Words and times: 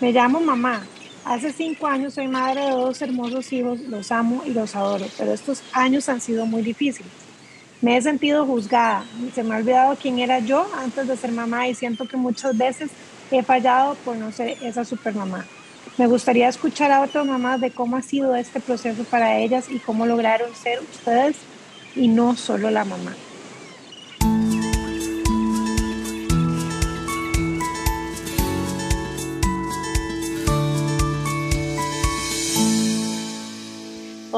Me 0.00 0.12
llamo 0.12 0.38
mamá. 0.38 0.86
Hace 1.24 1.52
cinco 1.52 1.88
años 1.88 2.14
soy 2.14 2.28
madre 2.28 2.60
de 2.60 2.70
dos 2.70 3.02
hermosos 3.02 3.52
hijos, 3.52 3.80
los 3.80 4.12
amo 4.12 4.44
y 4.46 4.50
los 4.50 4.76
adoro, 4.76 5.06
pero 5.18 5.32
estos 5.32 5.60
años 5.72 6.08
han 6.08 6.20
sido 6.20 6.46
muy 6.46 6.62
difíciles. 6.62 7.10
Me 7.82 7.96
he 7.96 8.02
sentido 8.02 8.46
juzgada, 8.46 9.04
se 9.34 9.42
me 9.42 9.54
ha 9.54 9.58
olvidado 9.58 9.96
quién 10.00 10.20
era 10.20 10.38
yo 10.38 10.68
antes 10.78 11.08
de 11.08 11.16
ser 11.16 11.32
mamá 11.32 11.66
y 11.66 11.74
siento 11.74 12.06
que 12.06 12.16
muchas 12.16 12.56
veces 12.56 12.90
he 13.32 13.42
fallado 13.42 13.96
por 14.04 14.16
no 14.16 14.30
ser 14.30 14.56
esa 14.62 14.84
super 14.84 15.14
mamá. 15.16 15.44
Me 15.96 16.06
gustaría 16.06 16.48
escuchar 16.48 16.92
a 16.92 17.00
otras 17.00 17.26
mamás 17.26 17.60
de 17.60 17.72
cómo 17.72 17.96
ha 17.96 18.02
sido 18.02 18.36
este 18.36 18.60
proceso 18.60 19.02
para 19.02 19.36
ellas 19.38 19.66
y 19.68 19.80
cómo 19.80 20.06
lograron 20.06 20.54
ser 20.54 20.78
ustedes 20.80 21.36
y 21.96 22.06
no 22.06 22.36
solo 22.36 22.70
la 22.70 22.84
mamá. 22.84 23.16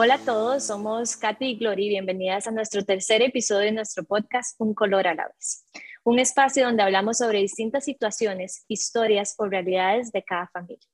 Hola 0.02 0.14
a 0.14 0.24
todos, 0.24 0.64
somos 0.64 1.14
Katy 1.14 1.44
y 1.44 1.56
Glory. 1.56 1.90
Bienvenidas 1.90 2.46
a 2.46 2.50
nuestro 2.50 2.82
tercer 2.86 3.20
episodio 3.20 3.66
de 3.66 3.72
nuestro 3.72 4.02
podcast 4.02 4.58
Un 4.58 4.72
color 4.72 5.06
a 5.06 5.14
la 5.14 5.28
vez. 5.28 5.66
Un 6.04 6.18
espacio 6.18 6.64
donde 6.64 6.82
hablamos 6.82 7.18
sobre 7.18 7.40
distintas 7.40 7.84
situaciones, 7.84 8.64
historias 8.66 9.34
o 9.36 9.44
realidades 9.44 10.10
de 10.10 10.22
cada 10.22 10.48
familia. 10.54 10.88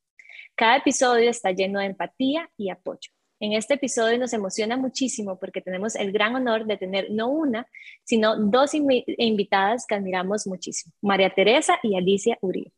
Cada 0.57 0.79
episodio 0.79 1.31
está 1.31 1.53
lleno 1.53 1.79
de 1.79 1.87
empatía 1.87 2.51
y 2.57 2.69
apoyo. 2.71 3.13
En 3.39 3.53
este 3.53 3.75
episodio 3.75 4.19
nos 4.19 4.33
emociona 4.33 4.77
muchísimo 4.77 5.39
porque 5.39 5.61
tenemos 5.61 5.95
el 5.95 6.11
gran 6.11 6.35
honor 6.35 6.67
de 6.67 6.77
tener 6.77 7.07
no 7.13 7.29
una, 7.29 7.69
sino 8.03 8.35
dos 8.35 8.73
invitadas 8.75 9.87
que 9.87 9.95
admiramos 9.95 10.49
muchísimo, 10.49 10.93
María 11.01 11.31
Teresa 11.33 11.79
y 11.81 11.97
Alicia 11.97 12.39
Uribe. 12.41 12.73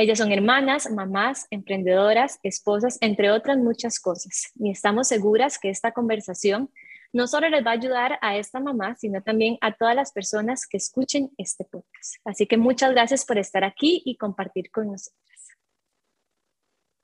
Ellas 0.00 0.18
son 0.18 0.30
hermanas, 0.30 0.88
mamás, 0.92 1.48
emprendedoras, 1.50 2.38
esposas, 2.44 2.98
entre 3.00 3.32
otras 3.32 3.58
muchas 3.58 3.98
cosas. 3.98 4.52
Y 4.54 4.70
estamos 4.70 5.08
seguras 5.08 5.58
que 5.58 5.70
esta 5.70 5.90
conversación 5.90 6.70
no 7.12 7.26
solo 7.26 7.48
les 7.48 7.66
va 7.66 7.70
a 7.70 7.74
ayudar 7.74 8.16
a 8.22 8.36
esta 8.36 8.60
mamá, 8.60 8.94
sino 8.94 9.20
también 9.22 9.58
a 9.60 9.72
todas 9.72 9.96
las 9.96 10.12
personas 10.12 10.68
que 10.68 10.76
escuchen 10.76 11.32
este 11.36 11.64
podcast. 11.64 12.14
Así 12.24 12.46
que 12.46 12.56
muchas 12.56 12.92
gracias 12.92 13.26
por 13.26 13.38
estar 13.38 13.64
aquí 13.64 14.00
y 14.04 14.16
compartir 14.16 14.70
con 14.70 14.86
nosotras. 14.86 15.48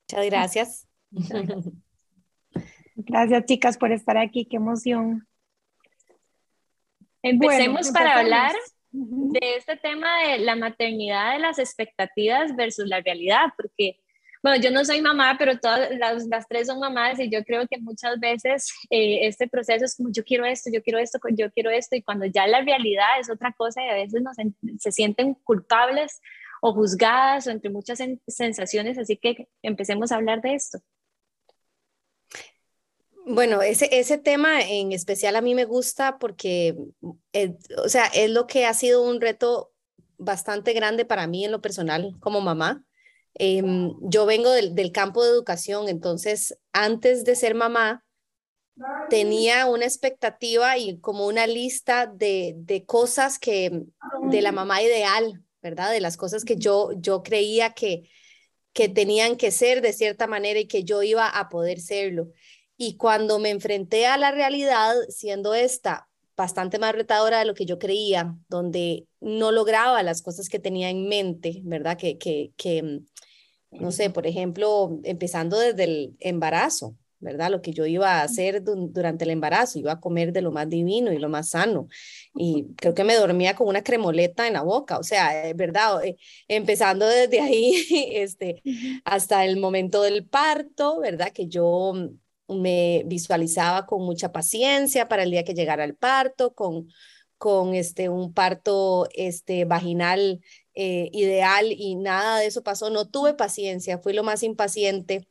Muchas 0.09 0.27
gracias. 0.27 0.87
Gracias, 2.97 3.45
chicas, 3.47 3.77
por 3.77 3.91
estar 3.91 4.17
aquí. 4.17 4.47
Qué 4.47 4.55
emoción. 4.55 5.27
Empecemos 7.23 7.91
para 7.91 8.21
hablar 8.21 8.55
de 8.97 9.57
este 9.57 9.77
tema 9.77 10.09
de 10.23 10.39
la 10.39 10.55
maternidad, 10.55 11.33
de 11.33 11.41
las 11.41 11.59
expectativas 11.59 12.55
versus 12.55 12.87
la 12.87 13.01
realidad, 13.01 13.47
porque, 13.57 13.99
bueno, 14.41 14.63
yo 14.63 14.71
no 14.71 14.85
soy 14.85 15.03
mamá, 15.03 15.35
pero 15.37 15.59
todas 15.59 15.91
las, 15.99 16.27
las 16.29 16.47
tres 16.47 16.69
son 16.69 16.79
mamás 16.79 17.19
y 17.19 17.29
yo 17.29 17.43
creo 17.43 17.67
que 17.67 17.79
muchas 17.81 18.21
veces 18.21 18.73
eh, 18.91 19.27
este 19.27 19.49
proceso 19.49 19.85
es 19.85 19.97
como 19.97 20.11
yo 20.13 20.23
quiero 20.23 20.45
esto, 20.45 20.71
yo 20.73 20.81
quiero 20.81 21.01
esto, 21.01 21.19
yo 21.33 21.51
quiero 21.51 21.71
esto, 21.71 21.97
y 21.97 22.03
cuando 22.03 22.27
ya 22.27 22.47
la 22.47 22.61
realidad 22.61 23.19
es 23.19 23.29
otra 23.29 23.53
cosa 23.53 23.83
y 23.83 23.89
a 23.89 23.95
veces 23.95 24.23
nos, 24.23 24.37
se 24.79 24.93
sienten 24.93 25.35
culpables 25.43 26.21
o 26.63 26.73
juzgadas 26.73 27.49
o 27.49 27.51
entre 27.51 27.71
muchas 27.71 27.99
sensaciones, 28.29 28.97
así 28.97 29.17
que 29.17 29.49
empecemos 29.63 30.13
a 30.13 30.17
hablar 30.17 30.41
de 30.41 30.55
esto. 30.55 30.79
Bueno, 33.27 33.63
ese, 33.63 33.89
ese 33.91 34.19
tema 34.19 34.61
en 34.61 34.93
especial 34.93 35.37
a 35.37 35.41
mí 35.41 35.55
me 35.55 35.65
gusta 35.65 36.19
porque, 36.19 36.77
eh, 37.33 37.57
o 37.83 37.89
sea, 37.89 38.07
es 38.07 38.31
lo 38.31 38.47
que 38.47 38.67
ha 38.67 38.75
sido 38.75 39.03
un 39.03 39.21
reto 39.21 39.73
bastante 40.19 40.75
grande 40.75 41.07
para 41.07 41.27
mí 41.27 41.45
en 41.45 41.53
lo 41.53 41.63
personal 41.63 42.15
como 42.21 42.43
mamá. 42.43 42.85
Em, 43.35 43.95
yo 44.03 44.27
vengo 44.27 44.51
del, 44.51 44.75
del, 44.75 44.93
campo 44.93 45.25
de 45.25 45.31
educación, 45.31 45.89
entonces 45.89 46.57
antes 46.73 47.25
de 47.25 47.35
ser 47.35 47.55
mamá 47.55 48.05
tenía 49.09 49.67
una 49.67 49.85
expectativa 49.85 50.77
y 50.79 50.99
como 51.01 51.27
una 51.27 51.47
lista 51.47 52.07
de, 52.07 52.55
de 52.59 52.85
cosas 52.85 53.39
que, 53.39 53.85
de 54.23 54.43
la 54.43 54.53
mamá 54.53 54.83
ideal, 54.83 55.43
¿verdad? 55.63 55.93
De 55.93 56.01
las 56.01 56.17
cosas 56.17 56.45
que 56.45 56.57
yo, 56.57 56.91
yo 56.97 57.23
creía 57.23 57.71
que, 57.71 58.09
que 58.73 58.89
tenían 58.89 59.37
que 59.37 59.51
ser 59.51 59.81
de 59.81 59.93
cierta 59.93 60.27
manera 60.27 60.59
y 60.61 60.67
que 60.67 60.85
yo 60.85 61.03
iba 61.03 61.29
a 61.29 61.49
poder 61.49 61.81
serlo. 61.81 62.33
Y 62.77 62.97
cuando 62.97 63.39
me 63.39 63.51
enfrenté 63.51 64.07
a 64.07 64.17
la 64.17 64.31
realidad, 64.33 64.95
siendo 65.09 65.55
esta 65.55 66.09
bastante 66.37 66.79
más 66.79 66.95
retadora 66.95 67.39
de 67.39 67.45
lo 67.45 67.55
que 67.55 67.67
yo 67.67 67.79
creía, 67.79 68.37
donde 68.49 69.07
no 69.21 69.53
lograba 69.53 70.03
las 70.03 70.23
cosas 70.23 70.49
que 70.49 70.59
tenía 70.59 70.91
en 70.91 71.09
mente, 71.09 71.61
¿verdad? 71.65 71.97
Que, 71.97 72.19
que, 72.19 72.53
que 72.57 72.83
mm, 72.83 73.07
no 73.81 73.93
sé, 73.93 74.11
por 74.11 74.27
ejemplo, 74.27 75.01
empezando 75.05 75.59
desde 75.59 75.85
el 75.85 76.17
embarazo, 76.21 76.97
¿verdad? 77.21 77.51
Lo 77.51 77.63
que 77.63 77.73
yo 77.73 77.87
iba 77.87 78.21
a 78.21 78.23
hacer 78.23 78.63
durante 78.63 79.25
el 79.25 79.31
embarazo, 79.31 79.79
iba 79.79 79.93
a 79.93 80.01
comer 80.01 80.33
de 80.33 80.43
lo 80.43 80.53
más 80.53 80.69
divino 80.69 81.13
y 81.13 81.19
lo 81.19 81.29
más 81.29 81.51
sano. 81.51 81.89
Y 82.35 82.67
creo 82.77 82.95
que 82.95 83.05
me 83.05 83.17
dormía 83.17 83.57
con 83.57 83.67
una 83.67 83.83
cremoleta 83.83 84.47
en 84.47 84.53
la 84.53 84.63
boca, 84.63 84.99
o 84.99 85.03
sea, 85.03 85.33
¿verdad? 85.55 86.05
Eh, 86.05 86.17
empezando 86.49 87.07
desde 87.07 87.41
ahí 87.41 87.75
este, 88.13 88.63
hasta 89.05 89.45
el 89.45 89.57
momento 89.57 90.03
del 90.03 90.27
parto, 90.27 91.01
¿verdad? 91.01 91.33
Que 91.33 91.49
yo 91.49 91.93
mm, 91.95 92.09
me 92.49 93.03
visualizaba 93.07 93.87
con 93.87 94.03
mucha 94.03 94.33
paciencia 94.33 95.09
para 95.09 95.23
el 95.23 95.31
día 95.31 95.45
que 95.45 95.55
llegara 95.55 95.85
el 95.85 95.97
parto, 95.97 96.55
con, 96.55 96.89
con 97.39 97.75
este, 97.75 98.09
un 98.09 98.33
parto 98.33 99.09
este, 99.15 99.65
vaginal 99.65 100.41
eh, 100.75 101.09
ideal 101.13 101.67
y 101.71 101.97
nada 101.97 102.39
de 102.39 102.47
eso 102.47 102.63
pasó. 102.63 102.91
No 102.91 103.09
tuve 103.09 103.35
paciencia, 103.35 103.99
fui 103.99 104.13
lo 104.13 104.23
más 104.23 104.43
impaciente. 104.43 105.27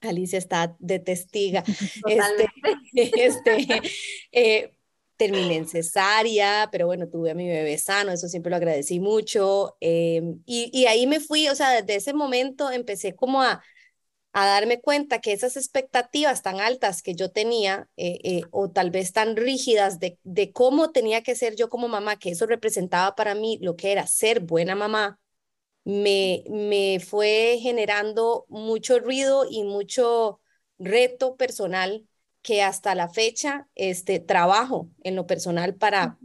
Alicia 0.00 0.38
está 0.38 0.76
de 0.78 0.98
testiga. 0.98 1.64
Este, 2.06 2.48
este, 3.26 3.82
eh, 4.32 4.74
terminé 5.16 5.56
en 5.56 5.68
cesárea, 5.68 6.68
pero 6.70 6.86
bueno, 6.86 7.08
tuve 7.08 7.32
a 7.32 7.34
mi 7.34 7.48
bebé 7.48 7.76
sano, 7.78 8.12
eso 8.12 8.28
siempre 8.28 8.50
lo 8.50 8.56
agradecí 8.56 9.00
mucho. 9.00 9.76
Em, 9.80 10.40
y, 10.46 10.70
y 10.72 10.86
ahí 10.86 11.06
me 11.06 11.20
fui, 11.20 11.48
o 11.48 11.54
sea, 11.54 11.70
desde 11.70 11.96
ese 11.96 12.14
momento 12.14 12.70
empecé 12.70 13.14
como 13.14 13.42
a, 13.42 13.62
a 14.32 14.46
darme 14.46 14.80
cuenta 14.80 15.20
que 15.20 15.32
esas 15.32 15.56
expectativas 15.56 16.42
tan 16.42 16.60
altas 16.60 17.02
que 17.02 17.14
yo 17.14 17.30
tenía, 17.30 17.88
eh, 17.96 18.18
eh, 18.22 18.42
o 18.50 18.70
tal 18.70 18.90
vez 18.90 19.12
tan 19.12 19.36
rígidas 19.36 19.98
de, 19.98 20.18
de 20.22 20.52
cómo 20.52 20.90
tenía 20.90 21.22
que 21.22 21.34
ser 21.34 21.56
yo 21.56 21.68
como 21.68 21.88
mamá, 21.88 22.18
que 22.18 22.30
eso 22.30 22.46
representaba 22.46 23.14
para 23.14 23.34
mí 23.34 23.58
lo 23.62 23.76
que 23.76 23.92
era 23.92 24.06
ser 24.06 24.40
buena 24.40 24.74
mamá, 24.74 25.18
me, 25.84 26.44
me 26.50 27.00
fue 27.00 27.58
generando 27.62 28.44
mucho 28.48 28.98
ruido 28.98 29.46
y 29.48 29.64
mucho 29.64 30.40
reto 30.78 31.36
personal 31.36 32.06
que 32.42 32.62
hasta 32.62 32.94
la 32.94 33.08
fecha 33.08 33.68
este, 33.74 34.20
trabajo 34.20 34.90
en 35.02 35.16
lo 35.16 35.26
personal 35.26 35.74
para, 35.74 36.18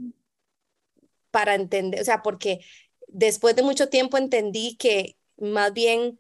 para 1.32 1.56
entender, 1.56 2.02
o 2.02 2.04
sea, 2.06 2.22
porque 2.22 2.60
después 3.08 3.56
de 3.56 3.64
mucho 3.64 3.90
tiempo 3.90 4.18
entendí 4.18 4.76
que 4.76 5.18
más 5.38 5.74
bien 5.74 6.20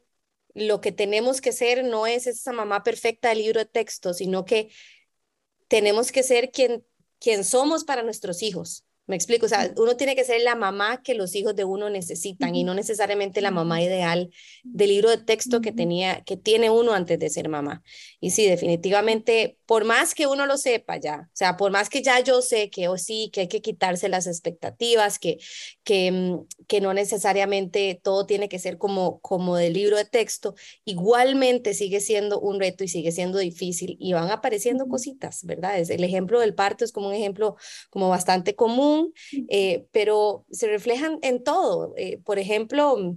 lo 0.53 0.81
que 0.81 0.91
tenemos 0.91 1.41
que 1.41 1.51
ser 1.51 1.83
no 1.83 2.07
es 2.07 2.27
esa 2.27 2.53
mamá 2.53 2.83
perfecta 2.83 3.29
del 3.29 3.39
libro 3.39 3.59
de 3.59 3.65
texto, 3.65 4.13
sino 4.13 4.45
que 4.45 4.69
tenemos 5.67 6.11
que 6.11 6.23
ser 6.23 6.51
quien, 6.51 6.85
quien 7.19 7.43
somos 7.43 7.83
para 7.83 8.03
nuestros 8.03 8.43
hijos. 8.43 8.85
Me 9.13 9.17
explico, 9.17 9.45
o 9.45 9.49
sea, 9.49 9.71
uno 9.77 9.95
tiene 9.95 10.15
que 10.15 10.23
ser 10.23 10.41
la 10.41 10.55
mamá 10.55 11.03
que 11.03 11.13
los 11.13 11.35
hijos 11.35 11.55
de 11.55 11.65
uno 11.65 11.87
necesitan 11.87 12.55
y 12.55 12.63
no 12.63 12.73
necesariamente 12.73 13.41
la 13.41 13.51
mamá 13.51 13.79
ideal 13.79 14.31
del 14.63 14.89
libro 14.89 15.11
de 15.11 15.19
texto 15.19 15.61
que 15.61 15.71
tenía, 15.71 16.23
que 16.23 16.35
tiene 16.35 16.71
uno 16.71 16.93
antes 16.93 17.19
de 17.19 17.29
ser 17.29 17.47
mamá. 17.47 17.83
Y 18.19 18.31
sí, 18.31 18.47
definitivamente, 18.47 19.59
por 19.67 19.85
más 19.85 20.15
que 20.15 20.25
uno 20.25 20.47
lo 20.47 20.57
sepa 20.57 20.97
ya, 20.97 21.29
o 21.31 21.35
sea, 21.35 21.57
por 21.57 21.71
más 21.71 21.91
que 21.91 22.01
ya 22.01 22.21
yo 22.21 22.41
sé 22.41 22.71
que 22.71 22.87
o 22.87 22.93
oh, 22.93 22.97
sí, 22.97 23.29
que 23.31 23.41
hay 23.41 23.47
que 23.47 23.61
quitarse 23.61 24.09
las 24.09 24.25
expectativas, 24.25 25.19
que, 25.19 25.37
que, 25.83 26.11
mm, 26.11 26.47
que 26.65 26.81
no 26.81 26.95
necesariamente 26.95 27.99
todo 28.01 28.25
tiene 28.25 28.49
que 28.49 28.57
ser 28.57 28.79
como, 28.79 29.19
como 29.19 29.57
del 29.57 29.73
libro 29.73 29.97
de 29.97 30.05
texto, 30.05 30.55
igualmente 30.85 31.75
sigue 31.75 31.99
siendo 31.99 32.39
un 32.39 32.59
reto 32.59 32.83
y 32.83 32.87
sigue 32.87 33.11
siendo 33.11 33.37
difícil 33.37 33.95
y 33.99 34.13
van 34.13 34.31
apareciendo 34.31 34.87
cositas, 34.87 35.45
¿verdad? 35.45 35.77
Es, 35.77 35.91
el 35.91 36.03
ejemplo 36.03 36.39
del 36.39 36.55
parto 36.55 36.83
es 36.83 36.91
como 36.91 37.09
un 37.09 37.13
ejemplo 37.13 37.57
como 37.91 38.09
bastante 38.09 38.55
común 38.55 39.02
eh, 39.49 39.85
pero 39.91 40.45
se 40.51 40.67
reflejan 40.67 41.19
en 41.21 41.43
todo. 41.43 41.93
Eh, 41.97 42.19
por 42.23 42.39
ejemplo, 42.39 43.15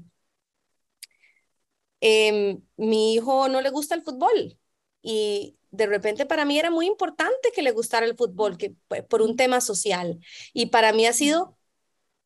eh, 2.00 2.58
mi 2.76 3.14
hijo 3.14 3.48
no 3.48 3.60
le 3.60 3.70
gusta 3.70 3.94
el 3.94 4.02
fútbol 4.02 4.58
y 5.02 5.56
de 5.70 5.86
repente 5.86 6.26
para 6.26 6.44
mí 6.44 6.58
era 6.58 6.70
muy 6.70 6.86
importante 6.86 7.50
que 7.54 7.62
le 7.62 7.72
gustara 7.72 8.06
el 8.06 8.16
fútbol 8.16 8.56
que, 8.56 8.74
por 9.08 9.22
un 9.22 9.36
tema 9.36 9.60
social 9.60 10.18
y 10.52 10.66
para 10.66 10.92
mí 10.92 11.06
ha 11.06 11.12
sido 11.12 11.56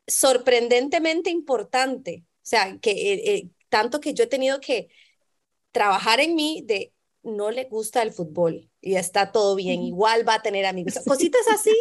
sorprendentemente 0.06 1.30
importante. 1.30 2.24
O 2.36 2.46
sea, 2.50 2.78
que 2.78 2.90
eh, 2.90 3.50
tanto 3.68 4.00
que 4.00 4.14
yo 4.14 4.24
he 4.24 4.28
tenido 4.28 4.60
que 4.60 4.88
trabajar 5.72 6.20
en 6.20 6.34
mí 6.34 6.62
de 6.66 6.92
no 7.22 7.50
le 7.50 7.64
gusta 7.64 8.02
el 8.02 8.12
fútbol 8.12 8.70
y 8.80 8.96
está 8.96 9.30
todo 9.30 9.54
bien, 9.54 9.82
igual 9.82 10.26
va 10.26 10.34
a 10.34 10.42
tener 10.42 10.64
amigos, 10.66 10.94
cositas 11.06 11.46
así, 11.52 11.74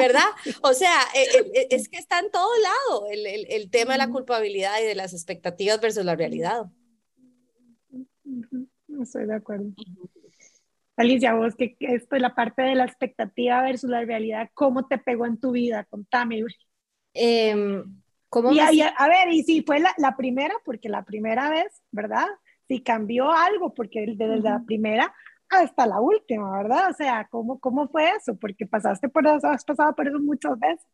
¿verdad? 0.00 0.30
O 0.62 0.72
sea, 0.72 1.02
eh, 1.14 1.26
eh, 1.34 1.50
eh, 1.54 1.68
es 1.70 1.88
que 1.88 1.98
está 1.98 2.18
en 2.18 2.30
todo 2.30 2.50
lado 2.58 3.06
el, 3.10 3.26
el, 3.26 3.46
el, 3.50 3.70
tema 3.70 3.92
de 3.92 3.98
la 3.98 4.08
culpabilidad 4.08 4.80
y 4.82 4.86
de 4.86 4.94
las 4.94 5.12
expectativas 5.12 5.80
versus 5.80 6.04
la 6.04 6.16
realidad. 6.16 6.66
estoy 9.00 9.26
de 9.26 9.34
acuerdo. 9.34 9.72
Alicia, 10.96 11.34
vos 11.34 11.54
que 11.56 11.76
esto 11.80 12.16
es 12.16 12.22
la 12.22 12.34
parte 12.34 12.62
de 12.62 12.74
la 12.74 12.84
expectativa 12.84 13.62
versus 13.62 13.88
la 13.88 14.04
realidad, 14.04 14.50
¿cómo 14.54 14.86
te 14.86 14.98
pegó 14.98 15.24
en 15.24 15.38
tu 15.38 15.52
vida? 15.52 15.84
Contame. 15.84 16.44
Eh, 17.14 17.82
¿cómo 18.28 18.52
y, 18.52 18.60
a, 18.60 18.68
ver, 18.68 19.32
y 19.32 19.42
si 19.42 19.62
fue 19.62 19.80
la, 19.80 19.94
la, 19.96 20.16
primera, 20.16 20.54
porque 20.64 20.88
la 20.88 21.04
primera 21.04 21.48
vez, 21.48 21.82
¿verdad? 21.90 22.26
Si 22.68 22.82
cambió 22.82 23.32
algo, 23.32 23.72
porque 23.72 24.04
desde 24.06 24.40
la 24.40 24.62
primera 24.66 25.12
hasta 25.50 25.86
la 25.86 26.00
última, 26.00 26.52
¿verdad? 26.58 26.90
O 26.90 26.94
sea, 26.94 27.28
¿cómo, 27.30 27.58
cómo 27.60 27.88
fue 27.88 28.10
eso? 28.16 28.36
Porque 28.36 28.66
pasaste 28.66 29.08
por 29.08 29.26
eso, 29.26 29.48
has 29.48 29.64
pasado 29.64 29.94
por 29.94 30.08
eso 30.08 30.18
muchas 30.20 30.58
veces. 30.58 30.86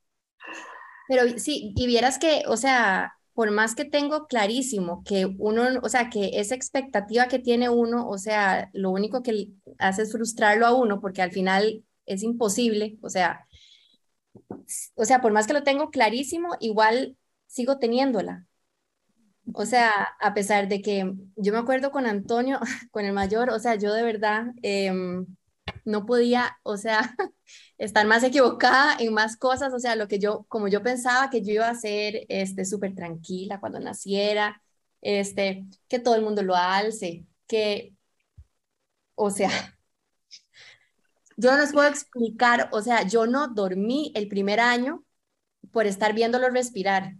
Pero 1.08 1.38
sí, 1.38 1.72
y 1.76 1.86
vieras 1.86 2.18
que, 2.18 2.42
o 2.48 2.56
sea, 2.56 3.14
por 3.34 3.50
más 3.52 3.74
que 3.74 3.84
tengo 3.84 4.26
clarísimo 4.26 5.04
que 5.04 5.26
uno, 5.38 5.80
o 5.82 5.88
sea, 5.88 6.10
que 6.10 6.40
esa 6.40 6.54
expectativa 6.54 7.28
que 7.28 7.38
tiene 7.38 7.68
uno, 7.68 8.08
o 8.08 8.18
sea, 8.18 8.70
lo 8.72 8.90
único 8.90 9.22
que 9.22 9.50
hace 9.78 10.02
es 10.02 10.12
frustrarlo 10.12 10.66
a 10.66 10.74
uno 10.74 11.00
porque 11.00 11.22
al 11.22 11.32
final 11.32 11.84
es 12.06 12.22
imposible, 12.22 12.98
o 13.02 13.08
sea, 13.10 13.46
o 14.94 15.04
sea, 15.04 15.20
por 15.20 15.32
más 15.32 15.46
que 15.46 15.52
lo 15.52 15.62
tengo 15.62 15.90
clarísimo, 15.90 16.56
igual 16.60 17.16
sigo 17.46 17.78
teniéndola. 17.78 18.46
O 19.54 19.64
sea, 19.64 19.90
a 20.20 20.34
pesar 20.34 20.68
de 20.68 20.82
que 20.82 21.12
yo 21.36 21.52
me 21.52 21.58
acuerdo 21.58 21.90
con 21.92 22.06
Antonio, 22.06 22.58
con 22.90 23.04
el 23.04 23.12
mayor, 23.12 23.50
o 23.50 23.58
sea, 23.58 23.76
yo 23.76 23.92
de 23.94 24.02
verdad 24.02 24.46
em, 24.62 25.26
no 25.84 26.06
podía, 26.06 26.58
o 26.62 26.76
sea, 26.76 27.14
estar 27.78 28.06
más 28.06 28.22
equivocada 28.24 28.96
en 28.98 29.14
más 29.14 29.36
cosas, 29.36 29.72
o 29.72 29.78
sea, 29.78 29.96
lo 29.96 30.08
que 30.08 30.18
yo, 30.18 30.44
como 30.48 30.68
yo 30.68 30.82
pensaba 30.82 31.30
que 31.30 31.42
yo 31.42 31.52
iba 31.52 31.68
a 31.68 31.74
ser, 31.74 32.26
este, 32.28 32.64
súper 32.64 32.94
tranquila 32.94 33.60
cuando 33.60 33.80
naciera, 33.80 34.62
este, 35.00 35.64
que 35.88 35.98
todo 36.00 36.16
el 36.16 36.22
mundo 36.22 36.42
lo 36.42 36.56
alce, 36.56 37.26
que, 37.46 37.94
o 39.14 39.30
sea, 39.30 39.50
yo 41.36 41.50
no 41.52 41.58
les 41.58 41.72
puedo 41.72 41.88
explicar, 41.88 42.68
o 42.72 42.82
sea, 42.82 43.02
yo 43.06 43.26
no 43.26 43.48
dormí 43.48 44.12
el 44.14 44.28
primer 44.28 44.60
año 44.60 45.04
por 45.72 45.86
estar 45.86 46.14
viéndolo 46.14 46.50
respirar 46.50 47.14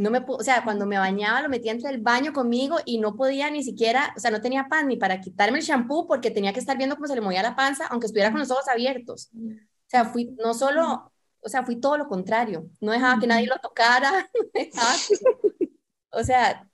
no 0.00 0.10
me, 0.10 0.24
o 0.26 0.42
sea, 0.42 0.64
cuando 0.64 0.86
me 0.86 0.96
bañaba 0.96 1.42
lo 1.42 1.50
metía 1.50 1.72
entre 1.72 1.90
el 1.90 2.00
baño 2.00 2.32
conmigo 2.32 2.78
y 2.86 2.98
no 2.98 3.16
podía 3.16 3.50
ni 3.50 3.62
siquiera, 3.62 4.14
o 4.16 4.20
sea, 4.20 4.30
no 4.30 4.40
tenía 4.40 4.66
pan 4.66 4.88
ni 4.88 4.96
para 4.96 5.20
quitarme 5.20 5.58
el 5.58 5.64
shampoo 5.64 6.06
porque 6.06 6.30
tenía 6.30 6.54
que 6.54 6.60
estar 6.60 6.78
viendo 6.78 6.96
cómo 6.96 7.06
se 7.06 7.14
le 7.14 7.20
movía 7.20 7.42
la 7.42 7.54
panza, 7.54 7.86
aunque 7.88 8.06
estuviera 8.06 8.30
con 8.30 8.40
los 8.40 8.50
ojos 8.50 8.66
abiertos. 8.66 9.28
O 9.34 9.88
sea, 9.88 10.06
fui 10.06 10.34
no 10.42 10.54
solo, 10.54 11.12
o 11.40 11.48
sea, 11.50 11.64
fui 11.64 11.76
todo 11.78 11.98
lo 11.98 12.08
contrario. 12.08 12.66
No 12.80 12.92
dejaba 12.92 13.20
que 13.20 13.26
nadie 13.26 13.46
lo 13.46 13.58
tocara. 13.58 14.30
o 16.12 16.24
sea, 16.24 16.66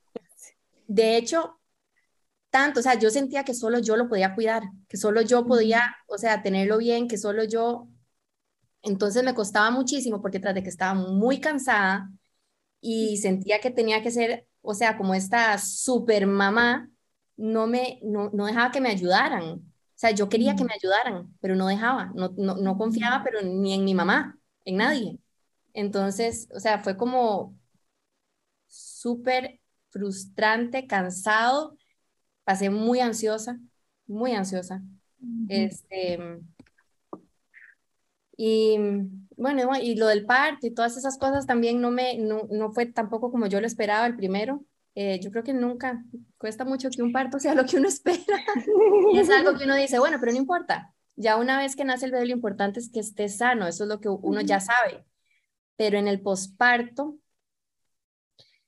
de 0.86 1.16
hecho, 1.16 1.58
tanto, 2.50 2.78
o 2.78 2.82
sea, 2.84 2.94
yo 2.94 3.10
sentía 3.10 3.44
que 3.44 3.54
solo 3.54 3.80
yo 3.80 3.96
lo 3.96 4.08
podía 4.08 4.36
cuidar, 4.36 4.62
que 4.88 4.96
solo 4.98 5.20
yo 5.22 5.46
podía, 5.46 5.96
o 6.06 6.16
sea, 6.16 6.44
tenerlo 6.44 6.78
bien, 6.78 7.08
que 7.08 7.18
solo 7.18 7.42
yo. 7.42 7.88
Entonces 8.82 9.24
me 9.24 9.34
costaba 9.34 9.72
muchísimo 9.72 10.22
porque 10.22 10.38
tras 10.38 10.54
de 10.54 10.62
que 10.62 10.68
estaba 10.68 10.94
muy 10.94 11.40
cansada, 11.40 12.08
y 12.86 13.16
sentía 13.16 13.60
que 13.60 13.72
tenía 13.72 14.00
que 14.00 14.12
ser, 14.12 14.46
o 14.62 14.72
sea, 14.72 14.96
como 14.96 15.12
esta 15.14 15.58
super 15.58 16.24
mamá, 16.28 16.88
no 17.36 17.66
me, 17.66 17.98
no, 18.04 18.30
no 18.30 18.46
dejaba 18.46 18.70
que 18.70 18.80
me 18.80 18.90
ayudaran. 18.90 19.44
O 19.44 19.98
sea, 19.98 20.12
yo 20.12 20.28
quería 20.28 20.54
que 20.54 20.64
me 20.64 20.74
ayudaran, 20.74 21.34
pero 21.40 21.56
no 21.56 21.66
dejaba, 21.66 22.12
no, 22.14 22.32
no, 22.36 22.54
no 22.56 22.78
confiaba, 22.78 23.24
pero 23.24 23.42
ni 23.42 23.74
en 23.74 23.84
mi 23.84 23.92
mamá, 23.92 24.38
en 24.64 24.76
nadie. 24.76 25.18
Entonces, 25.72 26.48
o 26.54 26.60
sea, 26.60 26.78
fue 26.78 26.96
como 26.96 27.58
súper 28.68 29.60
frustrante, 29.90 30.86
cansado, 30.86 31.76
pasé 32.44 32.70
muy 32.70 33.00
ansiosa, 33.00 33.58
muy 34.06 34.32
ansiosa. 34.32 34.80
Este, 35.48 36.20
y 38.36 38.78
bueno, 39.36 39.72
y 39.80 39.96
lo 39.96 40.06
del 40.06 40.26
parto 40.26 40.66
y 40.66 40.74
todas 40.74 40.96
esas 40.96 41.18
cosas 41.18 41.46
también 41.46 41.80
no, 41.80 41.90
me, 41.90 42.18
no, 42.18 42.46
no 42.50 42.72
fue 42.72 42.86
tampoco 42.86 43.30
como 43.30 43.46
yo 43.46 43.60
lo 43.60 43.66
esperaba 43.66 44.06
el 44.06 44.16
primero. 44.16 44.64
Eh, 44.94 45.20
yo 45.20 45.30
creo 45.30 45.44
que 45.44 45.52
nunca 45.52 46.02
cuesta 46.38 46.64
mucho 46.64 46.88
que 46.90 47.02
un 47.02 47.12
parto 47.12 47.38
sea 47.40 47.54
lo 47.54 47.64
que 47.64 47.76
uno 47.76 47.88
espera. 47.88 48.38
y 49.12 49.18
es 49.18 49.30
algo 49.30 49.56
que 49.56 49.64
uno 49.64 49.74
dice, 49.74 49.98
bueno, 49.98 50.18
pero 50.20 50.32
no 50.32 50.38
importa. 50.38 50.92
Ya 51.16 51.36
una 51.36 51.58
vez 51.58 51.76
que 51.76 51.84
nace 51.84 52.06
el 52.06 52.12
bebé, 52.12 52.26
lo 52.26 52.32
importante 52.32 52.78
es 52.78 52.90
que 52.90 53.00
esté 53.00 53.28
sano, 53.28 53.66
eso 53.66 53.84
es 53.84 53.88
lo 53.88 54.00
que 54.00 54.08
uno 54.08 54.42
ya 54.42 54.60
sabe. 54.60 55.06
Pero 55.76 55.98
en 55.98 56.08
el 56.08 56.20
posparto, 56.20 57.18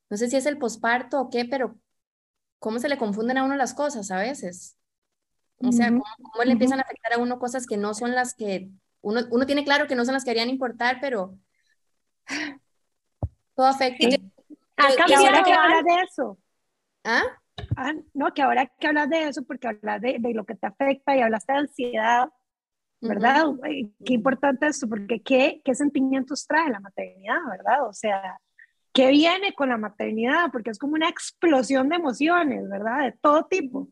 no 0.09 0.17
sé 0.17 0.29
si 0.31 0.37
es 0.37 0.47
el 0.47 0.59
posparto 0.59 1.21
o 1.21 1.31
qué, 1.31 1.44
pero 1.44 1.79
cómo 2.59 2.79
se 2.79 2.88
le 2.88 2.97
confunden 2.97 3.37
a 3.38 3.44
uno 3.44 3.56
las 3.56 3.75
cosas 3.75 4.11
a 4.11 4.19
veces. 4.19 4.79
O 5.59 5.73
sea, 5.73 5.88
cómo, 5.88 6.05
cómo 6.23 6.44
le 6.44 6.53
empiezan 6.53 6.79
a 6.79 6.82
afectar 6.82 7.14
a 7.14 7.19
uno 7.19 7.38
cosas 7.38 7.67
que 7.67 7.76
no 7.76 7.93
son 7.93 8.14
las 8.14 8.35
que 8.35 8.71
uno, 9.00 9.21
uno 9.31 9.47
tiene 9.47 9.65
claro 9.65 9.87
que 9.87 9.95
no 9.95 10.05
son 10.05 10.15
las 10.15 10.25
que 10.25 10.31
harían 10.31 10.50
importar, 10.50 10.99
pero 11.00 11.39
todo 13.55 13.67
afecta. 13.67 14.06
Acá 14.77 15.05
que 15.06 15.15
ahora 15.15 15.43
que 15.43 15.53
hablas 15.53 15.85
de 15.85 16.03
eso. 16.03 16.39
¿Ah? 17.05 17.23
¿Ah? 17.77 17.93
no, 18.15 18.33
que 18.33 18.43
ahora 18.43 18.67
que 18.67 18.87
hablas 18.87 19.09
de 19.11 19.29
eso, 19.29 19.43
porque 19.45 19.69
hablas 19.69 20.00
de, 20.00 20.19
de, 20.21 20.35
lo 20.35 20.45
que 20.45 20.55
te 20.55 20.67
afecta 20.67 21.17
y 21.17 21.21
hablaste 21.21 21.53
de 21.53 21.59
ansiedad, 21.59 22.29
¿verdad? 23.00 23.47
Qué 24.05 24.15
importante 24.15 24.67
esto, 24.67 24.89
porque 24.89 25.21
qué, 25.21 25.61
qué 25.65 25.75
sentimientos 25.75 26.47
trae 26.47 26.71
la 26.71 26.81
maternidad, 26.81 27.39
¿verdad? 27.50 27.89
O 27.89 27.93
sea, 27.93 28.39
¿qué 28.93 29.09
viene 29.09 29.55
con 29.55 29.69
la 29.69 29.77
maternidad? 29.77 30.50
Porque 30.53 30.71
es 30.71 30.79
como 30.79 30.95
una 30.95 31.09
explosión 31.09 31.89
de 31.89 31.97
emociones, 31.97 32.69
¿verdad? 32.69 33.05
De 33.05 33.12
todo 33.21 33.47
tipo 33.47 33.89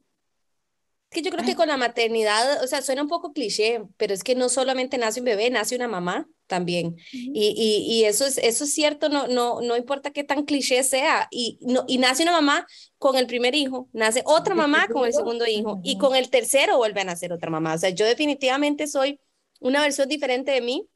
que 1.17 1.23
yo 1.23 1.31
creo 1.31 1.47
que 1.47 1.55
con 1.55 1.69
la 1.69 1.79
maternidad, 1.79 2.63
o 2.63 2.67
sea, 2.67 2.83
suena 2.83 3.01
un 3.01 3.09
poco 3.09 3.33
cliché, 3.33 3.81
pero 3.97 4.13
es 4.13 4.23
que 4.23 4.35
no 4.35 4.51
solamente 4.51 4.99
nace 4.99 5.21
un 5.21 5.25
bebé, 5.25 5.49
nace 5.49 5.75
una 5.75 5.89
mamá 5.89 6.29
también. 6.47 6.97
y, 7.11 7.55
y, 7.57 7.91
y, 7.91 8.05
eso, 8.05 8.27
es, 8.27 8.37
eso 8.37 8.65
es 8.65 8.75
cierto, 8.75 9.09
no, 9.09 9.27
no, 9.27 9.63
no 9.63 9.79
importa 9.79 10.11
qué 10.11 10.25
tan 10.25 10.45
cliché 10.45 10.83
sea. 10.83 11.27
Y, 11.31 11.59
no, 11.63 11.85
y 11.89 11.97
nace 11.97 12.23
una 12.23 12.33
mamá 12.33 12.67
con 12.99 13.17
el 13.17 13.27
primer 13.27 13.55
hijo, 13.55 13.89
nace 13.95 14.23
otra 14.27 14.55
mamá 14.55 14.89
con 14.89 15.07
el 15.07 15.15
segundo 15.15 15.47
hijo, 15.47 15.81
y 15.83 15.97
con 15.97 16.15
el 16.15 16.29
tercero 16.29 16.77
vuelve 16.77 17.01
a 17.01 17.05
nacer 17.05 17.33
otra 17.33 17.51
mamá. 17.51 17.73
O 17.75 17.79
sea, 17.79 17.89
yo 17.89 18.05
definitivamente 18.05 18.87
soy 18.87 19.19
una 19.59 19.81
versión 19.81 20.11
diferente 20.11 20.53
de 20.53 20.61
mí 20.61 20.87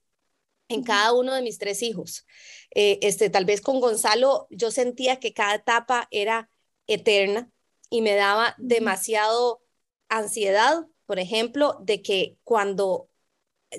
en 0.69 0.83
cada 0.83 1.15
uno 1.15 1.35
de 1.35 1.41
mis 1.41 1.57
tres 1.57 1.83
hijos. 1.83 2.27
Eh, 2.75 2.99
este, 3.01 3.31
tal 3.31 3.47
vez 3.47 3.63
con 3.63 3.81
Gonzalo 3.81 4.49
yo 4.51 4.71
sentía 4.71 5.19
que 5.19 5.33
cada 5.33 5.55
etapa 5.55 6.09
era 6.11 6.51
eterna 6.87 7.51
y 7.89 8.03
me 8.03 8.15
daba 8.15 8.55
demasiado 8.59 9.63
ansiedad, 10.11 10.87
por 11.07 11.19
ejemplo, 11.19 11.79
de 11.83 12.03
que 12.03 12.37
cuando, 12.45 13.09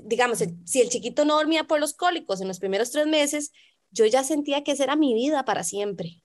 digamos, 0.04 0.40
si 0.66 0.82
el 0.82 0.90
chiquito 0.90 1.26
no 1.26 1.36
dormía 1.36 1.66
por 1.66 1.80
los 1.80 1.94
cólicos 1.94 2.42
en 2.42 2.48
los 2.48 2.60
primeros 2.60 2.92
tres 2.92 3.06
meses, 3.06 3.52
yo 3.92 4.06
ya 4.06 4.24
sentía 4.24 4.64
que 4.64 4.72
esa 4.72 4.86
era 4.86 4.96
mi 4.96 5.14
vida 5.14 5.46
para 5.46 5.64
siempre. 5.64 6.24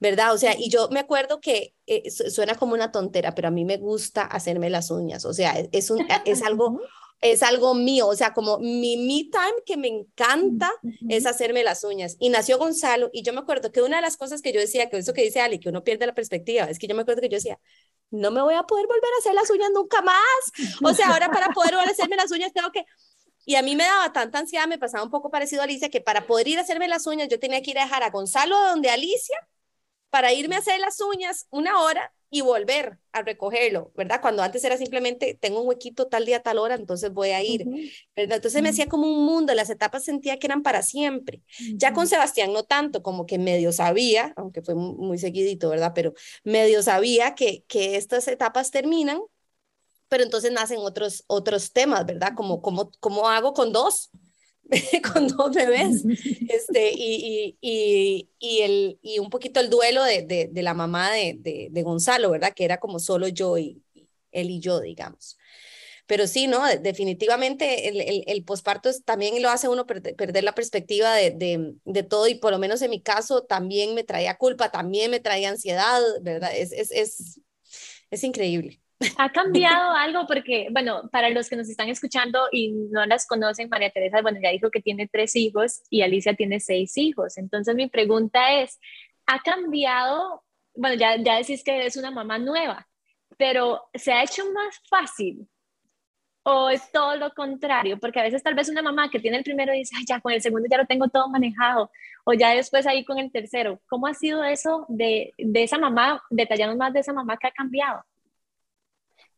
¿verdad? 0.00 0.34
O 0.34 0.38
sea, 0.38 0.54
y 0.58 0.68
yo 0.70 0.88
me 0.90 1.00
acuerdo 1.00 1.40
que 1.40 1.74
eh, 1.86 2.10
suena 2.10 2.56
como 2.56 2.74
una 2.74 2.92
tontera, 2.92 3.34
pero 3.34 3.48
a 3.48 3.50
mí 3.50 3.64
me 3.64 3.76
gusta 3.76 4.22
hacerme 4.22 4.68
las 4.70 4.90
uñas, 4.90 5.24
o 5.24 5.32
sea, 5.32 5.54
es, 5.72 5.90
un, 5.90 6.06
es 6.26 6.42
algo 6.42 6.80
es 7.20 7.42
algo 7.42 7.74
mío, 7.74 8.06
o 8.06 8.14
sea, 8.14 8.34
como 8.34 8.58
mi 8.58 8.96
me 8.96 9.30
time 9.30 9.62
que 9.64 9.76
me 9.76 9.88
encanta 9.88 10.70
es 11.08 11.24
hacerme 11.24 11.64
las 11.64 11.82
uñas. 11.82 12.16
Y 12.18 12.28
nació 12.28 12.58
Gonzalo 12.58 13.08
y 13.12 13.22
yo 13.22 13.32
me 13.32 13.40
acuerdo 13.40 13.72
que 13.72 13.80
una 13.80 13.96
de 13.96 14.02
las 14.02 14.16
cosas 14.16 14.42
que 14.42 14.52
yo 14.52 14.60
decía, 14.60 14.90
que 14.90 14.98
eso 14.98 15.14
que 15.14 15.22
dice 15.22 15.40
Ali, 15.40 15.58
que 15.58 15.70
uno 15.70 15.82
pierde 15.82 16.06
la 16.06 16.14
perspectiva, 16.14 16.64
es 16.64 16.78
que 16.78 16.86
yo 16.86 16.94
me 16.94 17.02
acuerdo 17.02 17.22
que 17.22 17.28
yo 17.28 17.36
decía, 17.36 17.58
no 18.10 18.30
me 18.30 18.42
voy 18.42 18.54
a 18.54 18.62
poder 18.64 18.86
volver 18.86 19.10
a 19.16 19.18
hacer 19.20 19.34
las 19.34 19.50
uñas 19.50 19.70
nunca 19.72 20.02
más. 20.02 20.18
O 20.82 20.92
sea, 20.92 21.08
ahora 21.08 21.30
para 21.30 21.48
poder 21.48 21.74
volver 21.74 21.88
a 21.88 21.92
hacerme 21.92 22.16
las 22.16 22.30
uñas 22.30 22.52
tengo 22.52 22.70
que... 22.70 22.84
Y 23.46 23.56
a 23.56 23.62
mí 23.62 23.76
me 23.76 23.84
daba 23.84 24.12
tanta 24.12 24.38
ansiedad, 24.38 24.66
me 24.66 24.78
pasaba 24.78 25.04
un 25.04 25.10
poco 25.10 25.30
parecido 25.30 25.62
a 25.62 25.64
Alicia, 25.64 25.90
que 25.90 26.00
para 26.00 26.26
poder 26.26 26.48
ir 26.48 26.58
a 26.58 26.62
hacerme 26.62 26.88
las 26.88 27.06
uñas 27.06 27.28
yo 27.28 27.38
tenía 27.38 27.62
que 27.62 27.72
ir 27.72 27.78
a 27.78 27.84
dejar 27.84 28.02
a 28.02 28.10
Gonzalo 28.10 28.56
donde 28.68 28.90
Alicia 28.90 29.36
para 30.10 30.32
irme 30.32 30.56
a 30.56 30.60
hacer 30.60 30.78
las 30.80 31.00
uñas 31.00 31.46
una 31.50 31.80
hora 31.80 32.12
y 32.34 32.40
volver 32.40 32.98
a 33.12 33.22
recogerlo, 33.22 33.92
¿verdad? 33.94 34.20
Cuando 34.20 34.42
antes 34.42 34.64
era 34.64 34.76
simplemente, 34.76 35.38
tengo 35.40 35.60
un 35.60 35.68
huequito 35.68 36.08
tal 36.08 36.26
día, 36.26 36.42
tal 36.42 36.58
hora, 36.58 36.74
entonces 36.74 37.12
voy 37.12 37.30
a 37.30 37.44
ir, 37.44 37.64
¿verdad? 38.16 38.38
Entonces 38.38 38.60
me 38.60 38.70
hacía 38.70 38.88
como 38.88 39.06
un 39.06 39.24
mundo, 39.24 39.54
las 39.54 39.70
etapas 39.70 40.02
sentía 40.02 40.36
que 40.40 40.48
eran 40.48 40.64
para 40.64 40.82
siempre. 40.82 41.42
Ya 41.76 41.92
con 41.92 42.08
Sebastián 42.08 42.52
no 42.52 42.64
tanto, 42.64 43.04
como 43.04 43.24
que 43.24 43.38
medio 43.38 43.70
sabía, 43.70 44.32
aunque 44.36 44.62
fue 44.62 44.74
muy 44.74 45.16
seguidito, 45.16 45.68
¿verdad? 45.68 45.92
Pero 45.94 46.12
medio 46.42 46.82
sabía 46.82 47.36
que, 47.36 47.62
que 47.68 47.94
estas 47.94 48.26
etapas 48.26 48.72
terminan, 48.72 49.20
pero 50.08 50.24
entonces 50.24 50.50
nacen 50.50 50.78
otros, 50.80 51.22
otros 51.28 51.72
temas, 51.72 52.04
¿verdad? 52.06 52.32
Como, 52.34 52.62
como, 52.62 52.90
¿cómo 52.98 53.28
hago 53.28 53.52
con 53.52 53.72
dos? 53.72 54.10
con 55.12 55.28
dos 55.28 55.54
bebés, 55.54 56.04
este, 56.48 56.92
y, 56.94 57.56
y, 57.60 58.30
y, 58.38 58.60
el, 58.62 58.98
y 59.02 59.18
un 59.18 59.30
poquito 59.30 59.60
el 59.60 59.70
duelo 59.70 60.02
de, 60.04 60.48
de, 60.50 60.62
la 60.62 60.74
mamá 60.74 61.10
de, 61.12 61.68
de, 61.70 61.82
Gonzalo, 61.82 62.30
¿verdad? 62.30 62.52
Que 62.54 62.64
era 62.64 62.78
como 62.78 62.98
solo 62.98 63.28
yo 63.28 63.58
y 63.58 63.82
él 64.32 64.50
y 64.50 64.60
yo, 64.60 64.80
digamos. 64.80 65.38
Pero 66.06 66.26
sí, 66.26 66.46
¿no? 66.46 66.62
Definitivamente 66.80 67.88
el, 67.88 68.00
el, 68.00 68.24
el 68.26 68.44
posparto 68.44 68.90
también 69.04 69.40
lo 69.42 69.48
hace 69.48 69.68
uno 69.68 69.86
perder, 69.86 70.14
perder 70.16 70.44
la 70.44 70.54
perspectiva 70.54 71.14
de, 71.14 71.74
de, 71.84 72.02
todo 72.02 72.28
y 72.28 72.34
por 72.34 72.52
lo 72.52 72.58
menos 72.58 72.82
en 72.82 72.90
mi 72.90 73.00
caso 73.00 73.42
también 73.44 73.94
me 73.94 74.04
traía 74.04 74.36
culpa, 74.36 74.70
también 74.70 75.10
me 75.10 75.20
traía 75.20 75.48
ansiedad, 75.48 76.00
¿verdad? 76.20 76.50
Es, 76.54 76.72
es, 76.72 76.90
es, 76.90 77.40
es 78.10 78.24
increíble. 78.24 78.83
¿Ha 79.18 79.30
cambiado 79.30 79.92
algo? 79.92 80.26
Porque, 80.26 80.68
bueno, 80.70 81.08
para 81.10 81.30
los 81.30 81.48
que 81.48 81.56
nos 81.56 81.68
están 81.68 81.88
escuchando 81.88 82.48
y 82.52 82.72
no 82.90 83.06
las 83.06 83.26
conocen, 83.26 83.68
María 83.68 83.90
Teresa, 83.90 84.22
bueno, 84.22 84.38
ya 84.42 84.50
dijo 84.50 84.70
que 84.70 84.80
tiene 84.80 85.08
tres 85.08 85.36
hijos 85.36 85.82
y 85.90 86.02
Alicia 86.02 86.34
tiene 86.34 86.60
seis 86.60 86.96
hijos. 86.96 87.38
Entonces 87.38 87.74
mi 87.74 87.88
pregunta 87.88 88.60
es, 88.60 88.78
¿ha 89.26 89.40
cambiado? 89.40 90.44
Bueno, 90.74 90.96
ya, 90.96 91.16
ya 91.16 91.36
decís 91.36 91.62
que 91.64 91.86
es 91.86 91.96
una 91.96 92.10
mamá 92.10 92.38
nueva, 92.38 92.86
pero 93.36 93.82
¿se 93.94 94.12
ha 94.12 94.22
hecho 94.22 94.42
más 94.52 94.80
fácil 94.88 95.48
o 96.44 96.68
es 96.68 96.92
todo 96.92 97.16
lo 97.16 97.32
contrario, 97.32 97.98
porque 97.98 98.20
a 98.20 98.22
veces 98.22 98.42
tal 98.42 98.54
vez 98.54 98.68
una 98.68 98.82
mamá 98.82 99.08
que 99.10 99.18
tiene 99.18 99.38
el 99.38 99.44
primero 99.44 99.72
dice, 99.72 99.96
ya 100.06 100.20
con 100.20 100.32
el 100.32 100.42
segundo 100.42 100.68
ya 100.70 100.76
lo 100.76 100.86
tengo 100.86 101.08
todo 101.08 101.28
manejado, 101.28 101.90
o 102.24 102.34
ya 102.34 102.50
después 102.54 102.86
ahí 102.86 103.04
con 103.04 103.18
el 103.18 103.32
tercero. 103.32 103.80
¿Cómo 103.88 104.06
ha 104.06 104.14
sido 104.14 104.44
eso 104.44 104.84
de, 104.88 105.32
de 105.38 105.62
esa 105.62 105.78
mamá, 105.78 106.22
detallando 106.30 106.76
más 106.76 106.92
de 106.92 107.00
esa 107.00 107.14
mamá 107.14 107.38
que 107.38 107.46
ha 107.46 107.50
cambiado? 107.50 108.04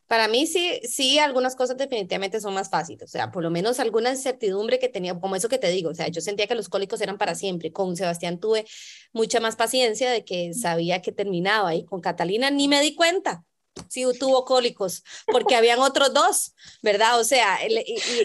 Para 0.07 0.29
mí 0.29 0.47
sí, 0.47 0.81
sí, 0.85 1.19
algunas 1.19 1.57
cosas 1.57 1.77
definitivamente 1.77 2.41
son 2.41 2.55
más 2.55 2.71
fáciles, 2.71 3.03
o 3.03 3.09
sea, 3.09 3.33
por 3.33 3.43
lo 3.43 3.51
menos 3.51 3.81
alguna 3.81 4.11
incertidumbre 4.11 4.79
que 4.79 4.89
tenía, 4.89 5.19
como 5.19 5.35
eso 5.35 5.49
que 5.49 5.59
te 5.59 5.69
digo, 5.69 5.91
o 5.91 5.95
sea, 5.95 6.09
yo 6.09 6.21
sentía 6.21 6.47
que 6.47 6.55
los 6.55 6.69
cólicos 6.69 7.01
eran 7.01 7.19
para 7.19 7.35
siempre, 7.35 7.73
con 7.73 7.97
Sebastián 7.97 8.39
tuve 8.39 8.67
mucha 9.13 9.41
más 9.41 9.57
paciencia 9.57 10.11
de 10.11 10.25
que 10.25 10.55
sabía 10.55 11.03
que 11.03 11.11
terminaba 11.11 11.75
y 11.75 11.85
con 11.85 12.01
Catalina 12.01 12.51
ni 12.51 12.69
me 12.69 12.81
di 12.81 12.95
cuenta, 12.95 13.45
sí 13.89 14.05
tuvo 14.19 14.45
cólicos, 14.45 15.03
porque 15.27 15.57
habían 15.57 15.81
otros 15.81 16.13
dos, 16.15 16.55
¿verdad? 16.83 17.19
O 17.19 17.25
sea, 17.25 17.59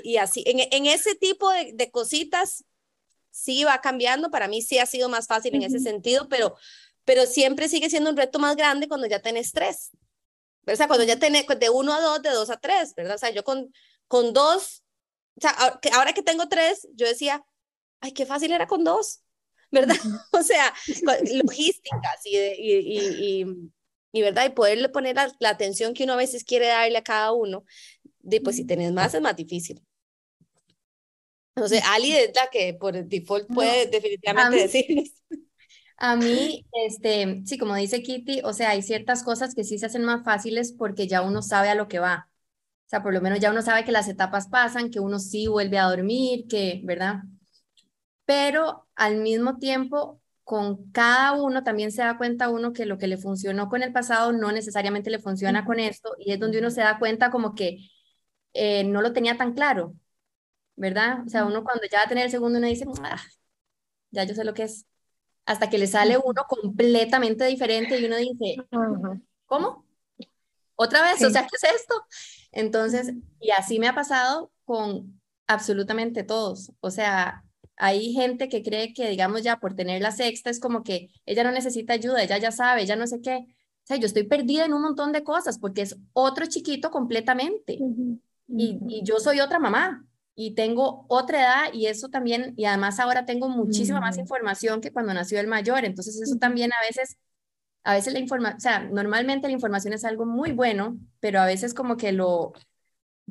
y, 0.03 0.17
así, 0.17 0.43
en, 0.45 0.85
ese 0.85 1.15
tipo 1.15 1.49
de, 1.49 1.91
cositas 1.91 2.63
sí 3.29 3.63
va 3.63 3.81
cambiando, 3.81 4.29
para 4.29 4.47
mí 4.47 4.61
sí 4.61 4.77
ha 4.77 4.85
sido 4.85 5.09
más 5.09 5.27
fácil 5.27 5.55
en 5.55 5.63
ese 5.63 5.79
sentido, 5.79 6.27
pero, 6.29 6.55
pero 7.05 7.25
siempre 7.25 7.67
sigue 7.67 7.89
siendo 7.89 8.09
un 8.09 8.17
reto 8.17 8.39
más 8.39 8.55
grande 8.55 8.87
cuando 8.87 9.07
ya 9.07 9.19
tenés 9.19 9.51
tres, 9.51 9.91
O 10.67 10.75
sea, 10.75 10.87
cuando 10.87 11.05
ya 11.05 11.17
tenés 11.17 11.45
de 11.47 11.69
uno 11.69 11.93
a 11.93 12.01
dos, 12.01 12.21
de 12.21 12.29
dos 12.29 12.49
a 12.49 12.57
tres, 12.57 12.93
¿verdad? 12.95 13.15
O 13.15 13.19
sea, 13.19 13.31
yo 13.31 13.43
con, 13.43 13.73
con 14.07 14.33
dos, 14.33 14.83
o 15.37 15.41
sea, 15.41 15.51
ahora 15.93 16.13
que 16.13 16.23
tengo 16.23 16.47
tres, 16.47 16.87
yo 16.93 17.07
decía, 17.07 17.43
ay, 17.99 18.13
qué 18.13 18.25
fácil 18.25 18.51
era 18.51 18.67
con 18.67 18.83
dos, 18.83 19.21
¿verdad? 19.71 19.95
O 20.33 20.43
sea, 20.43 20.73
logísticas 21.33 22.25
y, 22.25 22.37
y, 22.37 23.41
y 23.41 23.71
y 24.13 24.21
verdad, 24.21 24.45
y 24.45 24.49
poderle 24.49 24.89
poner 24.89 25.15
la, 25.15 25.49
atención 25.49 25.93
que 25.93 26.03
uno 26.03 26.13
a 26.13 26.17
veces 26.17 26.43
quiere 26.43 26.67
darle 26.67 26.97
a 26.97 27.03
cada 27.03 27.31
uno, 27.31 27.63
de, 28.19 28.41
pues 28.41 28.57
si 28.57 28.65
tenés 28.65 28.91
más 28.91 29.13
es 29.13 29.21
más 29.21 29.35
difícil. 29.35 29.81
No 31.55 31.67
sé, 31.67 31.81
Ali 31.85 32.13
es 32.13 32.31
la 32.35 32.49
que 32.49 32.73
por 32.73 32.93
default 32.93 33.47
puede 33.53 33.87
definitivamente 33.87 34.57
decir. 34.57 35.11
A 36.03 36.15
mí, 36.15 36.65
este, 36.73 37.43
sí, 37.45 37.59
como 37.59 37.75
dice 37.75 38.01
Kitty, 38.01 38.41
o 38.43 38.53
sea, 38.53 38.71
hay 38.71 38.81
ciertas 38.81 39.23
cosas 39.23 39.53
que 39.53 39.63
sí 39.63 39.77
se 39.77 39.85
hacen 39.85 40.03
más 40.03 40.23
fáciles 40.23 40.73
porque 40.73 41.07
ya 41.07 41.21
uno 41.21 41.43
sabe 41.43 41.69
a 41.69 41.75
lo 41.75 41.87
que 41.87 41.99
va. 41.99 42.27
O 42.87 42.89
sea, 42.89 43.03
por 43.03 43.13
lo 43.13 43.21
menos 43.21 43.39
ya 43.39 43.51
uno 43.51 43.61
sabe 43.61 43.85
que 43.85 43.91
las 43.91 44.07
etapas 44.09 44.47
pasan, 44.49 44.89
que 44.89 44.99
uno 44.99 45.19
sí 45.19 45.47
vuelve 45.47 45.77
a 45.77 45.85
dormir, 45.85 46.47
que, 46.49 46.81
¿verdad? 46.85 47.17
Pero 48.25 48.87
al 48.95 49.17
mismo 49.17 49.57
tiempo, 49.57 50.21
con 50.43 50.91
cada 50.91 51.33
uno 51.33 51.63
también 51.63 51.91
se 51.91 52.01
da 52.01 52.17
cuenta 52.17 52.49
uno 52.49 52.73
que 52.73 52.85
lo 52.85 52.97
que 52.97 53.07
le 53.07 53.17
funcionó 53.17 53.69
con 53.69 53.83
el 53.83 53.93
pasado 53.93 54.31
no 54.33 54.51
necesariamente 54.51 55.09
le 55.11 55.19
funciona 55.19 55.65
con 55.65 55.79
esto 55.79 56.15
y 56.19 56.33
es 56.33 56.39
donde 56.39 56.59
uno 56.59 56.71
se 56.71 56.81
da 56.81 56.97
cuenta 56.99 57.31
como 57.31 57.53
que 57.55 57.77
eh, 58.53 58.83
no 58.85 59.01
lo 59.01 59.13
tenía 59.13 59.37
tan 59.37 59.53
claro, 59.53 59.95
¿verdad? 60.75 61.23
O 61.25 61.29
sea, 61.29 61.45
uno 61.45 61.63
cuando 61.63 61.83
ya 61.91 61.99
va 61.99 62.05
a 62.05 62.09
tener 62.09 62.25
el 62.25 62.31
segundo 62.31 62.59
uno 62.59 62.67
dice, 62.67 62.85
ah, 63.03 63.21
ya 64.11 64.23
yo 64.25 64.35
sé 64.35 64.43
lo 64.43 64.53
que 64.53 64.63
es, 64.63 64.85
hasta 65.45 65.69
que 65.69 65.77
le 65.77 65.87
sale 65.87 66.17
uno 66.17 66.45
completamente 66.47 67.45
diferente 67.45 67.99
y 67.99 68.05
uno 68.05 68.17
dice, 68.17 68.57
¿cómo? 69.45 69.85
¿Otra 70.75 71.03
vez? 71.03 71.23
O 71.23 71.29
sea, 71.29 71.43
¿qué 71.43 71.55
es 71.61 71.75
esto? 71.75 71.93
Entonces, 72.51 73.13
y 73.39 73.51
así 73.51 73.79
me 73.79 73.87
ha 73.87 73.95
pasado 73.95 74.51
con 74.65 75.21
absolutamente 75.47 76.23
todos. 76.23 76.71
O 76.79 76.89
sea, 76.89 77.43
hay 77.75 78.13
gente 78.13 78.49
que 78.49 78.63
cree 78.63 78.93
que, 78.93 79.09
digamos, 79.09 79.43
ya 79.43 79.59
por 79.59 79.75
tener 79.75 80.01
la 80.01 80.11
sexta 80.11 80.49
es 80.49 80.59
como 80.59 80.83
que 80.83 81.09
ella 81.25 81.43
no 81.43 81.51
necesita 81.51 81.93
ayuda, 81.93 82.23
ella 82.23 82.37
ya 82.37 82.51
sabe, 82.51 82.83
ella 82.83 82.95
no 82.95 83.07
sé 83.07 83.21
qué. 83.21 83.37
O 83.37 83.87
sea, 83.87 83.97
yo 83.97 84.05
estoy 84.05 84.23
perdida 84.23 84.65
en 84.65 84.73
un 84.73 84.83
montón 84.83 85.11
de 85.11 85.23
cosas 85.23 85.57
porque 85.57 85.81
es 85.81 85.97
otro 86.13 86.45
chiquito 86.45 86.91
completamente. 86.91 87.77
y, 88.47 89.03
yo 89.03 89.19
soy 89.19 89.39
otra 89.39 89.59
mamá 89.59 90.05
y 90.35 90.55
tengo 90.55 91.05
otra 91.09 91.41
edad 91.41 91.73
y 91.73 91.87
eso 91.87 92.09
también, 92.09 92.53
y 92.57 92.65
además 92.65 92.99
ahora 92.99 93.25
tengo 93.25 93.49
muchísima 93.49 93.99
más 93.99 94.17
información 94.17 94.81
que 94.81 94.91
cuando 94.91 95.13
nació 95.13 95.39
el 95.39 95.47
mayor. 95.47 95.85
Entonces 95.85 96.19
eso 96.21 96.37
también 96.37 96.71
a 96.73 96.81
veces, 96.87 97.17
a 97.83 97.93
veces 97.93 98.13
la 98.13 98.19
información, 98.19 98.57
o 98.57 98.59
sea, 98.59 98.79
normalmente 98.79 99.47
la 99.47 99.53
información 99.53 99.93
es 99.93 100.05
algo 100.05 100.25
muy 100.25 100.51
bueno, 100.51 100.97
pero 101.19 101.41
a 101.41 101.45
veces 101.45 101.73
como 101.73 101.97
que 101.97 102.11
lo... 102.11 102.53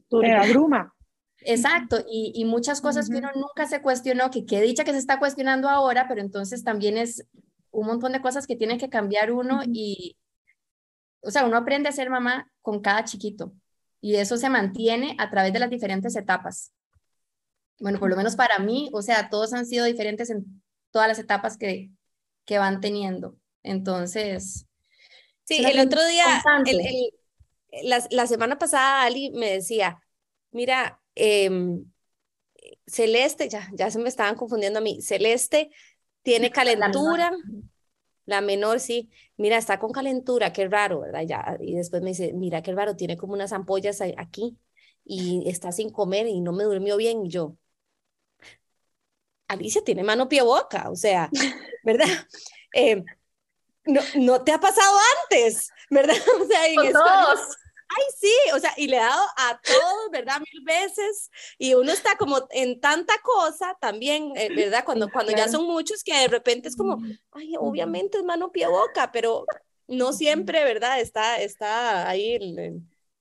Te 0.09 0.33
abruma. 0.33 0.95
Exacto, 1.43 2.05
y, 2.11 2.45
muchas 2.45 2.83
cosas 2.83 3.09
que 3.09 3.17
uno 3.17 3.31
nunca 3.35 3.67
se 3.67 3.81
cuestionó, 3.81 4.31
que 4.31 4.45
qué 4.45 4.61
dicha 4.61 4.85
que 4.85 4.93
se 4.93 4.99
está 4.99 5.19
cuestionando 5.19 5.71
ahora, 5.71 6.07
pero 6.07 6.21
entonces 6.21 6.65
también 6.65 6.99
es 6.99 7.27
un 7.71 7.87
montón 7.87 8.13
de 8.13 8.21
cosas 8.21 8.47
que 8.47 8.57
tiene 8.57 8.77
que 8.77 8.91
cambiar 8.91 9.33
uno 9.33 9.63
y, 9.67 10.19
o 11.23 11.31
sea, 11.31 11.47
uno 11.47 11.57
aprende 11.57 11.89
a 11.89 11.93
ser 11.93 12.11
mamá 12.11 12.51
con 12.61 12.81
cada 12.81 13.05
chiquito 13.05 13.55
y 14.03 14.17
eso 14.17 14.37
se 14.37 14.51
mantiene 14.51 15.17
a 15.19 15.31
través 15.31 15.53
de 15.53 15.61
las 15.61 15.71
diferentes 15.71 16.15
etapas. 16.15 16.73
Bueno, 17.81 17.99
por 17.99 18.09
lo 18.11 18.17
menos 18.17 18.37
para 18.37 18.61
mí, 18.61 18.91
o 18.93 19.03
sea, 19.03 19.29
todos 19.29 19.53
han 19.53 19.67
sido 19.67 19.85
diferentes 19.85 20.31
en 20.31 20.63
todas 20.93 21.09
las 21.09 21.19
etapas 21.19 21.57
que, 21.57 21.91
que 22.45 22.59
van 22.59 22.81
teniendo. 22.81 23.37
Entonces... 23.65 24.67
Sí, 25.43 25.65
el 25.65 25.81
otro 25.81 26.07
día, 26.07 26.25
la, 27.83 28.07
la 28.11 28.27
semana 28.29 28.57
pasada 28.57 29.03
Ali 29.03 29.33
me 29.33 29.51
decía, 29.51 30.01
mira, 30.53 31.01
Em, 31.15 31.85
Celeste, 32.87 33.49
ya, 33.49 33.69
ya 33.75 33.91
se 33.91 33.99
me 33.99 34.09
estaban 34.09 34.37
confundiendo 34.37 34.79
a 34.79 34.83
mí, 34.83 35.03
Celeste 35.03 35.71
tiene 36.23 36.51
calentura, 36.51 37.31
la 38.27 38.41
menor, 38.41 38.81
sí, 38.81 39.11
mira, 39.37 39.59
está 39.59 39.79
con 39.79 39.93
calentura, 39.93 40.53
qué 40.53 40.69
raro, 40.69 41.01
¿verdad? 41.01 41.23
Ya, 41.27 41.59
y 41.61 41.77
después 41.77 42.03
me 42.03 42.11
dice, 42.11 42.33
mira, 42.33 42.63
qué 42.63 42.73
raro, 42.73 42.97
tiene 42.97 43.17
como 43.17 43.35
unas 43.35 43.53
ampollas 43.53 44.01
aquí 44.17 44.57
y 45.05 45.49
está 45.49 45.73
sin 45.73 45.91
comer 45.91 46.27
y 46.27 46.41
no 46.41 46.53
me 46.53 46.65
durmió 46.65 46.97
bien 46.97 47.27
y 47.27 47.29
yo, 47.29 47.57
Alicia 49.51 49.83
tiene 49.83 50.03
mano, 50.03 50.29
pie, 50.29 50.43
boca, 50.43 50.91
o 50.91 50.97
sea, 50.97 51.29
¿verdad? 51.85 52.09
Em, 52.73 53.05
no, 53.85 54.01
no 54.17 54.43
te 54.43 54.53
ha 54.53 54.61
pasado 54.61 54.97
antes, 55.23 55.71
¿verdad? 55.91 56.15
O 56.41 56.47
sea, 56.47 56.67
en 56.67 56.93
todos 56.93 57.57
ay, 57.91 58.05
sí, 58.19 58.33
o 58.55 58.59
sea, 58.59 58.73
y 58.77 58.87
le 58.87 58.97
he 58.97 59.01
dado 59.01 59.23
a 59.37 59.61
todos, 59.61 60.11
¿verdad? 60.13 60.41
Mil 60.41 60.65
veces, 60.65 61.31
y 61.59 61.75
uno 61.75 61.93
está 61.93 62.17
como 62.17 62.47
en 62.51 62.81
tanta 62.81 63.15
cosa 63.23 63.77
también, 63.81 64.33
eh, 64.37 64.49
¿verdad? 64.55 64.85
Cuando, 64.85 65.09
cuando 65.13 65.33
ya 65.33 65.49
son 65.49 65.65
muchos 65.65 66.05
que 66.05 66.17
de 66.17 66.29
repente 66.29 66.69
es 66.69 66.77
como, 66.77 67.03
ay, 67.33 67.55
obviamente 67.59 68.19
es 68.19 68.25
mano, 68.25 68.53
pie, 68.53 68.69
boca, 68.69 69.11
pero 69.13 69.45
no 69.89 70.13
siempre, 70.13 70.63
¿verdad? 70.65 71.01
Está, 71.01 71.41
está 71.41 72.09
ahí 72.09 72.39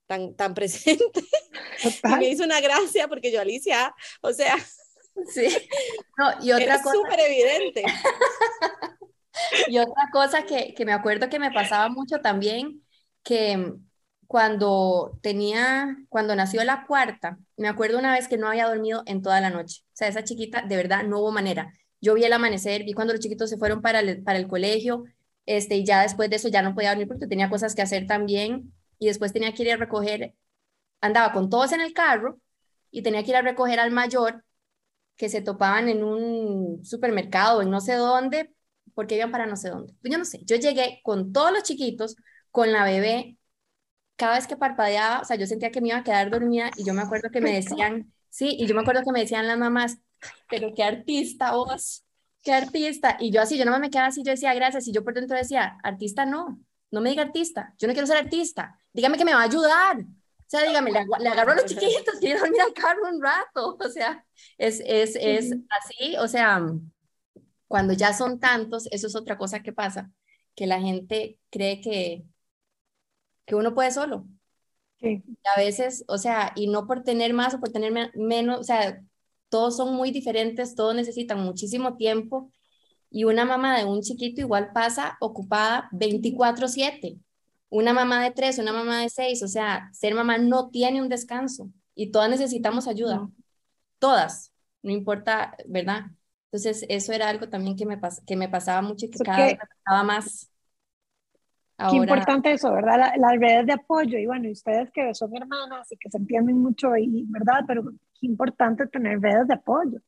tan, 0.05 0.35
tan 0.35 0.53
presente. 0.53 1.21
Y 2.03 2.15
me 2.15 2.29
hizo 2.29 2.43
una 2.43 2.61
gracia 2.61 3.07
porque 3.07 3.31
yo, 3.31 3.41
Alicia, 3.41 3.95
o 4.21 4.33
sea, 4.33 4.55
sí. 5.27 5.47
No, 6.17 6.31
y 6.41 6.51
otra 6.51 6.81
cosa. 6.81 6.95
súper 6.95 7.19
evidente. 7.19 7.83
y 9.67 9.77
otra 9.79 10.09
cosa 10.11 10.43
que, 10.45 10.73
que 10.73 10.85
me 10.85 10.93
acuerdo 10.93 11.29
que 11.29 11.39
me 11.39 11.51
pasaba 11.51 11.89
mucho 11.89 12.19
también, 12.19 12.83
que 13.23 13.73
cuando 14.29 15.17
tenía, 15.23 15.97
cuando 16.07 16.35
nació 16.35 16.63
la 16.63 16.85
cuarta, 16.85 17.39
me 17.57 17.67
acuerdo 17.67 17.97
una 17.97 18.13
vez 18.13 18.27
que 18.27 18.37
no 18.37 18.47
había 18.47 18.67
dormido 18.67 19.01
en 19.07 19.23
toda 19.23 19.41
la 19.41 19.49
noche. 19.49 19.81
O 19.87 19.91
sea, 19.93 20.07
esa 20.07 20.23
chiquita, 20.23 20.61
de 20.61 20.75
verdad, 20.75 21.03
no 21.03 21.19
hubo 21.19 21.31
manera. 21.31 21.73
Yo 21.99 22.13
vi 22.13 22.23
el 22.23 22.33
amanecer, 22.33 22.83
vi 22.83 22.93
cuando 22.93 23.13
los 23.13 23.21
chiquitos 23.21 23.49
se 23.49 23.57
fueron 23.57 23.81
para 23.81 24.01
el, 24.01 24.21
para 24.23 24.37
el 24.37 24.47
colegio, 24.47 25.05
este, 25.47 25.77
y 25.77 25.83
ya 25.83 26.03
después 26.03 26.29
de 26.29 26.35
eso 26.35 26.47
ya 26.47 26.61
no 26.61 26.75
podía 26.75 26.89
dormir 26.89 27.07
porque 27.07 27.25
tenía 27.25 27.49
cosas 27.49 27.73
que 27.73 27.81
hacer 27.81 28.05
también, 28.05 28.71
y 28.99 29.07
después 29.07 29.33
tenía 29.33 29.51
que 29.53 29.63
ir 29.63 29.71
a 29.71 29.77
recoger, 29.77 30.35
andaba 31.01 31.33
con 31.33 31.49
todos 31.49 31.71
en 31.71 31.81
el 31.81 31.93
carro, 31.93 32.39
y 32.91 33.01
tenía 33.01 33.23
que 33.23 33.31
ir 33.31 33.35
a 33.37 33.41
recoger 33.41 33.79
al 33.79 33.89
mayor, 33.89 34.43
que 35.19 35.27
se 35.27 35.41
topaban 35.41 35.89
en 35.89 36.01
un 36.01 36.85
supermercado, 36.85 37.61
en 37.61 37.69
no 37.69 37.81
sé 37.81 37.95
dónde, 37.95 38.53
porque 38.93 39.17
iban 39.17 39.31
para 39.31 39.45
no 39.45 39.57
sé 39.57 39.67
dónde. 39.69 39.93
Pues 40.01 40.13
yo 40.13 40.17
no 40.17 40.23
sé, 40.23 40.39
yo 40.45 40.55
llegué 40.55 41.01
con 41.03 41.33
todos 41.33 41.51
los 41.51 41.63
chiquitos, 41.63 42.15
con 42.51 42.71
la 42.71 42.85
bebé, 42.85 43.37
cada 44.15 44.35
vez 44.35 44.47
que 44.47 44.55
parpadeaba, 44.55 45.19
o 45.19 45.25
sea, 45.25 45.35
yo 45.35 45.45
sentía 45.45 45.71
que 45.71 45.81
me 45.81 45.89
iba 45.89 45.97
a 45.97 46.05
quedar 46.05 46.31
dormida 46.31 46.71
y 46.77 46.85
yo 46.85 46.93
me 46.93 47.01
acuerdo 47.01 47.31
que 47.31 47.41
me 47.41 47.53
decían, 47.53 48.13
sí, 48.29 48.55
y 48.57 48.65
yo 48.65 48.73
me 48.73 48.79
acuerdo 48.81 49.03
que 49.03 49.11
me 49.11 49.19
decían 49.19 49.45
las 49.45 49.57
mamás, 49.57 49.97
pero 50.49 50.71
qué 50.73 50.83
artista 50.83 51.51
vos, 51.51 52.05
qué 52.41 52.53
artista. 52.53 53.17
Y 53.19 53.31
yo 53.31 53.41
así, 53.41 53.57
yo 53.57 53.65
no 53.65 53.77
me 53.77 53.89
quedaba 53.89 54.07
así, 54.07 54.23
yo 54.23 54.31
decía 54.31 54.53
gracias, 54.53 54.87
y 54.87 54.93
yo 54.93 55.03
por 55.03 55.15
dentro 55.15 55.35
decía, 55.35 55.77
artista 55.83 56.25
no, 56.25 56.61
no 56.91 57.01
me 57.01 57.09
diga 57.09 57.23
artista, 57.23 57.75
yo 57.77 57.89
no 57.89 57.93
quiero 57.93 58.07
ser 58.07 58.15
artista, 58.15 58.79
dígame 58.93 59.17
que 59.17 59.25
me 59.25 59.33
va 59.33 59.41
a 59.41 59.43
ayudar. 59.43 59.97
O 60.49 60.51
sea, 60.51 60.63
dígame, 60.63 60.91
le, 60.91 61.29
agarro 61.29 61.51
a 61.51 61.55
los 61.55 61.65
chiquitos, 61.67 62.15
quiero 62.19 62.39
dormir 62.39 62.59
al 62.61 62.73
carro 62.73 63.07
un 63.07 63.21
rato. 63.21 63.77
O 63.79 63.89
sea, 63.89 64.25
es, 64.57 64.81
es, 64.83 65.15
es 65.15 65.55
así, 65.69 66.17
o 66.17 66.27
sea, 66.27 66.65
cuando 67.67 67.93
ya 67.93 68.13
son 68.13 68.39
tantos, 68.39 68.87
eso 68.89 69.05
es 69.05 69.15
otra 69.15 69.37
cosa 69.37 69.61
que 69.61 69.73
pasa, 69.73 70.11
que 70.55 70.65
la 70.65 70.81
gente 70.81 71.37
cree 71.51 71.81
que, 71.81 72.23
que 73.45 73.53
uno 73.53 73.75
puede 73.75 73.91
solo. 73.91 74.25
Sí. 74.99 75.23
a 75.55 75.57
veces, 75.57 76.03
o 76.09 76.17
sea, 76.17 76.51
y 76.55 76.67
no 76.67 76.85
por 76.85 77.03
tener 77.03 77.31
más 77.33 77.53
o 77.53 77.59
por 77.59 77.69
tener 77.69 78.11
menos, 78.15 78.59
o 78.59 78.63
sea, 78.63 79.01
todos 79.47 79.77
son 79.77 79.95
muy 79.95 80.11
diferentes, 80.11 80.75
todos 80.75 80.95
necesitan 80.95 81.39
muchísimo 81.39 81.95
tiempo 81.95 82.51
y 83.09 83.23
una 83.23 83.45
mamá 83.45 83.77
de 83.77 83.85
un 83.85 84.01
chiquito 84.01 84.41
igual 84.41 84.71
pasa 84.73 85.15
ocupada 85.21 85.89
24/7. 85.93 87.19
Una 87.69 87.93
mamá 87.93 88.23
de 88.23 88.31
tres, 88.31 88.57
una 88.57 88.73
mamá 88.73 89.01
de 89.01 89.09
seis, 89.09 89.43
o 89.43 89.47
sea, 89.47 89.89
ser 89.93 90.15
mamá 90.15 90.37
no 90.37 90.69
tiene 90.69 91.01
un 91.01 91.09
descanso 91.09 91.69
y 91.93 92.11
todas 92.11 92.29
necesitamos 92.29 92.87
ayuda. 92.87 93.29
Todas, 93.99 94.51
no 94.81 94.91
importa, 94.91 95.55
¿verdad? 95.67 96.05
Entonces, 96.51 96.85
eso 96.89 97.13
era 97.13 97.29
algo 97.29 97.47
también 97.47 97.75
que 97.75 97.85
me, 97.85 97.99
que 98.25 98.35
me 98.35 98.49
pasaba 98.49 98.81
mucho 98.81 99.05
y 99.05 99.11
que 99.11 99.19
cada 99.19 99.45
vez 99.45 99.57
me 99.57 99.67
pasaba 99.83 100.03
más. 100.03 100.49
Qué 101.89 101.95
importante 101.95 102.51
eso, 102.51 102.73
¿verdad? 102.73 103.13
las 103.17 103.39
redes 103.39 103.65
de 103.65 103.73
apoyo 103.73 104.17
y 104.17 104.25
bueno, 104.25 104.49
y 104.49 104.51
ustedes 104.51 104.89
que 104.91 105.13
son 105.13 105.33
hermanas 105.35 105.89
y 105.91 105.97
que 105.97 106.09
se 106.09 106.17
entienden 106.17 106.57
mucho, 106.57 106.95
y, 106.97 107.25
¿verdad? 107.29 107.63
Pero 107.67 107.83
qué 107.83 108.25
importante 108.25 108.87
tener 108.87 109.21
redes 109.21 109.47
de 109.47 109.53
apoyo, 109.53 109.99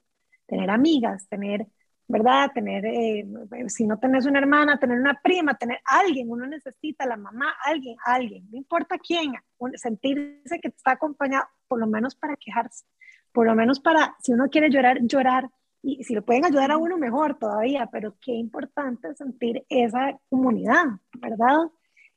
tener 0.47 0.69
amigas, 0.69 1.27
tener, 1.29 1.65
¿verdad? 2.11 2.51
Tener, 2.53 2.85
eh, 2.85 3.25
si 3.67 3.87
no 3.87 3.97
tenés 3.97 4.25
una 4.25 4.39
hermana, 4.39 4.77
tener 4.77 4.99
una 4.99 5.19
prima, 5.21 5.55
tener 5.55 5.79
alguien, 5.85 6.29
uno 6.29 6.45
necesita, 6.45 7.05
la 7.05 7.15
mamá, 7.15 7.53
alguien, 7.65 7.95
alguien, 8.05 8.47
no 8.51 8.57
importa 8.57 8.97
quién, 8.97 9.33
sentirse 9.75 10.59
que 10.59 10.67
está 10.67 10.91
acompañado, 10.91 11.45
por 11.67 11.79
lo 11.79 11.87
menos 11.87 12.15
para 12.15 12.35
quejarse, 12.35 12.85
por 13.31 13.47
lo 13.47 13.55
menos 13.55 13.79
para, 13.79 14.15
si 14.19 14.33
uno 14.33 14.49
quiere 14.49 14.69
llorar, 14.69 14.99
llorar, 15.01 15.49
y 15.81 16.03
si 16.03 16.13
le 16.13 16.21
pueden 16.21 16.45
ayudar 16.45 16.71
a 16.71 16.77
uno 16.77 16.97
mejor 16.97 17.39
todavía, 17.39 17.87
pero 17.91 18.15
qué 18.21 18.33
importante 18.33 19.15
sentir 19.15 19.65
esa 19.69 20.19
comunidad, 20.29 20.83
¿verdad? 21.17 21.57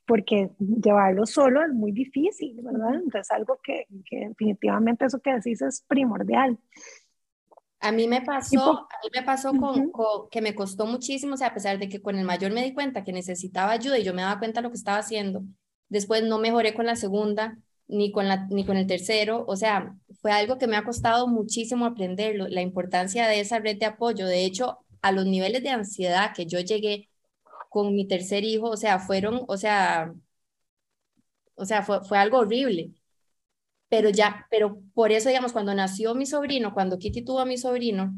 Porque 0.05 0.51
llevarlo 0.59 1.25
solo 1.25 1.63
es 1.63 1.73
muy 1.73 1.91
difícil, 1.91 2.61
¿verdad? 2.61 2.95
Entonces 2.95 3.31
algo 3.31 3.59
que, 3.63 3.87
que 4.07 4.27
definitivamente 4.27 5.05
eso 5.05 5.19
que 5.19 5.33
decís 5.33 5.63
es 5.63 5.83
primordial. 5.87 6.59
A 7.85 7.91
mí 7.91 8.07
me 8.07 8.21
pasó, 8.21 8.71
a 8.79 8.97
mí 9.03 9.09
me 9.13 9.21
pasó 9.21 9.53
con, 9.53 9.91
que 10.31 10.41
me 10.41 10.55
costó 10.55 10.87
muchísimo, 10.87 11.35
o 11.35 11.37
sea, 11.37 11.49
a 11.49 11.53
pesar 11.53 11.77
de 11.77 11.87
que 11.87 12.01
con 12.01 12.17
el 12.17 12.25
mayor 12.25 12.51
me 12.51 12.63
di 12.63 12.73
cuenta 12.73 13.03
que 13.03 13.13
necesitaba 13.13 13.73
ayuda 13.73 13.99
y 13.99 14.03
yo 14.03 14.11
me 14.13 14.23
daba 14.23 14.39
cuenta 14.39 14.59
de 14.59 14.63
lo 14.63 14.71
que 14.71 14.77
estaba 14.77 14.97
haciendo, 14.97 15.43
después 15.87 16.23
no 16.23 16.39
mejoré 16.39 16.73
con 16.73 16.87
la 16.87 16.95
segunda, 16.95 17.59
ni 17.87 18.11
con, 18.11 18.27
la, 18.27 18.47
ni 18.49 18.65
con 18.65 18.77
el 18.77 18.87
tercero, 18.87 19.45
o 19.47 19.55
sea, 19.55 19.95
fue 20.19 20.31
algo 20.31 20.57
que 20.57 20.65
me 20.65 20.77
ha 20.77 20.83
costado 20.83 21.27
muchísimo 21.27 21.85
aprenderlo, 21.85 22.47
la 22.47 22.61
importancia 22.61 23.27
de 23.27 23.39
esa 23.39 23.59
red 23.59 23.77
de 23.77 23.85
apoyo. 23.85 24.25
De 24.25 24.45
hecho, 24.45 24.79
a 25.03 25.11
los 25.11 25.25
niveles 25.27 25.61
de 25.63 25.69
ansiedad 25.69 26.33
que 26.35 26.47
yo 26.47 26.59
llegué 26.59 27.09
con 27.69 27.93
mi 27.95 28.07
tercer 28.07 28.43
hijo, 28.43 28.69
o 28.69 28.77
sea, 28.77 28.99
fueron, 28.99 29.43
o 29.47 29.57
sea, 29.57 30.11
o 31.55 31.65
sea, 31.65 31.83
fue, 31.83 32.03
fue 32.03 32.17
algo 32.17 32.39
horrible. 32.39 32.91
Pero 33.95 34.09
ya, 34.09 34.45
pero 34.49 34.81
por 34.93 35.13
eso, 35.13 35.29
digamos, 35.29 35.53
cuando 35.53 35.73
nació 35.73 36.15
mi 36.15 36.25
sobrino, 36.25 36.73
cuando 36.73 36.99
Kitty 36.99 37.23
tuvo 37.23 37.39
a 37.39 37.45
mi 37.45 37.57
sobrino, 37.57 38.13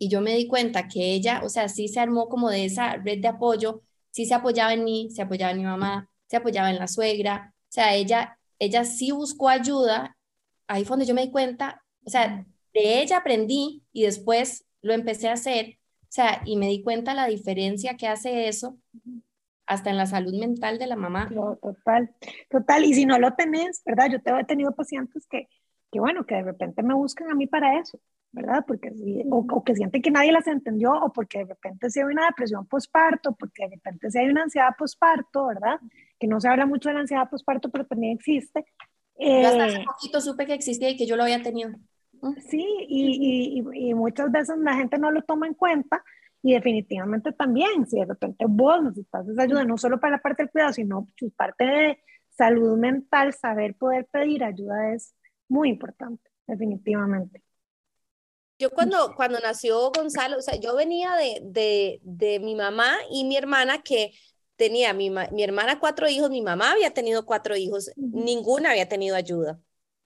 y 0.00 0.08
yo 0.08 0.20
me 0.20 0.34
di 0.34 0.48
cuenta 0.48 0.88
que 0.88 1.12
ella, 1.14 1.42
o 1.44 1.48
sea, 1.48 1.68
sí 1.68 1.86
se 1.86 2.00
armó 2.00 2.28
como 2.28 2.50
de 2.50 2.64
esa 2.64 2.96
red 2.96 3.20
de 3.20 3.28
apoyo, 3.28 3.82
sí 4.10 4.26
se 4.26 4.34
apoyaba 4.34 4.72
en 4.74 4.82
mí, 4.82 5.10
se 5.14 5.22
apoyaba 5.22 5.52
en 5.52 5.58
mi 5.58 5.64
mamá, 5.64 6.10
se 6.26 6.38
apoyaba 6.38 6.70
en 6.70 6.78
la 6.78 6.88
suegra, 6.88 7.54
o 7.68 7.72
sea, 7.72 7.94
ella, 7.94 8.36
ella 8.58 8.84
sí 8.84 9.12
buscó 9.12 9.48
ayuda 9.48 10.16
ahí 10.66 10.84
fue 10.84 10.94
donde 10.96 11.06
yo 11.06 11.14
me 11.14 11.22
di 11.22 11.30
cuenta, 11.30 11.84
o 12.04 12.10
sea, 12.10 12.44
de 12.74 13.00
ella 13.00 13.18
aprendí 13.18 13.84
y 13.92 14.02
después 14.02 14.66
lo 14.82 14.92
empecé 14.92 15.28
a 15.28 15.34
hacer, 15.34 15.78
o 16.02 16.06
sea, 16.10 16.42
y 16.44 16.56
me 16.56 16.66
di 16.66 16.82
cuenta 16.82 17.14
la 17.14 17.28
diferencia 17.28 17.96
que 17.96 18.08
hace 18.08 18.48
eso 18.48 18.76
hasta 19.68 19.90
en 19.90 19.98
la 19.98 20.06
salud 20.06 20.34
mental 20.34 20.78
de 20.78 20.86
la 20.86 20.96
mamá. 20.96 21.28
total, 21.62 22.10
total. 22.50 22.84
Y 22.84 22.94
si 22.94 23.04
no 23.04 23.18
lo 23.18 23.34
tenés, 23.34 23.82
¿verdad? 23.84 24.08
Yo 24.10 24.18
he 24.38 24.44
tenido 24.44 24.74
pacientes 24.74 25.26
que, 25.28 25.46
que, 25.92 26.00
bueno, 26.00 26.24
que 26.24 26.36
de 26.36 26.42
repente 26.42 26.82
me 26.82 26.94
buscan 26.94 27.30
a 27.30 27.34
mí 27.34 27.46
para 27.46 27.78
eso, 27.78 28.00
¿verdad? 28.32 28.64
Porque, 28.66 28.90
o, 29.30 29.62
que 29.62 29.74
sienten 29.74 30.00
que 30.00 30.10
nadie 30.10 30.32
las 30.32 30.46
entendió, 30.46 30.92
o 30.92 31.12
porque 31.12 31.40
de 31.40 31.44
repente 31.44 31.90
si 31.90 32.00
hay 32.00 32.06
una 32.06 32.26
depresión 32.26 32.66
postparto, 32.66 33.36
porque 33.36 33.64
de 33.64 33.76
repente 33.76 34.10
si 34.10 34.18
hay 34.18 34.28
una 34.28 34.44
ansiedad 34.44 34.74
postparto, 34.76 35.46
¿verdad? 35.46 35.78
Que 36.18 36.26
no 36.26 36.40
se 36.40 36.48
habla 36.48 36.64
mucho 36.64 36.88
de 36.88 36.94
la 36.94 37.00
ansiedad 37.02 37.28
postparto, 37.28 37.70
pero 37.70 37.86
también 37.86 38.16
existe. 38.16 38.64
Eh, 39.16 39.44
hasta 39.44 39.64
hace 39.66 39.84
poquito 39.84 40.20
supe 40.22 40.46
que 40.46 40.54
existía 40.54 40.88
y 40.88 40.96
que 40.96 41.06
yo 41.06 41.16
lo 41.16 41.24
había 41.24 41.42
tenido. 41.42 41.72
Sí, 42.48 42.66
y, 42.88 43.60
y, 43.60 43.88
y, 43.90 43.94
muchas 43.94 44.32
veces 44.32 44.56
la 44.58 44.74
gente 44.74 44.98
no 44.98 45.10
lo 45.10 45.22
toma 45.22 45.46
en 45.46 45.54
cuenta 45.54 46.02
y 46.48 46.54
definitivamente 46.54 47.32
también, 47.32 47.86
si 47.86 47.98
de 47.98 48.06
repente 48.06 48.46
vos 48.48 48.82
necesitas 48.82 49.28
esa 49.28 49.42
ayuda, 49.42 49.64
no 49.64 49.76
solo 49.76 50.00
para 50.00 50.16
la 50.16 50.22
parte 50.22 50.44
del 50.44 50.50
cuidado, 50.50 50.72
sino 50.72 51.06
su 51.14 51.30
parte 51.30 51.64
de 51.64 51.98
salud 52.30 52.78
mental, 52.78 53.34
saber 53.34 53.74
poder 53.74 54.06
pedir 54.10 54.42
ayuda 54.42 54.94
es 54.94 55.14
muy 55.46 55.68
importante, 55.68 56.30
definitivamente. 56.46 57.42
Yo 58.58 58.70
cuando, 58.70 59.14
cuando 59.14 59.38
nació 59.40 59.90
Gonzalo, 59.90 60.38
o 60.38 60.40
sea, 60.40 60.58
yo 60.58 60.74
venía 60.74 61.16
de, 61.16 61.42
de, 61.42 62.00
de 62.02 62.40
mi 62.40 62.54
mamá 62.54 62.96
y 63.10 63.26
mi 63.26 63.36
hermana 63.36 63.82
que 63.82 64.12
tenía 64.56 64.94
mi, 64.94 65.10
mi 65.10 65.42
hermana 65.42 65.78
cuatro 65.78 66.08
hijos, 66.08 66.30
mi 66.30 66.40
mamá 66.40 66.72
había 66.72 66.94
tenido 66.94 67.26
cuatro 67.26 67.58
hijos, 67.58 67.90
ninguna 67.96 68.70
había 68.70 68.88
tenido 68.88 69.16
ayuda, 69.16 69.60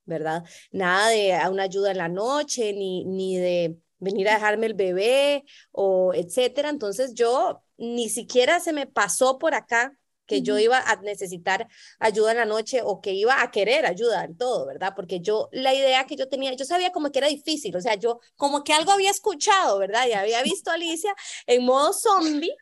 ¿verdad? 0.06 0.42
Nada 0.72 1.08
de 1.08 1.38
una 1.48 1.62
ayuda 1.62 1.92
en 1.92 1.98
la 1.98 2.08
noche, 2.08 2.72
ni, 2.72 3.04
ni 3.04 3.36
de 3.36 3.78
venir 4.02 4.28
a 4.28 4.34
dejarme 4.34 4.66
el 4.66 4.74
bebé 4.74 5.44
o 5.70 6.12
etcétera. 6.14 6.68
Entonces 6.68 7.14
yo 7.14 7.62
ni 7.78 8.08
siquiera 8.08 8.60
se 8.60 8.72
me 8.72 8.86
pasó 8.86 9.38
por 9.38 9.54
acá 9.54 9.96
que 10.26 10.42
yo 10.42 10.58
iba 10.58 10.78
a 10.78 10.96
necesitar 11.02 11.68
ayuda 11.98 12.30
en 12.32 12.38
la 12.38 12.44
noche 12.44 12.80
o 12.84 13.00
que 13.00 13.12
iba 13.12 13.42
a 13.42 13.50
querer 13.50 13.86
ayuda 13.86 14.24
en 14.24 14.36
todo, 14.36 14.66
¿verdad? 14.66 14.92
Porque 14.94 15.20
yo, 15.20 15.48
la 15.52 15.74
idea 15.74 16.06
que 16.06 16.16
yo 16.16 16.28
tenía, 16.28 16.54
yo 16.54 16.64
sabía 16.64 16.92
como 16.92 17.10
que 17.10 17.18
era 17.18 17.28
difícil, 17.28 17.76
o 17.76 17.80
sea, 17.80 17.96
yo 17.96 18.20
como 18.36 18.64
que 18.64 18.72
algo 18.72 18.92
había 18.92 19.10
escuchado, 19.10 19.78
¿verdad? 19.78 20.06
Y 20.06 20.12
había 20.12 20.42
visto 20.42 20.70
a 20.70 20.74
Alicia 20.74 21.14
en 21.46 21.64
modo 21.64 21.92
zombie 21.92 22.54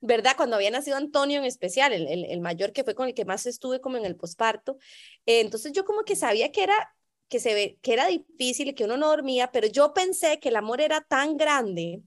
¿verdad? 0.00 0.34
Cuando 0.36 0.56
había 0.56 0.70
nacido 0.70 0.96
Antonio 0.96 1.38
en 1.38 1.44
especial, 1.44 1.92
el, 1.92 2.24
el, 2.24 2.40
mayor 2.40 2.72
que 2.72 2.84
fue 2.84 2.94
con 2.94 3.08
el 3.08 3.14
que 3.14 3.24
más 3.24 3.46
estuve 3.46 3.80
como 3.80 3.96
en 3.96 4.04
el 4.04 4.16
posparto, 4.16 4.78
eh, 5.26 5.40
entonces 5.40 5.72
yo 5.72 5.84
como 5.84 6.04
que 6.04 6.16
sabía 6.16 6.52
que 6.52 6.62
era, 6.62 6.94
que, 7.28 7.40
se 7.40 7.54
ve, 7.54 7.78
que 7.82 7.92
era 7.92 8.06
difícil 8.06 8.68
y 8.68 8.74
que 8.74 8.84
uno 8.84 8.96
no 8.96 9.08
dormía, 9.08 9.50
pero 9.52 9.66
yo 9.66 9.92
pensé 9.92 10.38
que 10.40 10.48
el 10.48 10.56
amor 10.56 10.80
era 10.80 11.00
tan 11.00 11.36
grande 11.36 12.02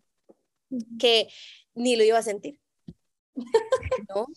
que 1.00 1.28
ni 1.74 1.96
lo 1.96 2.04
iba 2.04 2.18
a 2.18 2.24
sentir. 2.24 2.60
¿No? 4.10 4.28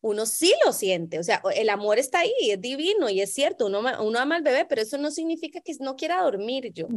Uno 0.00 0.26
sí 0.26 0.52
lo 0.64 0.72
siente, 0.72 1.20
o 1.20 1.22
sea, 1.22 1.40
el 1.54 1.68
amor 1.68 1.98
está 1.98 2.20
ahí, 2.20 2.32
es 2.50 2.60
divino 2.60 3.08
y 3.08 3.20
es 3.20 3.32
cierto, 3.32 3.66
uno, 3.66 3.80
uno 4.02 4.18
ama 4.18 4.34
al 4.34 4.42
bebé, 4.42 4.64
pero 4.64 4.82
eso 4.82 4.98
no 4.98 5.12
significa 5.12 5.60
que 5.60 5.74
no 5.78 5.94
quiera 5.94 6.22
dormir 6.22 6.72
yo, 6.72 6.88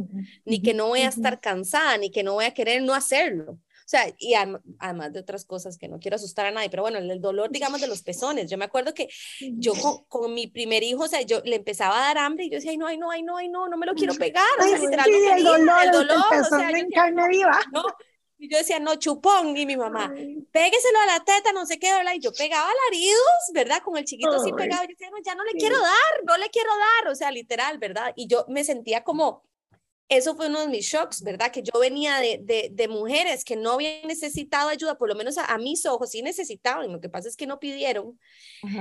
ni 0.44 0.60
que 0.60 0.74
no 0.74 0.88
voy 0.88 1.00
a 1.00 1.08
estar 1.08 1.40
cansada, 1.40 1.98
ni 1.98 2.10
que 2.10 2.24
no 2.24 2.34
voy 2.34 2.46
a 2.46 2.54
querer 2.54 2.82
no 2.82 2.94
hacerlo. 2.94 3.60
O 3.86 3.88
sea, 3.88 4.12
y 4.18 4.34
además 4.34 5.12
de 5.12 5.20
otras 5.20 5.44
cosas 5.44 5.78
que 5.78 5.86
no 5.86 6.00
quiero 6.00 6.16
asustar 6.16 6.44
a 6.44 6.50
nadie, 6.50 6.68
pero 6.68 6.82
bueno, 6.82 6.98
el 6.98 7.20
dolor, 7.20 7.50
digamos, 7.52 7.80
de 7.80 7.86
los 7.86 8.02
pezones. 8.02 8.50
Yo 8.50 8.58
me 8.58 8.64
acuerdo 8.64 8.92
que 8.92 9.08
yo 9.38 9.74
con, 10.08 10.34
mi 10.34 10.48
primer 10.48 10.82
hijo, 10.82 11.04
o 11.04 11.08
sea, 11.08 11.22
yo 11.22 11.40
le 11.44 11.54
empezaba 11.54 11.96
a 11.96 12.08
dar 12.08 12.18
hambre 12.18 12.46
y 12.46 12.50
yo 12.50 12.56
decía, 12.56 12.72
ay, 12.72 12.78
no, 12.78 12.88
ay, 12.88 12.98
no, 12.98 13.10
ay, 13.12 13.22
no, 13.22 13.36
ay, 13.36 13.48
no, 13.48 13.68
no 13.68 13.76
me 13.76 13.86
lo 13.86 13.94
quiero 13.94 14.14
pegar. 14.18 14.44
O 14.58 14.64
sea, 14.64 14.76
literalmente. 14.76 15.34
el 15.34 15.44
dolor, 15.44 15.84
el 15.84 15.90
dolor, 15.92 16.16
o 16.18 16.44
sea, 16.44 16.70
yo, 16.72 16.86
carne 16.92 17.28
viva. 17.28 17.60
No, 17.72 17.84
y 18.38 18.50
yo 18.50 18.58
decía, 18.58 18.80
no, 18.80 18.96
chupón, 18.96 19.56
y 19.56 19.64
mi 19.64 19.76
mamá, 19.76 20.12
pégueselo 20.50 20.98
a 20.98 21.06
la 21.06 21.24
teta, 21.24 21.52
no 21.52 21.64
sé 21.64 21.78
qué, 21.78 21.92
¿verdad? 21.92 22.12
Y 22.14 22.20
yo 22.20 22.32
pegaba 22.32 22.68
alaridos, 22.68 23.20
¿verdad? 23.54 23.82
Con 23.82 23.96
el 23.96 24.04
chiquito 24.04 24.34
así 24.34 24.52
pegado, 24.52 24.82
yo 24.82 24.88
decía, 24.88 25.10
no, 25.10 25.18
ya 25.24 25.36
no 25.36 25.44
le 25.44 25.52
quiero 25.52 25.78
dar, 25.80 26.24
no 26.24 26.36
le 26.36 26.50
quiero 26.50 26.70
dar, 26.70 27.12
o 27.12 27.14
sea, 27.14 27.30
literal, 27.30 27.78
¿verdad? 27.78 28.12
Y 28.16 28.26
yo 28.26 28.44
me 28.48 28.64
sentía 28.64 29.04
como, 29.04 29.45
eso 30.08 30.36
fue 30.36 30.46
uno 30.46 30.60
de 30.60 30.68
mis 30.68 30.86
shocks, 30.86 31.22
¿verdad? 31.22 31.50
Que 31.50 31.62
yo 31.62 31.78
venía 31.80 32.18
de, 32.20 32.70
de, 32.70 32.88
mujeres 32.88 33.44
que 33.44 33.56
no 33.56 33.72
habían 33.72 34.06
necesitado 34.06 34.68
ayuda, 34.68 34.96
por 34.96 35.08
lo 35.08 35.16
menos 35.16 35.36
a, 35.38 35.58
mis 35.58 35.84
ojos 35.86 36.10
sí 36.10 36.22
necesitaban, 36.22 36.92
lo 36.92 37.00
que 37.00 37.08
pasa 37.08 37.28
es 37.28 37.36
que 37.36 37.46
no 37.46 37.58
pidieron. 37.58 38.18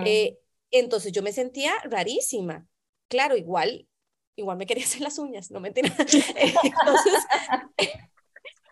Eh, 0.06 0.38
entonces 0.72 1.12
yo 1.12 1.24
me 1.24 1.34
sentía 1.34 1.74
rarísima. 1.84 2.68
Claro, 3.08 3.38
igual, 3.38 3.88
igual 4.36 4.58
me 4.58 4.66
quería 4.66 4.84
hacer 4.86 5.02
las 5.02 5.18
uñas, 5.18 5.50
no 5.50 5.60
me 5.60 5.70
entonces, 5.76 6.24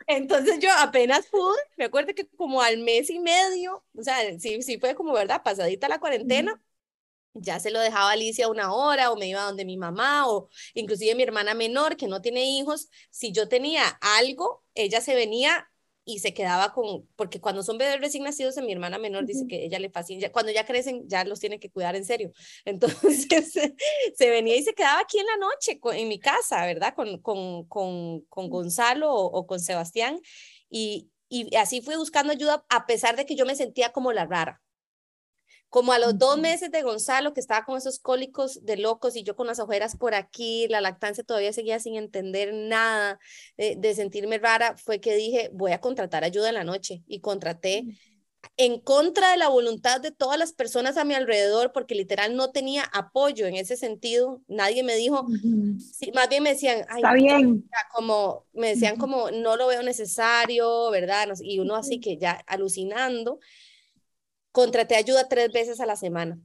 entonces 0.05 0.59
yo 0.59 0.69
apenas 0.77 1.25
pude, 1.27 1.59
me 1.77 1.85
acuerdo 1.85 2.13
que 2.13 2.27
como 2.27 2.61
al 2.61 2.77
mes 2.77 3.09
y 3.09 3.19
medio, 3.19 3.83
o 3.97 4.03
sea, 4.03 4.17
sí, 4.39 4.61
sí 4.61 4.77
fue 4.79 4.93
como, 4.93 5.13
¿verdad? 5.13 5.41
Pasadita 5.43 5.87
la 5.87 5.99
cuarentena 5.99 6.61
ya 7.33 7.59
se 7.59 7.71
lo 7.71 7.79
dejaba 7.79 8.11
Alicia 8.11 8.47
una 8.47 8.73
hora 8.73 9.11
o 9.11 9.17
me 9.17 9.27
iba 9.27 9.41
donde 9.41 9.65
mi 9.65 9.77
mamá 9.77 10.27
o 10.27 10.49
inclusive 10.73 11.15
mi 11.15 11.23
hermana 11.23 11.53
menor 11.53 11.97
que 11.97 12.07
no 12.07 12.21
tiene 12.21 12.45
hijos, 12.45 12.89
si 13.09 13.31
yo 13.31 13.47
tenía 13.47 13.83
algo, 14.01 14.63
ella 14.75 15.01
se 15.01 15.15
venía 15.15 15.67
y 16.05 16.19
se 16.19 16.33
quedaba 16.33 16.73
con, 16.73 17.07
porque 17.15 17.39
cuando 17.39 17.63
son 17.63 17.77
bebés 17.77 17.99
recién 18.01 18.23
nacidos, 18.23 18.57
mi 18.57 18.73
hermana 18.73 18.97
menor 18.97 19.25
dice 19.25 19.45
que 19.47 19.63
ella 19.65 19.79
le 19.79 19.89
fascina, 19.89 20.29
cuando 20.31 20.51
ya 20.51 20.65
crecen 20.65 21.07
ya 21.07 21.23
los 21.23 21.39
tiene 21.39 21.59
que 21.59 21.69
cuidar 21.71 21.95
en 21.95 22.05
serio. 22.05 22.31
Entonces 22.65 23.27
se 24.15 24.29
venía 24.29 24.55
y 24.55 24.63
se 24.63 24.73
quedaba 24.73 24.99
aquí 24.99 25.19
en 25.19 25.25
la 25.27 25.37
noche 25.37 25.79
en 25.97 26.07
mi 26.07 26.19
casa, 26.19 26.65
¿verdad? 26.65 26.93
Con, 26.95 27.19
con, 27.19 27.65
con, 27.67 28.21
con 28.21 28.49
Gonzalo 28.49 29.13
o, 29.13 29.25
o, 29.25 29.47
con 29.47 29.59
Sebastián 29.59 30.19
y, 30.69 31.09
y 31.29 31.55
así 31.55 31.81
fui 31.81 31.95
buscando 31.95 32.33
ayuda 32.33 32.65
a 32.69 32.85
pesar 32.85 33.15
de 33.15 33.25
que 33.25 33.35
yo 33.35 33.45
me 33.45 33.55
sentía 33.55 33.91
como 33.91 34.11
la 34.11 34.25
rara 34.25 34.61
Como 35.73 35.91
a 35.91 35.97
los 35.97 36.19
dos 36.19 36.37
meses 36.37 36.69
de 36.69 36.83
Gonzalo, 36.83 37.33
que 37.33 37.39
estaba 37.39 37.65
con 37.65 37.79
esos 37.79 37.97
cólicos 37.97 38.63
de 38.63 38.77
locos 38.77 39.15
y 39.15 39.23
yo 39.23 39.35
con 39.35 39.47
las 39.47 39.57
ojeras 39.59 39.97
por 39.97 40.13
aquí, 40.13 40.67
la 40.67 40.81
lactancia 40.81 41.23
todavía 41.23 41.51
seguía 41.51 41.79
sin 41.79 41.95
entender 41.95 42.53
nada, 42.53 43.19
de, 43.57 43.75
de 43.75 43.95
sentirme 43.95 44.37
rara, 44.37 44.77
fue 44.77 44.99
que 44.99 45.15
dije, 45.15 45.49
voy 45.51 45.71
a 45.71 45.81
contratar 45.81 46.23
ayuda 46.23 46.49
en 46.49 46.53
la 46.53 46.63
noche 46.63 47.01
y 47.07 47.21
contraté 47.21 47.85
en 48.57 48.79
contra 48.79 49.31
de 49.31 49.37
la 49.37 49.47
voluntad 49.47 49.99
de 49.99 50.11
todas 50.11 50.37
las 50.37 50.53
personas 50.53 50.97
a 50.97 51.05
mi 51.05 51.15
alrededor, 51.15 51.71
porque 51.73 51.95
literal 51.95 52.35
no 52.35 52.51
tenía 52.51 52.83
apoyo 52.83 53.47
en 53.47 53.55
ese 53.55 53.75
sentido. 53.75 54.41
Nadie 54.47 54.83
me 54.83 54.95
dijo, 54.95 55.25
más 56.13 56.29
bien 56.29 56.43
me 56.43 56.51
decían, 56.51 56.81
está 56.81 57.13
bien. 57.13 57.67
Como 57.95 58.45
me 58.53 58.69
decían 58.69 58.97
como 58.97 59.31
no 59.31 59.55
lo 59.55 59.65
veo 59.65 59.81
necesario, 59.81 60.91
¿verdad? 60.91 61.29
Y 61.41 61.57
uno 61.57 61.75
así 61.75 61.99
que 61.99 62.17
ya 62.17 62.33
alucinando. 62.45 63.39
Contraté 64.53 64.95
ayuda 64.95 65.27
tres 65.27 65.51
veces 65.51 65.81
a 65.81 65.85
la 65.85 65.97
semana. 65.97 66.39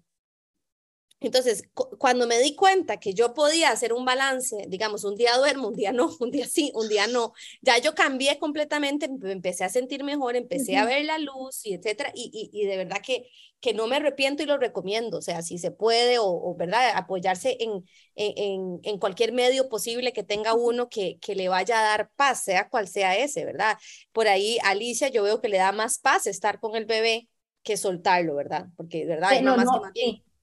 Entonces, 1.20 1.64
cuando 1.98 2.28
me 2.28 2.38
di 2.38 2.54
cuenta 2.54 2.98
que 3.00 3.12
yo 3.12 3.34
podía 3.34 3.70
hacer 3.70 3.92
un 3.92 4.04
balance, 4.04 4.56
digamos, 4.68 5.02
un 5.02 5.16
día 5.16 5.36
duermo, 5.36 5.68
un 5.68 5.74
día 5.74 5.92
no, 5.92 6.08
un 6.20 6.30
día 6.30 6.46
sí, 6.46 6.70
un 6.74 6.88
día 6.88 7.08
no, 7.08 7.32
ya 7.60 7.78
yo 7.78 7.94
cambié 7.94 8.38
completamente, 8.38 9.08
me 9.08 9.32
empecé 9.32 9.64
a 9.64 9.68
sentir 9.68 10.04
mejor, 10.04 10.36
empecé 10.36 10.76
a 10.76 10.84
ver 10.84 11.04
la 11.04 11.18
luz 11.18 11.66
y 11.66 11.74
etcétera, 11.74 12.12
y, 12.14 12.50
y, 12.52 12.66
de 12.66 12.76
verdad 12.76 12.98
que, 13.04 13.28
que 13.60 13.74
no 13.74 13.88
me 13.88 13.96
arrepiento 13.96 14.44
y 14.44 14.46
lo 14.46 14.58
recomiendo, 14.58 15.18
o 15.18 15.22
sea, 15.22 15.42
si 15.42 15.58
se 15.58 15.72
puede, 15.72 16.18
o, 16.20 16.54
verdad, 16.56 16.92
apoyarse 16.94 17.56
en, 17.58 17.84
en, 18.14 18.78
en, 18.84 18.98
cualquier 19.00 19.32
medio 19.32 19.68
posible 19.68 20.12
que 20.12 20.22
tenga 20.22 20.54
uno 20.54 20.88
que, 20.88 21.18
que 21.20 21.34
le 21.34 21.48
vaya 21.48 21.80
a 21.80 21.82
dar 21.82 22.10
paz, 22.14 22.44
sea 22.44 22.68
cual 22.68 22.86
sea 22.86 23.16
ese, 23.18 23.44
¿verdad? 23.44 23.76
Por 24.12 24.28
ahí, 24.28 24.58
Alicia, 24.62 25.08
yo 25.08 25.24
veo 25.24 25.40
que 25.40 25.48
le 25.48 25.58
da 25.58 25.72
más 25.72 25.98
paz 25.98 26.28
estar 26.28 26.60
con 26.60 26.76
el 26.76 26.86
bebé 26.86 27.28
que 27.68 27.76
soltarlo, 27.76 28.34
¿verdad? 28.34 28.66
Porque, 28.76 29.04
¿verdad? 29.04 29.28
Pero, 29.30 29.56
no, 29.56 29.64
no, 29.64 29.82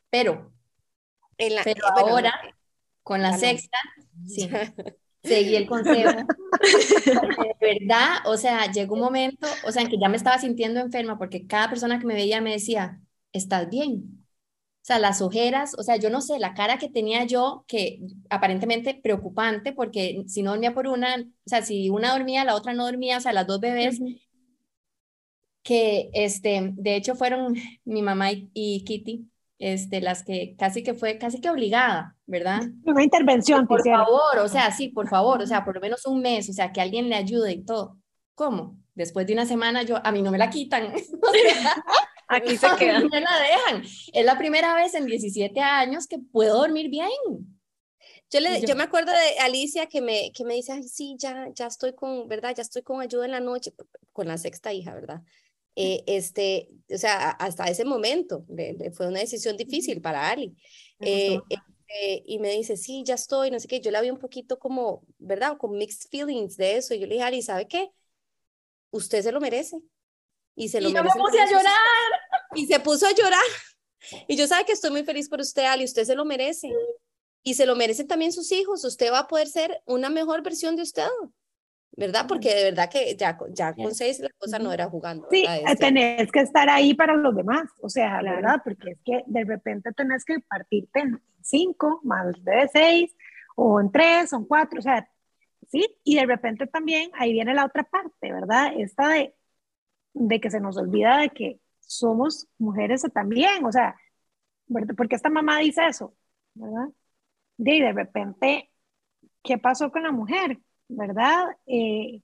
pero 0.10 0.52
pero 1.38 1.88
ahora, 1.88 2.34
con 3.04 3.22
la 3.22 3.38
sexta, 3.38 3.78
sí, 4.26 4.50
seguí 5.24 5.56
el 5.56 5.68
consejo. 5.68 6.12
de 7.60 7.80
verdad, 7.80 8.18
o 8.26 8.38
sea, 8.38 8.72
llegó 8.72 8.96
un 8.96 9.02
momento, 9.02 9.48
o 9.66 9.72
sea, 9.72 9.82
en 9.82 9.90
que 9.90 9.98
ya 10.00 10.10
me 10.10 10.18
estaba 10.18 10.38
sintiendo 10.38 10.80
enferma 10.80 11.18
porque 11.18 11.48
cada 11.48 11.70
persona 11.70 12.00
que 12.00 12.06
me 12.06 12.14
veía 12.14 12.42
me 12.42 12.52
decía, 12.52 13.02
¿estás 13.34 13.70
bien? 13.70 14.26
O 14.82 14.88
sea, 14.88 15.00
las 15.00 15.22
ojeras, 15.22 15.74
o 15.80 15.84
sea, 15.84 15.96
yo 15.98 16.12
no 16.12 16.22
sé, 16.22 16.38
la 16.38 16.54
cara 16.54 16.78
que 16.78 16.90
tenía 16.90 17.26
yo, 17.26 17.66
que 17.68 18.02
aparentemente 18.30 18.94
preocupante, 18.94 19.74
porque 19.74 20.24
si 20.28 20.44
no 20.44 20.52
dormía 20.52 20.76
por 20.76 20.88
una, 20.88 21.16
o 21.18 21.50
sea, 21.50 21.64
si 21.64 21.90
una 21.90 22.14
dormía, 22.14 22.46
la 22.46 22.56
otra 22.56 22.74
no 22.74 22.86
dormía, 22.86 23.18
o 23.18 23.22
sea, 23.22 23.34
las 23.34 23.48
dos 23.48 23.60
bebés, 23.60 24.00
que, 25.66 26.12
este, 26.14 26.74
de 26.76 26.96
hecho 26.96 27.16
fueron 27.16 27.56
mi 27.84 28.02
mamá 28.04 28.30
y 28.32 28.84
Kitty, 28.86 29.28
este, 29.58 30.00
las 30.00 30.24
que 30.24 30.56
casi 30.58 30.84
que 30.84 30.94
fue 30.94 31.18
casi 31.18 31.42
que 31.42 31.50
obligada, 31.50 32.16
¿verdad? 32.28 32.62
Una 32.86 33.04
intervención. 33.04 33.68
Por 33.68 33.84
favor, 33.84 34.38
o 34.38 34.48
sea, 34.48 34.72
sí, 34.72 34.90
por 34.90 35.10
favor, 35.10 35.42
o 35.42 35.48
sea, 35.48 35.66
por 35.66 35.76
lo 35.76 35.82
menos 35.82 36.06
un 36.06 36.22
mes, 36.22 36.50
o 36.50 36.54
sea, 36.54 36.72
que 36.72 36.82
alguien 36.82 37.10
le 37.10 37.16
ayude 37.16 37.52
y 37.52 37.66
todo. 37.66 37.98
¿Cómo? 38.36 38.78
Después 38.94 39.26
de 39.26 39.34
una 39.34 39.46
semana 39.46 39.82
yo, 39.82 40.00
a 40.06 40.12
mí 40.12 40.22
no 40.22 40.32
me 40.32 40.38
la 40.38 40.50
quitan. 40.50 40.94
Aquí 42.28 42.58
se 42.58 42.68
queda. 42.78 43.00
Me 43.00 43.22
la 43.22 43.40
dejan. 43.40 43.84
Es 44.14 44.26
la 44.26 44.38
primera 44.38 44.76
vez 44.76 44.94
en 44.94 45.06
17 45.06 45.60
años 45.60 46.08
que 46.08 46.20
puedo 46.20 46.58
dormir 46.60 46.90
bien. 46.90 47.10
Yo, 48.32 48.40
le, 48.40 48.62
yo, 48.62 48.76
me 48.76 48.84
acuerdo 48.84 49.12
de 49.12 49.40
Alicia 49.40 49.86
que 49.88 50.02
me, 50.02 50.32
que 50.32 50.44
me 50.44 50.56
dice, 50.56 50.74
Ay, 50.74 50.84
sí, 50.84 51.16
ya, 51.18 51.48
ya 51.54 51.68
estoy 51.68 51.94
con, 51.94 52.28
¿verdad? 52.28 52.56
Ya 52.56 52.64
estoy 52.64 52.82
con 52.82 53.00
ayuda 53.02 53.26
en 53.26 53.32
la 53.32 53.40
noche, 53.40 53.74
con 54.12 54.28
la 54.28 54.38
sexta 54.38 54.74
hija, 54.74 54.94
¿verdad? 54.94 55.22
Eh, 55.76 56.04
este, 56.08 56.70
o 56.90 56.98
sea, 56.98 57.32
hasta 57.32 57.66
ese 57.66 57.84
momento 57.84 58.46
fue 58.94 59.08
una 59.08 59.20
decisión 59.20 59.58
difícil 59.58 60.02
para 60.02 60.30
Ali. 60.30 60.56
Eh, 61.00 61.40
este, 61.50 62.24
y 62.26 62.40
me 62.40 62.52
dice, 62.52 62.78
sí, 62.78 63.04
ya 63.06 63.16
estoy, 63.16 63.52
no 63.52 63.60
sé 63.60 63.68
qué. 63.68 63.82
Yo 63.82 63.92
la 63.92 64.02
vi 64.02 64.10
un 64.10 64.20
poquito 64.20 64.58
como, 64.58 65.04
¿verdad? 65.18 65.58
Con 65.58 65.78
mixed 65.78 66.10
feelings 66.10 66.56
de 66.58 66.78
eso. 66.78 66.94
Y 66.94 67.00
yo 67.00 67.08
le 67.08 67.16
dije, 67.16 67.26
Ali, 67.26 67.42
¿sabe 67.42 67.68
qué? 67.68 67.90
Usted 68.92 69.22
se 69.22 69.32
lo 69.32 69.42
merece. 69.42 69.78
Y 70.56 70.70
se 70.70 70.80
lo 70.80 70.90
y 70.90 70.94
merece. 70.94 71.18
me 71.18 71.22
puse 71.22 71.40
a 71.40 71.46
llorar. 71.46 71.76
Y 72.56 72.66
se 72.68 72.80
puso 72.80 73.06
a 73.06 73.12
llorar. 73.12 73.40
Y 74.28 74.38
yo 74.38 74.48
sabe 74.48 74.66
que 74.66 74.72
estoy 74.72 74.92
muy 74.92 75.04
feliz 75.04 75.28
por 75.28 75.42
usted, 75.42 75.66
Ali. 75.66 75.84
Usted 75.84 76.06
se 76.06 76.16
lo 76.16 76.24
merece. 76.24 76.72
Y 77.44 77.56
se 77.56 77.66
lo 77.66 77.76
merecen 77.76 78.08
también 78.08 78.32
sus 78.32 78.52
hijos. 78.52 78.84
Usted 78.86 79.12
va 79.12 79.20
a 79.20 79.28
poder 79.28 79.48
ser 79.48 79.82
una 79.86 80.10
mejor 80.10 80.42
versión 80.42 80.76
de 80.76 80.84
usted. 80.84 81.08
¿Verdad? 81.98 82.26
Porque 82.28 82.54
de 82.54 82.64
verdad 82.66 82.90
que 82.90 83.16
ya, 83.16 83.38
ya 83.52 83.74
con 83.74 83.94
seis 83.96 84.20
la 84.20 84.30
cosa 84.38 84.60
no 84.60 84.72
era 84.72 84.90
jugando. 84.90 85.28
Sí, 85.32 85.46
este 85.48 85.86
tenés 85.86 86.32
que 86.32 86.42
estar 86.42 86.70
ahí 86.70 86.94
para 86.94 87.16
los 87.16 87.36
demás, 87.36 87.70
o 87.82 87.90
sea, 87.90 88.22
la 88.22 88.34
verdad, 88.34 88.62
porque 88.64 88.92
es 88.92 89.00
que 89.04 89.24
de 89.26 89.44
repente 89.46 89.92
tenés 89.94 90.26
que 90.26 90.40
partirte 90.40 91.00
en 91.00 91.22
cinco, 91.42 92.02
más 92.04 92.34
de 92.44 92.68
seis, 92.72 93.16
o 93.56 93.80
en 93.80 93.92
tres, 93.92 94.34
o 94.34 94.38
en 94.38 94.46
cuatro, 94.46 94.80
o 94.80 94.82
sea, 94.82 95.10
sí, 95.70 95.86
y 96.04 96.16
de 96.16 96.26
repente 96.26 96.68
también 96.68 97.12
ahí 97.14 97.32
viene 97.32 97.54
la 97.54 97.66
otra 97.66 97.84
parte, 97.84 98.32
¿verdad? 98.32 98.74
Esta 98.78 99.10
de, 99.10 99.36
de 100.14 100.40
que 100.42 100.52
se 100.52 100.60
nos 100.60 100.78
olvida 100.78 101.20
de 101.20 101.30
que 101.30 101.60
somos 101.80 102.48
mujeres 102.58 103.04
también, 103.14 103.64
o 103.64 103.72
sea, 103.72 103.96
porque 104.98 105.16
esta 105.16 105.30
mamá 105.30 105.60
dice 105.60 105.86
eso, 105.88 106.16
¿verdad? 106.56 106.90
Y 107.58 107.82
de 107.82 107.94
repente, 107.94 108.72
¿qué 109.44 109.58
pasó 109.58 109.92
con 109.92 110.04
la 110.04 110.12
mujer? 110.12 110.60
¿Verdad? 110.88 111.46
Eh, 111.66 112.22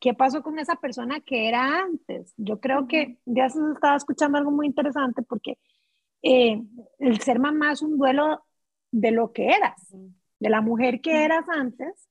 ¿Qué 0.00 0.14
pasó 0.14 0.42
con 0.42 0.58
esa 0.58 0.76
persona 0.76 1.20
que 1.20 1.48
era 1.48 1.82
antes? 1.82 2.32
Yo 2.36 2.58
creo 2.60 2.86
que 2.86 3.18
ya 3.26 3.48
se 3.50 3.58
estaba 3.74 3.96
escuchando 3.96 4.38
algo 4.38 4.50
muy 4.50 4.66
interesante 4.66 5.22
porque 5.22 5.58
eh, 6.22 6.62
el 6.98 7.20
ser 7.20 7.38
mamá 7.38 7.72
es 7.72 7.82
un 7.82 7.98
duelo 7.98 8.44
de 8.90 9.10
lo 9.10 9.32
que 9.32 9.48
eras, 9.48 9.94
de 10.38 10.50
la 10.50 10.60
mujer 10.60 11.00
que 11.00 11.24
eras 11.24 11.44
antes. 11.48 12.08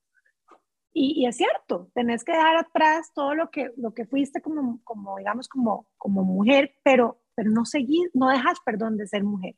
Y, 0.91 1.25
es 1.27 1.37
cierto, 1.37 1.89
tenés 1.93 2.23
que 2.23 2.31
dejar 2.31 2.57
atrás 2.57 3.11
todo 3.13 3.35
lo 3.35 3.49
que, 3.51 3.71
lo 3.77 3.93
que 3.93 4.05
fuiste 4.05 4.41
como, 4.41 4.81
como 4.83 5.17
digamos, 5.17 5.47
como, 5.47 5.87
como 5.97 6.23
mujer, 6.23 6.75
pero, 6.83 7.21
pero 7.35 7.51
no 7.51 7.63
seguir, 7.65 8.09
no 8.13 8.29
dejas, 8.29 8.59
perdón, 8.65 8.97
de 8.97 9.07
ser 9.07 9.23
mujer. 9.23 9.55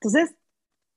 Entonces, 0.00 0.34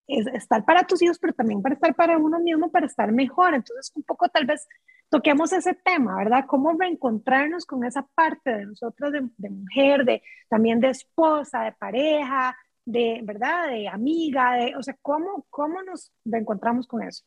es 0.07 0.27
estar 0.27 0.65
para 0.65 0.85
tus 0.85 1.01
hijos, 1.01 1.17
pero 1.19 1.33
también 1.33 1.61
para 1.61 1.75
estar 1.75 1.95
para 1.95 2.17
uno 2.17 2.39
mismo, 2.39 2.71
para 2.71 2.85
estar 2.85 3.11
mejor. 3.11 3.53
Entonces, 3.53 3.91
un 3.95 4.03
poco 4.03 4.27
tal 4.29 4.45
vez 4.45 4.67
toquemos 5.09 5.53
ese 5.53 5.73
tema, 5.73 6.17
¿verdad? 6.17 6.45
Cómo 6.47 6.73
reencontrarnos 6.73 7.65
con 7.65 7.85
esa 7.85 8.05
parte 8.15 8.51
de 8.51 8.65
nosotros, 8.65 9.11
de, 9.11 9.49
mujer, 9.49 10.05
de 10.05 10.23
también 10.49 10.79
de 10.79 10.89
esposa, 10.89 11.63
de 11.63 11.71
pareja, 11.73 12.57
de, 12.85 13.21
¿verdad? 13.23 13.69
De 13.69 13.87
amiga, 13.87 14.55
de, 14.55 14.75
o 14.75 14.83
sea, 14.83 14.97
¿cómo, 15.01 15.45
cómo 15.49 15.81
nos 15.83 16.11
reencontramos 16.25 16.87
con 16.87 17.03
eso? 17.03 17.23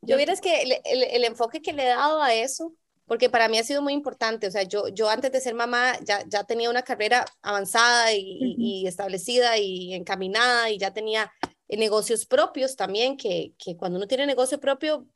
Yo 0.00 0.16
es 0.16 0.40
que 0.40 0.62
el, 0.62 0.72
el, 0.84 1.24
enfoque 1.24 1.60
que 1.60 1.72
le 1.72 1.84
he 1.84 1.88
dado 1.88 2.22
a 2.22 2.34
eso, 2.34 2.74
porque 3.06 3.30
para 3.30 3.48
mí 3.48 3.58
ha 3.58 3.64
sido 3.64 3.82
muy 3.82 3.92
importante, 3.92 4.46
o 4.46 4.50
sea, 4.50 4.62
yo, 4.62 4.88
yo 4.88 5.08
antes 5.08 5.30
de 5.30 5.40
ser 5.40 5.54
mamá 5.54 5.98
ya, 6.02 6.24
ya 6.26 6.44
tenía 6.44 6.70
una 6.70 6.82
carrera 6.82 7.24
avanzada 7.42 8.12
y, 8.12 8.54
y 8.58 8.86
establecida 8.86 9.56
y 9.58 9.94
encaminada 9.94 10.70
y 10.70 10.78
ya 10.78 10.92
tenía 10.92 11.30
negocios 11.76 12.26
propios 12.26 12.76
también, 12.76 13.16
que, 13.16 13.52
que 13.58 13.76
cuando 13.76 13.98
uno 13.98 14.06
tiene 14.06 14.26
negocio 14.26 14.58
propio, 14.58 15.06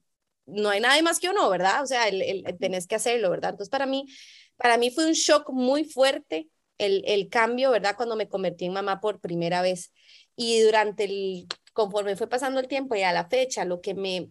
no 0.47 0.69
hay 0.71 0.81
nadie 0.81 1.03
más 1.03 1.19
que 1.21 1.31
uno, 1.31 1.49
¿verdad? 1.49 1.83
O 1.83 1.87
sea, 1.87 2.09
el, 2.09 2.23
el, 2.23 2.59
tenés 2.59 2.87
que 2.87 2.97
hacerlo, 2.97 3.31
¿verdad? 3.31 3.51
Entonces, 3.51 3.71
para 3.71 3.87
mí, 3.87 4.07
para 4.57 4.77
mí 4.77 4.91
fue 4.91 5.07
un 5.07 5.13
shock 5.13 5.51
muy 5.51 5.85
fuerte 5.85 6.49
el, 6.79 7.03
el 7.07 7.29
cambio, 7.29 7.71
¿verdad? 7.71 7.97
Cuando 7.97 8.17
me 8.17 8.29
convertí 8.29 8.67
en 8.67 8.73
mamá 8.73 9.01
por 9.01 9.21
primera 9.21 9.63
vez. 9.63 9.93
Y 10.37 10.61
durante 10.61 11.05
el, 11.05 11.47
conforme 11.73 12.17
fue 12.17 12.29
pasando 12.29 12.61
el 12.61 12.69
tiempo 12.69 12.95
y 12.95 13.03
a 13.03 13.13
la 13.13 13.29
fecha, 13.29 13.65
lo 13.65 13.81
que 13.81 13.95
me, 13.95 14.31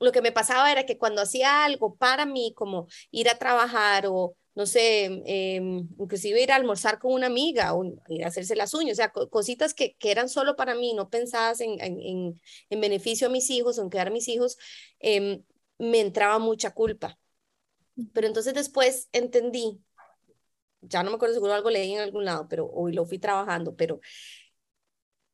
lo 0.00 0.12
que 0.12 0.22
me 0.22 0.32
pasaba 0.32 0.72
era 0.72 0.86
que 0.86 0.98
cuando 0.98 1.22
hacía 1.22 1.64
algo 1.64 1.94
para 1.96 2.26
mí, 2.26 2.52
como 2.56 2.88
ir 3.10 3.28
a 3.28 3.38
trabajar 3.38 4.06
o 4.06 4.36
no 4.54 4.66
sé, 4.66 5.22
eh, 5.26 5.56
inclusive 5.56 6.42
ir 6.42 6.52
a 6.52 6.56
almorzar 6.56 6.98
con 6.98 7.12
una 7.12 7.26
amiga 7.26 7.74
o 7.74 7.84
ir 8.08 8.24
a 8.24 8.28
hacerse 8.28 8.56
las 8.56 8.74
uñas, 8.74 8.94
o 8.94 8.96
sea, 8.96 9.12
cositas 9.12 9.74
que, 9.74 9.94
que, 9.96 10.10
eran 10.10 10.28
solo 10.28 10.56
para 10.56 10.74
mí, 10.74 10.92
no 10.94 11.08
pensadas 11.08 11.60
en, 11.60 11.80
en, 11.80 12.40
en, 12.68 12.80
beneficio 12.80 13.28
a 13.28 13.30
mis 13.30 13.48
hijos 13.50 13.78
o 13.78 13.82
en 13.82 13.90
quedar 13.90 14.08
a 14.08 14.10
mis 14.10 14.28
hijos, 14.28 14.58
eh, 15.00 15.42
me 15.78 16.00
entraba 16.00 16.38
mucha 16.38 16.72
culpa. 16.74 17.18
Pero 18.12 18.26
entonces 18.26 18.54
después 18.54 19.08
entendí, 19.12 19.80
ya 20.80 21.02
no 21.02 21.10
me 21.10 21.16
acuerdo 21.16 21.34
seguro 21.34 21.54
algo 21.54 21.70
leí 21.70 21.92
en 21.92 22.00
algún 22.00 22.24
lado, 22.24 22.46
pero 22.48 22.66
hoy 22.72 22.92
lo 22.92 23.04
fui 23.04 23.18
trabajando, 23.18 23.76
pero 23.76 24.00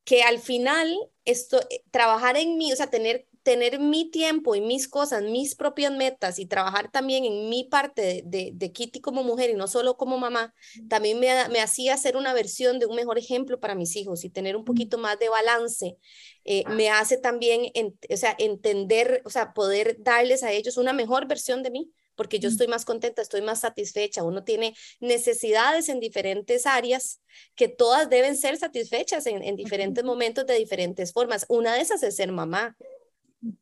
que 0.03 0.23
al 0.23 0.39
final 0.39 0.95
esto, 1.25 1.59
eh, 1.69 1.83
trabajar 1.91 2.37
en 2.37 2.57
mí, 2.57 2.71
o 2.71 2.75
sea, 2.75 2.89
tener 2.89 3.27
tener 3.47 3.79
mi 3.79 4.11
tiempo 4.11 4.55
y 4.55 4.59
mis 4.59 4.89
cosas, 4.89 5.23
mis 5.23 5.55
propias 5.55 5.93
metas 5.93 6.37
y 6.37 6.47
trabajar 6.47 6.91
también 6.91 7.23
en 7.23 7.47
mi 7.47 7.63
parte 7.63 8.21
de, 8.25 8.51
de, 8.53 8.71
Kitty 8.73 8.99
como 8.99 9.23
mujer 9.23 9.49
y 9.49 9.53
no 9.53 9.69
solo 9.69 9.95
como 9.95 10.17
mamá, 10.17 10.53
también 10.89 11.17
me, 11.17 11.29
me, 11.47 11.61
hacía 11.61 11.95
ser 11.95 12.17
una 12.17 12.33
versión 12.33 12.77
de 12.77 12.87
un 12.87 12.97
mejor 12.97 13.17
ejemplo 13.17 13.57
para 13.61 13.73
mis 13.73 13.95
hijos 13.95 14.25
y 14.25 14.29
tener 14.29 14.57
un 14.57 14.65
poquito 14.65 14.97
más 14.97 15.17
de 15.17 15.29
balance. 15.29 15.95
Eh, 16.43 16.65
me 16.71 16.89
hace 16.89 17.17
también, 17.17 17.71
o 18.09 18.17
sea, 18.17 18.35
entender, 18.37 19.21
o 19.23 19.29
sea, 19.29 19.53
poder 19.53 19.95
darles 19.97 20.43
a 20.43 20.51
ellos 20.51 20.75
una 20.75 20.91
mejor 20.91 21.25
versión 21.25 21.63
de 21.63 21.71
mí, 21.71 21.89
porque 22.17 22.39
yo 22.39 22.49
estoy 22.49 22.67
más 22.67 22.83
contenta, 22.83 23.21
estoy 23.21 23.43
más 23.43 23.61
satisfecha. 23.61 24.23
Uno 24.23 24.43
tiene 24.43 24.75
necesidades 24.99 25.87
en 25.87 26.01
diferentes 26.01 26.65
áreas 26.65 27.21
que 27.55 27.69
todas 27.69 28.09
deben 28.09 28.35
ser 28.35 28.57
satisfechas 28.57 29.25
en, 29.25 29.41
en 29.41 29.55
diferentes 29.55 30.03
momentos 30.03 30.45
de 30.45 30.55
diferentes 30.55 31.13
formas. 31.13 31.45
Una 31.47 31.75
de 31.75 31.79
esas 31.79 32.03
es 32.03 32.17
ser 32.17 32.33
mamá. 32.33 32.75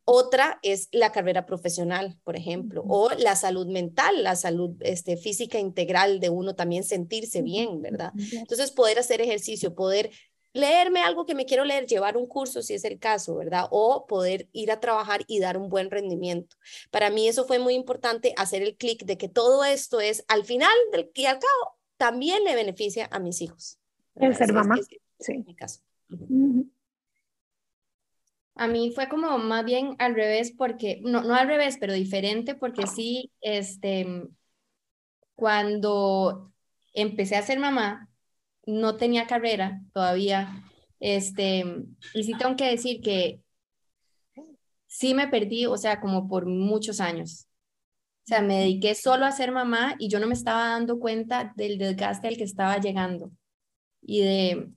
Otra 0.06 0.60
es 0.62 0.88
la 0.92 1.12
carrera 1.12 1.46
profesional, 1.46 2.18
por 2.24 2.38
ejemplo, 2.38 2.84
o 2.88 3.10
la 3.12 3.36
salud 3.36 3.68
mental, 3.68 4.24
la 4.24 4.36
salud 4.36 4.76
este, 4.80 5.18
física 5.18 5.60
integral 5.60 6.20
de 6.20 6.30
uno 6.30 6.56
también 6.56 6.84
sentirse 6.84 7.42
bien, 7.42 7.82
¿verdad? 7.82 8.14
Entonces, 8.32 8.72
poder 8.72 9.00
hacer 9.00 9.20
ejercicio, 9.22 9.76
poder 9.76 10.12
leerme 10.54 11.02
algo 11.02 11.26
que 11.26 11.36
me 11.36 11.46
quiero 11.46 11.66
leer, 11.66 11.86
llevar 11.86 12.16
un 12.16 12.28
curso 12.28 12.62
si 12.62 12.74
es 12.74 12.86
el 12.86 12.98
caso, 12.98 13.36
¿verdad? 13.36 13.66
O 13.72 14.06
poder 14.08 14.48
ir 14.54 14.72
a 14.72 14.80
trabajar 14.80 15.26
y 15.28 15.40
dar 15.40 15.58
un 15.58 15.68
buen 15.68 15.92
rendimiento. 15.92 16.56
Para 16.90 17.10
mí 17.10 17.28
eso 17.28 17.46
fue 17.46 17.60
muy 17.60 17.74
importante, 17.74 18.34
hacer 18.38 18.62
el 18.62 18.78
clic 18.78 19.04
de 19.04 19.18
que 19.18 19.28
todo 19.28 19.66
esto 19.66 20.00
es, 20.00 20.24
al 20.30 20.46
final 20.46 20.74
del 20.94 21.12
y 21.14 21.26
al 21.26 21.40
cabo, 21.40 21.76
también 21.98 22.46
le 22.46 22.56
beneficia 22.56 23.10
a 23.12 23.20
mis 23.20 23.42
hijos. 23.42 23.78
El 24.16 24.34
ser 24.36 24.54
mamá. 24.54 24.78
sí. 25.20 25.34
En 25.34 25.46
mi 25.46 25.56
caso. 25.56 25.82
A 28.56 28.68
mí 28.68 28.92
fue 28.92 29.10
como 29.10 29.38
más 29.38 29.66
bien 29.66 29.96
al 30.00 30.16
revés, 30.16 30.54
porque, 30.58 31.02
no, 31.04 31.24
no 31.24 31.36
al 31.36 31.48
revés, 31.48 31.78
pero 31.80 31.94
diferente, 31.94 32.56
porque 32.56 32.88
sí, 32.88 33.32
este, 33.42 34.28
cuando 35.36 36.52
empecé 36.94 37.36
a 37.36 37.42
ser 37.42 37.60
mamá, 37.60 38.10
no 38.66 38.96
tenía 38.96 39.28
carrera 39.28 39.82
todavía, 39.94 40.64
este, 41.00 41.66
y 42.14 42.24
sí 42.24 42.34
tengo 42.38 42.56
que 42.56 42.70
decir 42.70 43.02
que 43.02 43.42
sí 44.88 45.14
me 45.14 45.28
perdí, 45.28 45.66
o 45.66 45.78
sea, 45.78 46.00
como 46.00 46.28
por 46.28 46.46
muchos 46.46 47.02
años. 47.02 47.48
O 48.24 48.28
sea, 48.28 48.42
me 48.42 48.60
dediqué 48.62 48.96
solo 48.96 49.26
a 49.26 49.32
ser 49.32 49.52
mamá 49.52 49.96
y 50.00 50.10
yo 50.10 50.20
no 50.20 50.28
me 50.28 50.34
estaba 50.34 50.70
dando 50.70 51.00
cuenta 51.00 51.54
del 51.58 51.78
desgaste 51.78 52.28
al 52.28 52.38
que 52.38 52.44
estaba 52.44 52.80
llegando. 52.80 53.30
Y 54.02 54.22
de, 54.22 54.70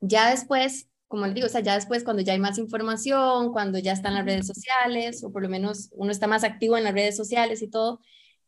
ya 0.00 0.30
después 0.30 0.88
como 1.12 1.26
les 1.26 1.34
digo, 1.34 1.46
o 1.46 1.50
sea, 1.50 1.60
ya 1.60 1.74
después 1.74 2.04
cuando 2.04 2.22
ya 2.22 2.32
hay 2.32 2.38
más 2.38 2.56
información, 2.56 3.52
cuando 3.52 3.78
ya 3.78 3.92
están 3.92 4.14
las 4.14 4.24
redes 4.24 4.46
sociales, 4.46 5.22
o 5.22 5.30
por 5.30 5.42
lo 5.42 5.50
menos 5.50 5.90
uno 5.92 6.10
está 6.10 6.26
más 6.26 6.42
activo 6.42 6.78
en 6.78 6.84
las 6.84 6.94
redes 6.94 7.18
sociales 7.18 7.60
y 7.60 7.68
todo, 7.68 8.00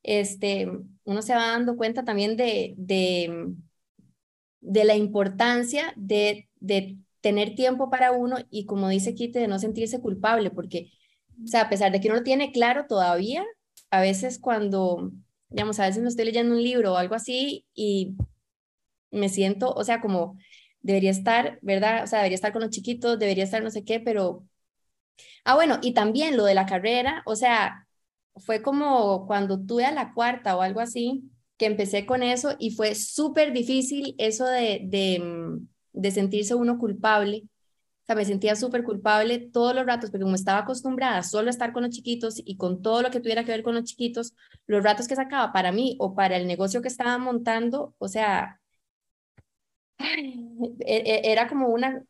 este, 0.02 0.66
uno 1.04 1.20
se 1.20 1.34
va 1.34 1.48
dando 1.48 1.76
cuenta 1.76 2.04
también 2.06 2.38
de, 2.38 2.72
de, 2.78 3.52
de 4.62 4.84
la 4.84 4.96
importancia 4.96 5.92
de, 5.96 6.48
de 6.58 6.96
tener 7.20 7.54
tiempo 7.54 7.90
para 7.90 8.12
uno 8.12 8.38
y 8.48 8.64
como 8.64 8.88
dice 8.88 9.14
Kite, 9.14 9.40
de 9.40 9.48
no 9.48 9.58
sentirse 9.58 10.00
culpable, 10.00 10.50
porque, 10.50 10.90
o 11.44 11.46
sea, 11.46 11.60
a 11.64 11.68
pesar 11.68 11.92
de 11.92 12.00
que 12.00 12.08
uno 12.08 12.16
lo 12.20 12.24
tiene 12.24 12.50
claro 12.50 12.86
todavía, 12.88 13.44
a 13.90 14.00
veces 14.00 14.38
cuando, 14.38 15.10
digamos, 15.50 15.78
a 15.80 15.86
veces 15.86 16.02
me 16.02 16.08
estoy 16.08 16.24
leyendo 16.24 16.54
un 16.54 16.62
libro 16.62 16.94
o 16.94 16.96
algo 16.96 17.14
así 17.14 17.66
y 17.74 18.16
me 19.10 19.28
siento, 19.28 19.70
o 19.74 19.84
sea, 19.84 20.00
como 20.00 20.38
debería 20.84 21.10
estar, 21.10 21.58
¿verdad? 21.62 22.04
O 22.04 22.06
sea, 22.06 22.20
debería 22.20 22.36
estar 22.36 22.52
con 22.52 22.62
los 22.62 22.70
chiquitos, 22.70 23.18
debería 23.18 23.44
estar 23.44 23.62
no 23.62 23.70
sé 23.70 23.84
qué, 23.84 24.00
pero... 24.00 24.46
Ah, 25.44 25.54
bueno, 25.54 25.78
y 25.82 25.94
también 25.94 26.36
lo 26.36 26.44
de 26.44 26.54
la 26.54 26.66
carrera, 26.66 27.22
o 27.26 27.36
sea, 27.36 27.86
fue 28.36 28.62
como 28.62 29.26
cuando 29.26 29.60
tuve 29.64 29.84
a 29.86 29.92
la 29.92 30.12
cuarta 30.14 30.56
o 30.56 30.62
algo 30.62 30.80
así, 30.80 31.30
que 31.56 31.66
empecé 31.66 32.06
con 32.06 32.22
eso 32.22 32.56
y 32.58 32.70
fue 32.72 32.94
súper 32.94 33.52
difícil 33.52 34.14
eso 34.18 34.46
de, 34.46 34.82
de, 34.84 35.20
mm, 35.20 35.68
de, 35.92 36.10
sentirse 36.10 36.54
uno 36.54 36.78
culpable. 36.78 37.44
O 38.04 38.06
sea, 38.06 38.16
me 38.16 38.24
sentía 38.24 38.56
súper 38.56 38.84
culpable 38.84 39.38
todos 39.52 39.74
los 39.74 39.86
ratos, 39.86 40.10
porque 40.10 40.24
como 40.24 40.34
estaba 40.36 40.60
acostumbrada 40.60 41.22
solo 41.22 41.48
a 41.48 41.50
estar 41.50 41.72
con 41.72 41.84
los 41.84 41.92
chiquitos 41.92 42.42
y 42.44 42.56
con 42.56 42.82
todo 42.82 43.02
lo 43.02 43.10
que 43.10 43.20
tuviera 43.20 43.44
que 43.44 43.52
ver 43.52 43.62
con 43.62 43.74
los 43.74 43.84
chiquitos, 43.84 44.34
los 44.66 44.84
ratos 44.84 45.08
que 45.08 45.16
sacaba 45.16 45.52
para 45.52 45.72
mí 45.72 45.96
o 46.00 46.14
para 46.14 46.36
el 46.36 46.46
negocio 46.46 46.82
que 46.82 46.88
estaba 46.88 47.18
montando, 47.18 47.94
o 47.98 48.08
sea, 48.08 48.60
era 50.86 51.48
como 51.48 51.68
una, 51.68 52.04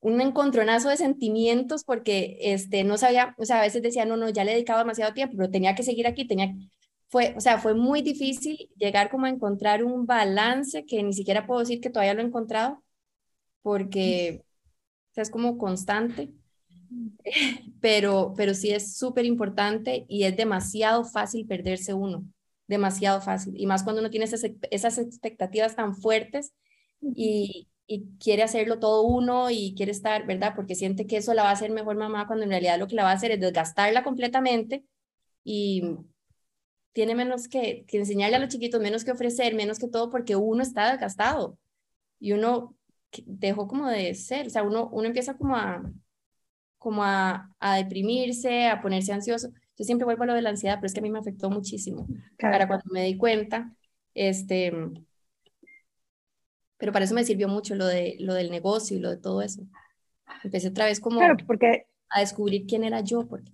un 0.00 0.20
encontronazo 0.20 0.88
de 0.88 0.96
sentimientos 0.96 1.84
porque 1.84 2.38
este, 2.40 2.84
no 2.84 2.96
sabía, 2.98 3.34
o 3.38 3.44
sea, 3.44 3.58
a 3.60 3.62
veces 3.62 3.82
decía, 3.82 4.04
no, 4.04 4.16
no, 4.16 4.28
ya 4.28 4.44
le 4.44 4.52
he 4.52 4.54
dedicado 4.54 4.78
demasiado 4.80 5.12
tiempo, 5.14 5.36
pero 5.36 5.50
tenía 5.50 5.74
que 5.74 5.82
seguir 5.82 6.06
aquí, 6.06 6.26
tenía, 6.26 6.54
fue, 7.08 7.34
o 7.36 7.40
sea, 7.40 7.58
fue 7.58 7.74
muy 7.74 8.02
difícil 8.02 8.70
llegar 8.76 9.10
como 9.10 9.26
a 9.26 9.30
encontrar 9.30 9.84
un 9.84 10.06
balance 10.06 10.84
que 10.86 11.02
ni 11.02 11.12
siquiera 11.12 11.46
puedo 11.46 11.60
decir 11.60 11.80
que 11.80 11.90
todavía 11.90 12.14
lo 12.14 12.22
he 12.22 12.26
encontrado, 12.26 12.82
porque 13.62 14.42
o 15.12 15.14
sea, 15.14 15.22
es 15.22 15.30
como 15.30 15.58
constante, 15.58 16.32
pero, 17.80 18.34
pero 18.36 18.54
sí 18.54 18.70
es 18.70 18.96
súper 18.96 19.24
importante 19.26 20.06
y 20.08 20.24
es 20.24 20.36
demasiado 20.36 21.04
fácil 21.04 21.46
perderse 21.46 21.94
uno 21.94 22.24
demasiado 22.68 23.20
fácil. 23.20 23.54
Y 23.56 23.66
más 23.66 23.82
cuando 23.82 24.00
uno 24.00 24.10
tiene 24.10 24.26
esas, 24.26 24.44
esas 24.70 24.98
expectativas 24.98 25.74
tan 25.74 25.96
fuertes 25.96 26.52
y, 27.00 27.68
y, 27.86 28.06
quiere 28.18 28.42
hacerlo 28.42 28.78
todo 28.78 29.02
uno 29.02 29.50
y 29.50 29.74
quiere 29.76 29.92
estar, 29.92 30.26
¿verdad? 30.26 30.52
Porque 30.54 30.74
siente 30.74 31.06
que 31.06 31.16
eso 31.16 31.34
la 31.34 31.44
va 31.44 31.50
a 31.50 31.52
hacer 31.52 31.70
mejor 31.70 31.96
mamá 31.96 32.26
cuando 32.26 32.44
en 32.44 32.50
realidad 32.50 32.78
lo 32.78 32.86
que 32.86 32.96
la 32.96 33.04
va 33.04 33.10
a 33.10 33.14
hacer 33.14 33.32
es 33.32 33.40
desgastarla 33.40 34.04
completamente 34.04 34.84
y 35.44 35.82
tiene 36.92 37.14
menos 37.14 37.48
que, 37.48 37.84
que 37.86 37.98
enseñarle 37.98 38.36
a 38.36 38.40
los 38.40 38.48
chiquitos, 38.48 38.80
menos 38.80 39.04
que 39.04 39.12
ofrecer, 39.12 39.54
menos 39.54 39.78
que 39.78 39.88
todo, 39.88 40.10
porque 40.10 40.36
uno 40.36 40.62
está 40.62 40.90
desgastado 40.90 41.58
y 42.20 42.32
uno 42.32 42.76
dejó 43.24 43.68
como 43.68 43.88
de 43.88 44.14
ser, 44.14 44.48
o 44.48 44.50
sea, 44.50 44.62
uno, 44.62 44.88
uno 44.92 45.06
empieza 45.06 45.36
como 45.36 45.56
a, 45.56 45.82
como 46.78 47.04
a, 47.04 47.52
a 47.60 47.76
deprimirse, 47.76 48.66
a 48.66 48.80
ponerse 48.82 49.12
ansioso. 49.12 49.50
Yo 49.78 49.84
siempre 49.84 50.04
vuelvo 50.04 50.24
a 50.24 50.26
lo 50.26 50.34
de 50.34 50.42
la 50.42 50.50
ansiedad, 50.50 50.76
pero 50.76 50.86
es 50.86 50.94
que 50.94 51.00
a 51.00 51.02
mí 51.02 51.10
me 51.10 51.20
afectó 51.20 51.50
muchísimo. 51.50 52.08
Para 52.38 52.66
cuando 52.66 52.84
me 52.90 53.04
di 53.04 53.16
cuenta, 53.16 53.72
este, 54.12 54.72
pero 56.78 56.92
para 56.92 57.04
eso 57.04 57.14
me 57.14 57.24
sirvió 57.24 57.48
mucho 57.48 57.74
lo, 57.74 57.86
de, 57.86 58.16
lo 58.20 58.34
del 58.34 58.50
negocio 58.50 58.96
y 58.96 59.00
lo 59.00 59.10
de 59.10 59.18
todo 59.18 59.42
eso. 59.42 59.62
Empecé 60.42 60.68
otra 60.68 60.86
vez 60.86 61.00
como 61.00 61.20
porque 61.46 61.86
a 62.08 62.20
descubrir 62.20 62.66
quién 62.66 62.84
era 62.84 63.00
yo. 63.00 63.26
Porque... 63.28 63.52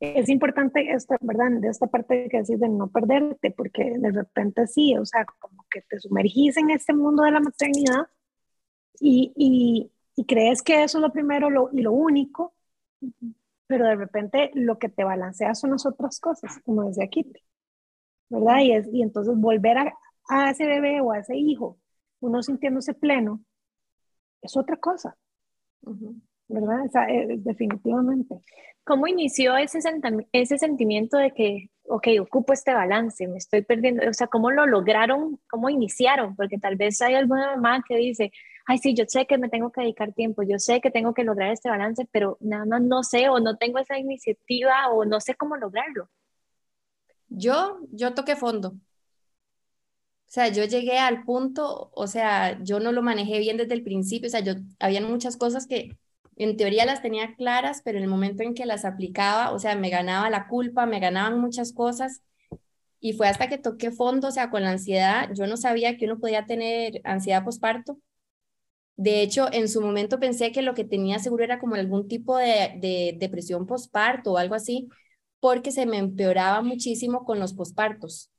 Es 0.00 0.28
importante, 0.28 0.92
esta, 0.92 1.16
¿verdad? 1.20 1.50
De 1.60 1.68
esta 1.68 1.86
parte 1.86 2.28
que 2.30 2.38
decís 2.38 2.60
de 2.60 2.68
no 2.68 2.88
perderte, 2.88 3.52
porque 3.52 3.94
de 3.98 4.10
repente 4.12 4.66
sí, 4.66 4.96
o 4.96 5.04
sea, 5.04 5.24
como 5.38 5.64
que 5.70 5.82
te 5.82 5.98
sumergís 5.98 6.56
en 6.56 6.70
este 6.70 6.92
mundo 6.92 7.22
de 7.22 7.32
la 7.32 7.40
maternidad 7.40 8.06
y, 9.00 9.32
y, 9.36 9.90
y 10.16 10.24
crees 10.24 10.62
que 10.62 10.82
eso 10.82 10.98
es 10.98 11.02
lo 11.02 11.12
primero 11.12 11.50
lo, 11.50 11.70
y 11.72 11.82
lo 11.82 11.92
único, 11.92 12.54
pero 13.68 13.86
de 13.86 13.94
repente 13.94 14.50
lo 14.54 14.78
que 14.78 14.88
te 14.88 15.04
balancea 15.04 15.54
son 15.54 15.70
las 15.70 15.86
otras 15.86 16.18
cosas, 16.18 16.58
como 16.64 16.88
decía 16.88 17.06
Kitty, 17.06 17.40
¿verdad? 18.30 18.58
Y, 18.62 18.72
es, 18.72 18.88
y 18.92 19.02
entonces 19.02 19.36
volver 19.36 19.78
a, 19.78 19.94
a 20.28 20.50
ese 20.50 20.66
bebé 20.66 21.00
o 21.00 21.12
a 21.12 21.18
ese 21.18 21.36
hijo, 21.36 21.78
uno 22.20 22.42
sintiéndose 22.42 22.94
pleno, 22.94 23.44
es 24.42 24.56
otra 24.56 24.76
cosa, 24.78 25.16
¿verdad? 26.48 26.86
O 26.86 26.88
sea, 26.88 27.04
es, 27.04 27.44
definitivamente. 27.44 28.36
¿Cómo 28.84 29.06
inició 29.06 29.56
ese, 29.58 29.80
ese 30.32 30.58
sentimiento 30.58 31.18
de 31.18 31.32
que, 31.32 31.70
ok, 31.88 32.08
ocupo 32.22 32.54
este 32.54 32.72
balance, 32.72 33.28
me 33.28 33.36
estoy 33.36 33.62
perdiendo? 33.62 34.08
O 34.08 34.14
sea, 34.14 34.28
¿cómo 34.28 34.50
lo 34.50 34.66
lograron? 34.66 35.38
¿Cómo 35.50 35.68
iniciaron? 35.68 36.34
Porque 36.36 36.56
tal 36.58 36.76
vez 36.76 37.00
hay 37.02 37.14
alguna 37.14 37.56
mamá 37.56 37.84
que 37.86 37.96
dice, 37.96 38.32
ay, 38.68 38.76
sí, 38.76 38.94
yo 38.94 39.04
sé 39.08 39.26
que 39.26 39.38
me 39.38 39.48
tengo 39.48 39.72
que 39.72 39.80
dedicar 39.80 40.12
tiempo, 40.12 40.42
yo 40.42 40.58
sé 40.58 40.82
que 40.82 40.90
tengo 40.90 41.14
que 41.14 41.24
lograr 41.24 41.50
este 41.50 41.70
balance, 41.70 42.06
pero 42.12 42.36
nada 42.40 42.66
más 42.66 42.82
no 42.82 43.02
sé 43.02 43.30
o 43.30 43.40
no 43.40 43.56
tengo 43.56 43.78
esa 43.78 43.98
iniciativa 43.98 44.90
o 44.92 45.06
no 45.06 45.20
sé 45.20 45.34
cómo 45.34 45.56
lograrlo. 45.56 46.10
Yo, 47.30 47.80
yo 47.92 48.12
toqué 48.12 48.36
fondo. 48.36 48.68
O 48.68 50.30
sea, 50.30 50.48
yo 50.48 50.64
llegué 50.64 50.98
al 50.98 51.24
punto, 51.24 51.90
o 51.94 52.06
sea, 52.06 52.62
yo 52.62 52.78
no 52.78 52.92
lo 52.92 53.00
manejé 53.02 53.38
bien 53.38 53.56
desde 53.56 53.72
el 53.72 53.82
principio, 53.82 54.28
o 54.28 54.30
sea, 54.30 54.40
yo, 54.40 54.52
habían 54.78 55.10
muchas 55.10 55.38
cosas 55.38 55.66
que 55.66 55.96
en 56.36 56.58
teoría 56.58 56.84
las 56.84 57.00
tenía 57.00 57.34
claras, 57.36 57.80
pero 57.82 57.96
en 57.96 58.04
el 58.04 58.10
momento 58.10 58.42
en 58.42 58.52
que 58.54 58.66
las 58.66 58.84
aplicaba, 58.84 59.52
o 59.52 59.58
sea, 59.58 59.76
me 59.76 59.88
ganaba 59.88 60.28
la 60.28 60.46
culpa, 60.46 60.84
me 60.84 61.00
ganaban 61.00 61.40
muchas 61.40 61.72
cosas, 61.72 62.20
y 63.00 63.14
fue 63.14 63.28
hasta 63.28 63.48
que 63.48 63.56
toqué 63.56 63.90
fondo, 63.92 64.28
o 64.28 64.30
sea, 64.30 64.50
con 64.50 64.62
la 64.62 64.72
ansiedad, 64.72 65.30
yo 65.34 65.46
no 65.46 65.56
sabía 65.56 65.96
que 65.96 66.04
uno 66.04 66.18
podía 66.18 66.44
tener 66.44 67.00
ansiedad 67.04 67.44
posparto, 67.44 67.98
de 68.98 69.22
hecho, 69.22 69.46
en 69.52 69.68
su 69.68 69.80
momento 69.80 70.18
pensé 70.18 70.50
que 70.50 70.60
lo 70.60 70.74
que 70.74 70.82
tenía 70.82 71.20
seguro 71.20 71.44
era 71.44 71.60
como 71.60 71.76
algún 71.76 72.08
tipo 72.08 72.36
de, 72.36 73.14
depresión 73.18 73.64
posparto 73.64 74.32
o 74.32 74.38
algo 74.38 74.56
así, 74.56 74.88
porque 75.38 75.70
se 75.70 75.86
me 75.86 75.98
empeoraba 75.98 76.62
muchísimo 76.62 77.24
con 77.24 77.38
los 77.38 77.54
pospartos. 77.54 78.32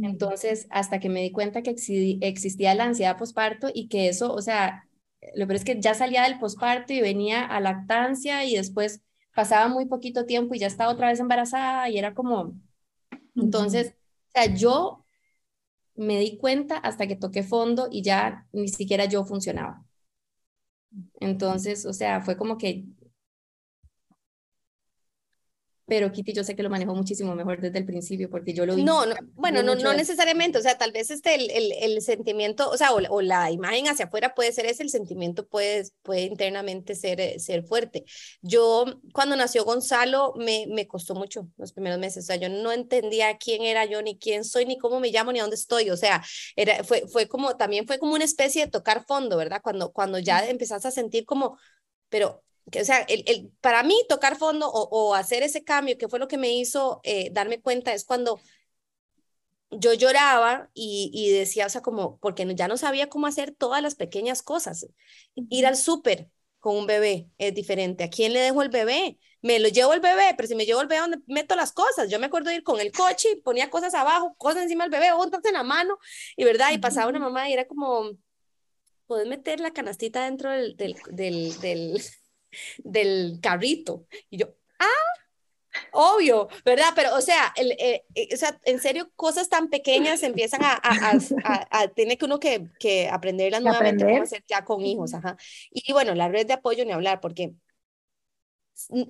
Entonces, 0.00 0.66
hasta 0.70 0.98
que 0.98 1.10
me 1.10 1.20
di 1.20 1.30
cuenta 1.30 1.60
que 1.62 1.74
existía 2.22 2.74
la 2.74 2.84
ansiedad 2.84 3.18
posparto 3.18 3.68
y 3.72 3.88
que 3.88 4.08
eso, 4.08 4.32
o 4.32 4.40
sea, 4.40 4.88
lo 5.34 5.46
peor 5.46 5.56
es 5.56 5.64
que 5.64 5.78
ya 5.78 5.92
salía 5.92 6.22
del 6.22 6.38
posparto 6.38 6.94
y 6.94 7.02
venía 7.02 7.44
a 7.44 7.60
lactancia 7.60 8.46
y 8.46 8.56
después 8.56 9.02
pasaba 9.34 9.68
muy 9.68 9.84
poquito 9.84 10.24
tiempo 10.24 10.54
y 10.54 10.58
ya 10.58 10.68
estaba 10.68 10.90
otra 10.90 11.08
vez 11.08 11.20
embarazada 11.20 11.90
y 11.90 11.98
era 11.98 12.14
como, 12.14 12.54
entonces, 13.36 13.94
o 14.28 14.30
sea, 14.32 14.54
yo 14.54 15.04
me 15.98 16.18
di 16.20 16.38
cuenta 16.38 16.78
hasta 16.78 17.06
que 17.08 17.16
toqué 17.16 17.42
fondo 17.44 17.88
y 17.90 18.02
ya 18.02 18.48
ni 18.52 18.68
siquiera 18.68 19.06
yo 19.06 19.24
funcionaba. 19.26 19.84
Entonces, 21.20 21.84
o 21.86 21.92
sea, 21.92 22.20
fue 22.20 22.36
como 22.36 22.58
que 22.58 22.84
pero 25.88 26.12
Kitty 26.12 26.34
yo 26.34 26.44
sé 26.44 26.54
que 26.54 26.62
lo 26.62 26.68
manejó 26.68 26.94
muchísimo 26.94 27.34
mejor 27.34 27.62
desde 27.62 27.78
el 27.78 27.86
principio 27.86 28.28
porque 28.28 28.52
yo 28.52 28.66
lo 28.66 28.76
vi. 28.76 28.84
No, 28.84 29.06
no 29.06 29.14
bueno, 29.36 29.62
no, 29.62 29.74
no 29.74 29.94
necesariamente, 29.94 30.58
o 30.58 30.60
sea, 30.60 30.76
tal 30.76 30.92
vez 30.92 31.10
este, 31.10 31.34
el, 31.34 31.50
el, 31.50 31.72
el 31.80 32.02
sentimiento, 32.02 32.68
o 32.68 32.76
sea, 32.76 32.92
o, 32.92 33.00
o, 33.08 33.22
la 33.22 33.50
imagen 33.50 33.88
hacia 33.88 34.04
afuera 34.04 34.34
puede 34.34 34.52
ser 34.52 34.66
ese, 34.66 34.82
el 34.82 34.90
sentimiento 34.90 35.48
puede, 35.48 35.84
puede 36.02 36.22
internamente 36.22 36.94
ser, 36.94 37.20
eh, 37.20 37.40
ser 37.40 37.64
fuerte. 37.64 38.04
Yo, 38.42 38.84
cuando 39.14 39.34
nació 39.34 39.64
Gonzalo, 39.64 40.34
me, 40.36 40.66
me 40.68 40.86
costó 40.86 41.14
mucho 41.14 41.48
los 41.56 41.72
primeros 41.72 41.98
meses, 41.98 42.24
o 42.24 42.26
sea, 42.26 42.36
yo 42.36 42.50
no 42.50 42.70
entendía 42.70 43.38
quién 43.38 43.62
era 43.62 43.86
yo, 43.86 44.02
ni 44.02 44.18
quién 44.18 44.44
soy, 44.44 44.66
ni 44.66 44.76
cómo 44.76 45.00
me 45.00 45.10
llamo, 45.10 45.32
ni 45.32 45.38
dónde 45.38 45.56
estoy, 45.56 45.88
o 45.88 45.96
sea, 45.96 46.22
era, 46.54 46.84
fue, 46.84 47.08
fue 47.08 47.28
como, 47.28 47.56
también 47.56 47.86
fue 47.86 47.98
como 47.98 48.12
una 48.14 48.24
especie 48.24 48.66
de 48.66 48.70
tocar 48.70 49.06
fondo, 49.06 49.38
¿verdad? 49.38 49.62
Cuando, 49.62 49.90
cuando 49.90 50.18
ya 50.18 50.46
empezás 50.46 50.84
a 50.84 50.90
sentir 50.90 51.24
como, 51.24 51.56
pero 52.10 52.44
o 52.80 52.84
sea, 52.84 53.00
el, 53.02 53.24
el, 53.26 53.50
para 53.60 53.82
mí 53.82 53.94
tocar 54.08 54.36
fondo 54.36 54.68
o, 54.70 54.88
o, 54.90 55.14
hacer 55.14 55.42
ese 55.42 55.64
cambio, 55.64 55.98
que 55.98 56.08
fue 56.08 56.18
lo 56.18 56.28
que 56.28 56.38
me 56.38 56.52
hizo 56.52 57.00
eh, 57.04 57.30
darme 57.32 57.60
cuenta, 57.60 57.92
es 57.92 58.04
cuando 58.04 58.40
yo 59.70 59.92
lloraba 59.94 60.70
y, 60.74 61.10
y, 61.12 61.30
decía, 61.30 61.66
o 61.66 61.68
sea, 61.68 61.82
como, 61.82 62.18
porque 62.18 62.46
ya 62.54 62.68
no 62.68 62.76
sabía 62.76 63.08
cómo 63.08 63.26
hacer 63.26 63.54
todas 63.54 63.82
las 63.82 63.94
pequeñas 63.94 64.42
cosas. 64.42 64.86
Ir 65.34 65.66
al 65.66 65.76
súper 65.76 66.30
con 66.58 66.76
un 66.76 66.86
bebé 66.86 67.30
es 67.38 67.54
diferente. 67.54 68.04
¿A 68.04 68.10
quién 68.10 68.32
le 68.32 68.40
dejo 68.40 68.62
el 68.62 68.70
bebé? 68.70 69.18
Me 69.42 69.58
lo 69.58 69.68
llevo 69.68 69.92
el 69.94 70.00
bebé, 70.00 70.34
pero 70.36 70.48
si 70.48 70.54
me 70.54 70.66
llevo 70.66 70.80
el 70.80 70.88
bebé, 70.88 71.00
¿dónde 71.00 71.18
meto 71.26 71.54
las 71.54 71.72
cosas? 71.72 72.10
Yo 72.10 72.18
me 72.18 72.26
acuerdo 72.26 72.50
de 72.50 72.56
ir 72.56 72.62
con 72.64 72.80
el 72.80 72.92
coche, 72.92 73.28
ponía 73.44 73.70
cosas 73.70 73.94
abajo, 73.94 74.34
cosas 74.36 74.62
encima 74.62 74.84
del 74.84 74.90
bebé, 74.90 75.12
otras 75.12 75.44
en 75.44 75.54
la 75.54 75.62
mano, 75.62 75.98
y 76.36 76.44
verdad, 76.44 76.72
y 76.72 76.78
pasaba 76.78 77.08
una 77.08 77.20
mamá 77.20 77.48
y 77.48 77.52
era 77.52 77.66
como, 77.66 78.10
¿puedes 79.06 79.28
meter 79.28 79.60
la 79.60 79.72
canastita 79.72 80.24
dentro 80.24 80.50
del, 80.50 80.76
del, 80.76 80.96
del, 81.10 81.60
del 81.60 82.02
del 82.78 83.38
carrito. 83.42 84.06
Y 84.30 84.38
yo, 84.38 84.54
ah, 84.78 85.08
obvio, 85.92 86.48
¿verdad? 86.64 86.92
Pero, 86.94 87.14
o 87.16 87.20
sea, 87.20 87.52
el, 87.56 87.72
eh, 87.72 88.04
eh, 88.14 88.28
o 88.32 88.36
sea 88.36 88.58
en 88.64 88.80
serio, 88.80 89.10
cosas 89.16 89.48
tan 89.48 89.68
pequeñas 89.68 90.22
empiezan 90.22 90.62
a, 90.64 90.72
a, 90.82 91.18
a, 91.44 91.80
a 91.82 91.88
tener 91.88 92.18
que 92.18 92.24
uno 92.24 92.40
que, 92.40 92.68
que 92.78 93.08
aprenderlas 93.08 93.62
nuevamente, 93.62 94.04
aprender. 94.04 94.22
hacer 94.22 94.44
ya 94.48 94.64
con 94.64 94.84
hijos, 94.84 95.14
ajá. 95.14 95.36
Y 95.70 95.92
bueno, 95.92 96.14
la 96.14 96.28
red 96.28 96.46
de 96.46 96.54
apoyo 96.54 96.84
ni 96.84 96.92
hablar, 96.92 97.20
porque 97.20 97.54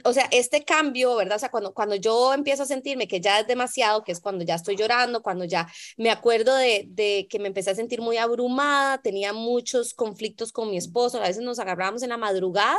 o 0.04 0.12
sea, 0.12 0.26
este 0.30 0.64
cambio, 0.64 1.14
¿verdad? 1.16 1.36
O 1.36 1.38
sea, 1.38 1.50
cuando, 1.50 1.74
cuando 1.74 1.94
yo 1.94 2.32
empiezo 2.32 2.62
a 2.62 2.66
sentirme 2.66 3.06
que 3.06 3.20
ya 3.20 3.40
es 3.40 3.46
demasiado, 3.46 4.02
que 4.02 4.12
es 4.12 4.20
cuando 4.20 4.44
ya 4.44 4.54
estoy 4.54 4.76
llorando, 4.76 5.22
cuando 5.22 5.44
ya 5.44 5.68
me 5.98 6.10
acuerdo 6.10 6.54
de, 6.56 6.86
de, 6.88 7.26
que 7.28 7.38
me 7.38 7.48
empecé 7.48 7.70
a 7.70 7.74
sentir 7.74 8.00
muy 8.00 8.16
abrumada, 8.16 8.98
tenía 9.02 9.32
muchos 9.32 9.92
conflictos 9.92 10.52
con 10.52 10.70
mi 10.70 10.78
esposo, 10.78 11.18
a 11.18 11.28
veces 11.28 11.42
nos 11.42 11.58
agarramos 11.58 12.02
en 12.02 12.08
la 12.08 12.16
madrugada 12.16 12.78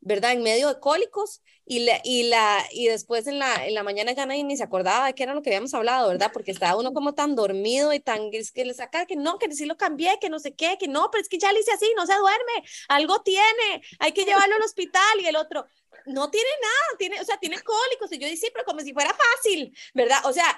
¿verdad? 0.00 0.32
En 0.32 0.42
medio 0.42 0.68
de 0.68 0.80
cólicos 0.80 1.42
y, 1.64 1.80
la, 1.80 2.00
y, 2.04 2.24
la, 2.24 2.64
y 2.72 2.86
después 2.88 3.26
en 3.26 3.38
la, 3.38 3.66
en 3.66 3.74
la 3.74 3.82
mañana 3.82 4.12
ya 4.12 4.26
nadie 4.26 4.44
ni 4.44 4.56
se 4.56 4.62
acordaba 4.62 5.06
de 5.06 5.14
qué 5.14 5.24
era 5.24 5.34
lo 5.34 5.42
que 5.42 5.50
habíamos 5.50 5.74
hablado, 5.74 6.08
¿verdad? 6.08 6.30
Porque 6.32 6.50
estaba 6.50 6.78
uno 6.78 6.92
como 6.92 7.14
tan 7.14 7.36
dormido 7.36 7.92
y 7.92 8.00
tan, 8.00 8.30
es 8.32 8.52
que 8.52 8.64
le 8.64 8.74
saca 8.74 9.06
que 9.06 9.16
no, 9.16 9.38
que 9.38 9.52
sí 9.54 9.66
lo 9.66 9.76
cambié, 9.76 10.18
que 10.20 10.30
no 10.30 10.38
sé 10.38 10.54
qué, 10.54 10.76
que 10.78 10.88
no, 10.88 11.10
pero 11.10 11.22
es 11.22 11.28
que 11.28 11.38
ya 11.38 11.52
le 11.52 11.60
hice 11.60 11.72
así, 11.72 11.86
no 11.96 12.06
se 12.06 12.14
duerme, 12.14 12.64
algo 12.88 13.20
tiene, 13.22 13.82
hay 13.98 14.12
que 14.12 14.24
llevarlo 14.24 14.56
al 14.56 14.62
hospital 14.62 15.20
y 15.20 15.26
el 15.26 15.36
otro, 15.36 15.66
no 16.06 16.30
tiene 16.30 16.50
nada, 16.62 16.98
tiene, 16.98 17.20
o 17.20 17.24
sea, 17.24 17.36
tiene 17.38 17.58
cólicos 17.60 18.12
y 18.12 18.18
yo 18.18 18.28
dije, 18.28 18.48
pero 18.52 18.64
como 18.64 18.80
si 18.80 18.92
fuera 18.92 19.14
fácil, 19.14 19.76
¿verdad? 19.94 20.24
O 20.24 20.32
sea, 20.32 20.56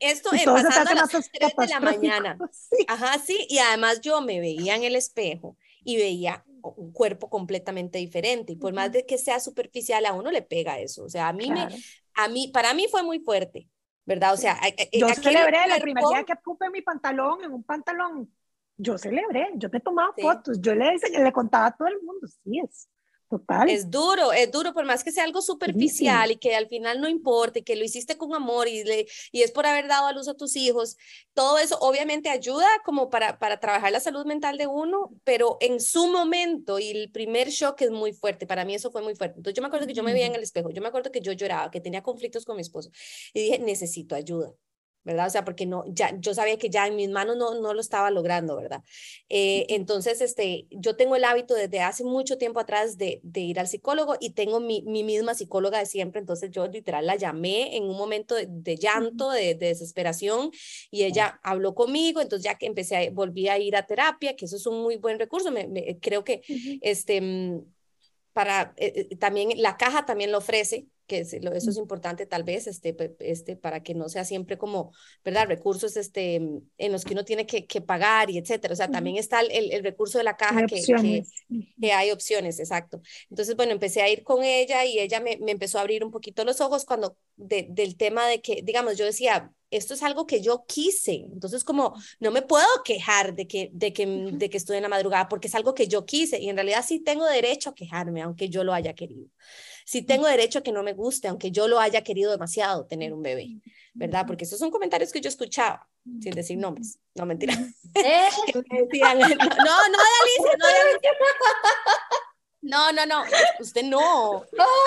esto 0.00 0.34
eh, 0.34 0.42
pasando 0.44 0.90
a 0.90 0.94
las 0.94 1.10
3 1.10 1.30
de 1.56 1.66
la 1.68 1.80
mañana. 1.80 2.38
Sí. 2.52 2.84
Ajá, 2.88 3.18
sí, 3.18 3.46
y 3.48 3.58
además 3.58 4.00
yo 4.00 4.20
me 4.20 4.40
veía 4.40 4.74
en 4.74 4.84
el 4.84 4.96
espejo 4.96 5.56
y 5.84 5.96
veía 5.96 6.44
un 6.76 6.92
cuerpo 6.92 7.28
completamente 7.28 7.98
diferente 7.98 8.52
y 8.52 8.56
por 8.56 8.72
más 8.72 8.92
de 8.92 9.04
que 9.04 9.18
sea 9.18 9.40
superficial 9.40 10.06
a 10.06 10.12
uno 10.12 10.30
le 10.30 10.42
pega 10.42 10.78
eso, 10.78 11.04
o 11.04 11.08
sea, 11.08 11.28
a 11.28 11.32
mí 11.32 11.46
claro. 11.46 11.70
me 11.70 11.82
a 12.14 12.28
mí 12.28 12.48
para 12.48 12.74
mí 12.74 12.86
fue 12.90 13.02
muy 13.02 13.20
fuerte, 13.20 13.68
¿verdad? 14.04 14.34
O 14.34 14.36
sea, 14.36 14.58
yo 14.92 15.08
celebré 15.08 15.58
el 15.74 15.82
primer 15.82 16.04
día 16.04 16.24
que 16.24 16.36
puse 16.36 16.70
mi 16.70 16.82
pantalón 16.82 17.44
en 17.44 17.52
un 17.52 17.64
pantalón. 17.64 18.32
Yo 18.76 18.98
celebré, 18.98 19.50
yo 19.54 19.70
te 19.70 19.78
tomaba 19.78 20.12
sí. 20.16 20.22
fotos, 20.22 20.60
yo 20.60 20.74
le, 20.74 20.96
le 20.96 21.32
contaba 21.32 21.66
a 21.66 21.76
todo 21.76 21.88
el 21.88 22.00
mundo, 22.02 22.26
sí 22.26 22.58
es. 22.58 22.88
Total. 23.30 23.68
Es 23.68 23.90
duro, 23.90 24.32
es 24.32 24.50
duro, 24.52 24.72
por 24.72 24.84
más 24.84 25.02
que 25.02 25.10
sea 25.10 25.24
algo 25.24 25.42
superficial 25.42 26.28
sí, 26.28 26.28
sí. 26.28 26.34
y 26.34 26.36
que 26.36 26.54
al 26.54 26.68
final 26.68 27.00
no 27.00 27.08
importe, 27.08 27.64
que 27.64 27.74
lo 27.74 27.84
hiciste 27.84 28.16
con 28.16 28.34
amor 28.34 28.68
y, 28.68 28.84
le, 28.84 29.06
y 29.32 29.42
es 29.42 29.50
por 29.50 29.66
haber 29.66 29.88
dado 29.88 30.06
a 30.06 30.12
luz 30.12 30.28
a 30.28 30.34
tus 30.34 30.54
hijos, 30.56 30.96
todo 31.32 31.58
eso 31.58 31.76
obviamente 31.80 32.28
ayuda 32.28 32.66
como 32.84 33.10
para, 33.10 33.38
para 33.38 33.58
trabajar 33.58 33.90
la 33.92 34.00
salud 34.00 34.24
mental 34.26 34.56
de 34.58 34.66
uno, 34.66 35.10
pero 35.24 35.56
en 35.60 35.80
su 35.80 36.06
momento 36.08 36.78
y 36.78 36.90
el 36.90 37.10
primer 37.10 37.48
shock 37.48 37.80
es 37.82 37.90
muy 37.90 38.12
fuerte, 38.12 38.46
para 38.46 38.64
mí 38.64 38.74
eso 38.74 38.90
fue 38.92 39.02
muy 39.02 39.16
fuerte. 39.16 39.38
Entonces 39.38 39.56
yo 39.56 39.62
me 39.62 39.68
acuerdo 39.68 39.86
que 39.86 39.94
yo 39.94 40.02
me 40.02 40.12
veía 40.12 40.26
en 40.26 40.34
el 40.34 40.42
espejo, 40.42 40.70
yo 40.70 40.82
me 40.82 40.88
acuerdo 40.88 41.10
que 41.10 41.20
yo 41.20 41.32
lloraba, 41.32 41.70
que 41.70 41.80
tenía 41.80 42.02
conflictos 42.02 42.44
con 42.44 42.56
mi 42.56 42.62
esposo 42.62 42.90
y 43.32 43.42
dije, 43.42 43.58
necesito 43.58 44.14
ayuda. 44.14 44.52
¿Verdad? 45.04 45.26
O 45.26 45.30
sea, 45.30 45.44
porque 45.44 45.66
no, 45.66 45.84
ya, 45.86 46.16
yo 46.18 46.34
sabía 46.34 46.56
que 46.56 46.70
ya 46.70 46.86
en 46.86 46.96
mis 46.96 47.10
manos 47.10 47.36
no, 47.36 47.60
no 47.60 47.74
lo 47.74 47.80
estaba 47.80 48.10
logrando, 48.10 48.56
¿verdad? 48.56 48.82
Eh, 49.28 49.66
entonces, 49.68 50.20
este, 50.20 50.66
yo 50.70 50.96
tengo 50.96 51.14
el 51.16 51.24
hábito 51.24 51.54
desde 51.54 51.80
hace 51.80 52.04
mucho 52.04 52.38
tiempo 52.38 52.60
atrás 52.60 52.96
de, 52.96 53.20
de 53.22 53.40
ir 53.40 53.60
al 53.60 53.68
psicólogo 53.68 54.16
y 54.18 54.30
tengo 54.30 54.60
mi, 54.60 54.82
mi, 54.82 55.04
misma 55.04 55.34
psicóloga 55.34 55.78
de 55.78 55.86
siempre, 55.86 56.20
entonces 56.20 56.50
yo 56.50 56.66
literal 56.66 57.06
la 57.06 57.16
llamé 57.16 57.76
en 57.76 57.84
un 57.84 57.96
momento 57.96 58.34
de, 58.34 58.46
de 58.48 58.76
llanto, 58.76 59.30
de, 59.30 59.54
de, 59.54 59.66
desesperación 59.66 60.50
y 60.90 61.04
ella 61.04 61.38
habló 61.42 61.74
conmigo, 61.74 62.20
entonces 62.20 62.44
ya 62.44 62.56
que 62.56 62.66
empecé, 62.66 62.96
a, 62.96 63.10
volví 63.10 63.48
a 63.48 63.58
ir 63.58 63.76
a 63.76 63.86
terapia, 63.86 64.36
que 64.36 64.46
eso 64.46 64.56
es 64.56 64.66
un 64.66 64.82
muy 64.82 64.96
buen 64.96 65.18
recurso, 65.18 65.50
me, 65.50 65.66
me, 65.66 65.98
creo 66.00 66.24
que, 66.24 66.42
uh 66.48 66.52
-huh. 66.52 66.78
este, 66.82 67.62
para, 68.32 68.74
eh, 68.76 69.16
también 69.16 69.50
la 69.56 69.76
caja 69.76 70.06
también 70.06 70.32
lo 70.32 70.38
ofrece, 70.38 70.86
que 71.06 71.20
eso 71.20 71.38
es 71.70 71.76
importante 71.76 72.26
tal 72.26 72.44
vez, 72.44 72.66
este, 72.66 72.96
este, 73.20 73.56
para 73.56 73.82
que 73.82 73.94
no 73.94 74.08
sea 74.08 74.24
siempre 74.24 74.56
como, 74.58 74.92
¿verdad? 75.24 75.46
Recursos 75.46 75.96
este, 75.96 76.36
en 76.36 76.92
los 76.92 77.04
que 77.04 77.12
uno 77.12 77.24
tiene 77.24 77.46
que, 77.46 77.66
que 77.66 77.80
pagar 77.80 78.30
y 78.30 78.38
etcétera. 78.38 78.72
O 78.72 78.76
sea, 78.76 78.88
también 78.88 79.16
está 79.16 79.40
el, 79.40 79.72
el 79.72 79.82
recurso 79.82 80.18
de 80.18 80.24
la 80.24 80.36
caja 80.36 80.66
que, 80.66 80.82
que, 80.82 81.24
que, 81.80 81.92
hay 81.92 82.10
opciones, 82.10 82.58
exacto. 82.58 83.00
Entonces, 83.30 83.56
bueno, 83.56 83.72
empecé 83.72 84.02
a 84.02 84.08
ir 84.08 84.22
con 84.22 84.42
ella 84.42 84.84
y 84.84 84.98
ella 84.98 85.20
me, 85.20 85.36
me 85.38 85.52
empezó 85.52 85.78
a 85.78 85.82
abrir 85.82 86.04
un 86.04 86.10
poquito 86.10 86.44
los 86.44 86.60
ojos 86.60 86.84
cuando, 86.84 87.16
de, 87.36 87.66
del 87.70 87.96
tema 87.96 88.26
de 88.26 88.40
que, 88.40 88.62
digamos, 88.62 88.96
yo 88.96 89.04
decía, 89.04 89.52
esto 89.70 89.94
es 89.94 90.02
algo 90.02 90.26
que 90.26 90.40
yo 90.40 90.64
quise. 90.66 91.26
Entonces, 91.32 91.64
como 91.64 91.94
no 92.20 92.30
me 92.30 92.42
puedo 92.42 92.66
quejar 92.84 93.34
de 93.34 93.46
que, 93.46 93.70
de 93.72 93.92
que, 93.92 94.06
de 94.06 94.50
que 94.50 94.56
estoy 94.56 94.76
en 94.76 94.84
la 94.84 94.88
madrugada 94.88 95.28
porque 95.28 95.48
es 95.48 95.54
algo 95.54 95.74
que 95.74 95.88
yo 95.88 96.04
quise 96.04 96.38
y 96.38 96.48
en 96.48 96.56
realidad 96.56 96.84
sí 96.86 97.00
tengo 97.00 97.26
derecho 97.26 97.70
a 97.70 97.74
quejarme, 97.74 98.22
aunque 98.22 98.48
yo 98.48 98.64
lo 98.64 98.72
haya 98.72 98.94
querido. 98.94 99.26
Sí 99.84 100.02
tengo 100.02 100.26
derecho 100.26 100.58
a 100.58 100.62
que 100.62 100.72
no 100.72 100.82
me 100.82 100.94
guste, 100.94 101.28
aunque 101.28 101.50
yo 101.50 101.68
lo 101.68 101.78
haya 101.78 102.02
querido 102.02 102.30
demasiado 102.30 102.86
tener 102.86 103.12
un 103.12 103.22
bebé, 103.22 103.58
¿verdad? 103.92 104.26
Porque 104.26 104.44
esos 104.44 104.58
son 104.58 104.70
comentarios 104.70 105.12
que 105.12 105.20
yo 105.20 105.28
escuchaba, 105.28 105.88
sin 106.20 106.32
decir 106.32 106.58
nombres. 106.58 106.98
No, 107.14 107.26
mentira. 107.26 107.54
¿Eh? 107.94 108.28
no, 108.54 108.62
no, 108.62 109.18
no, 109.18 109.98
Alicia, 110.22 110.56
no, 110.58 110.66
Alicia. 110.66 111.10
No, 112.62 112.92
no, 112.92 113.04
no, 113.04 113.24
usted 113.60 113.82
no, 113.84 114.42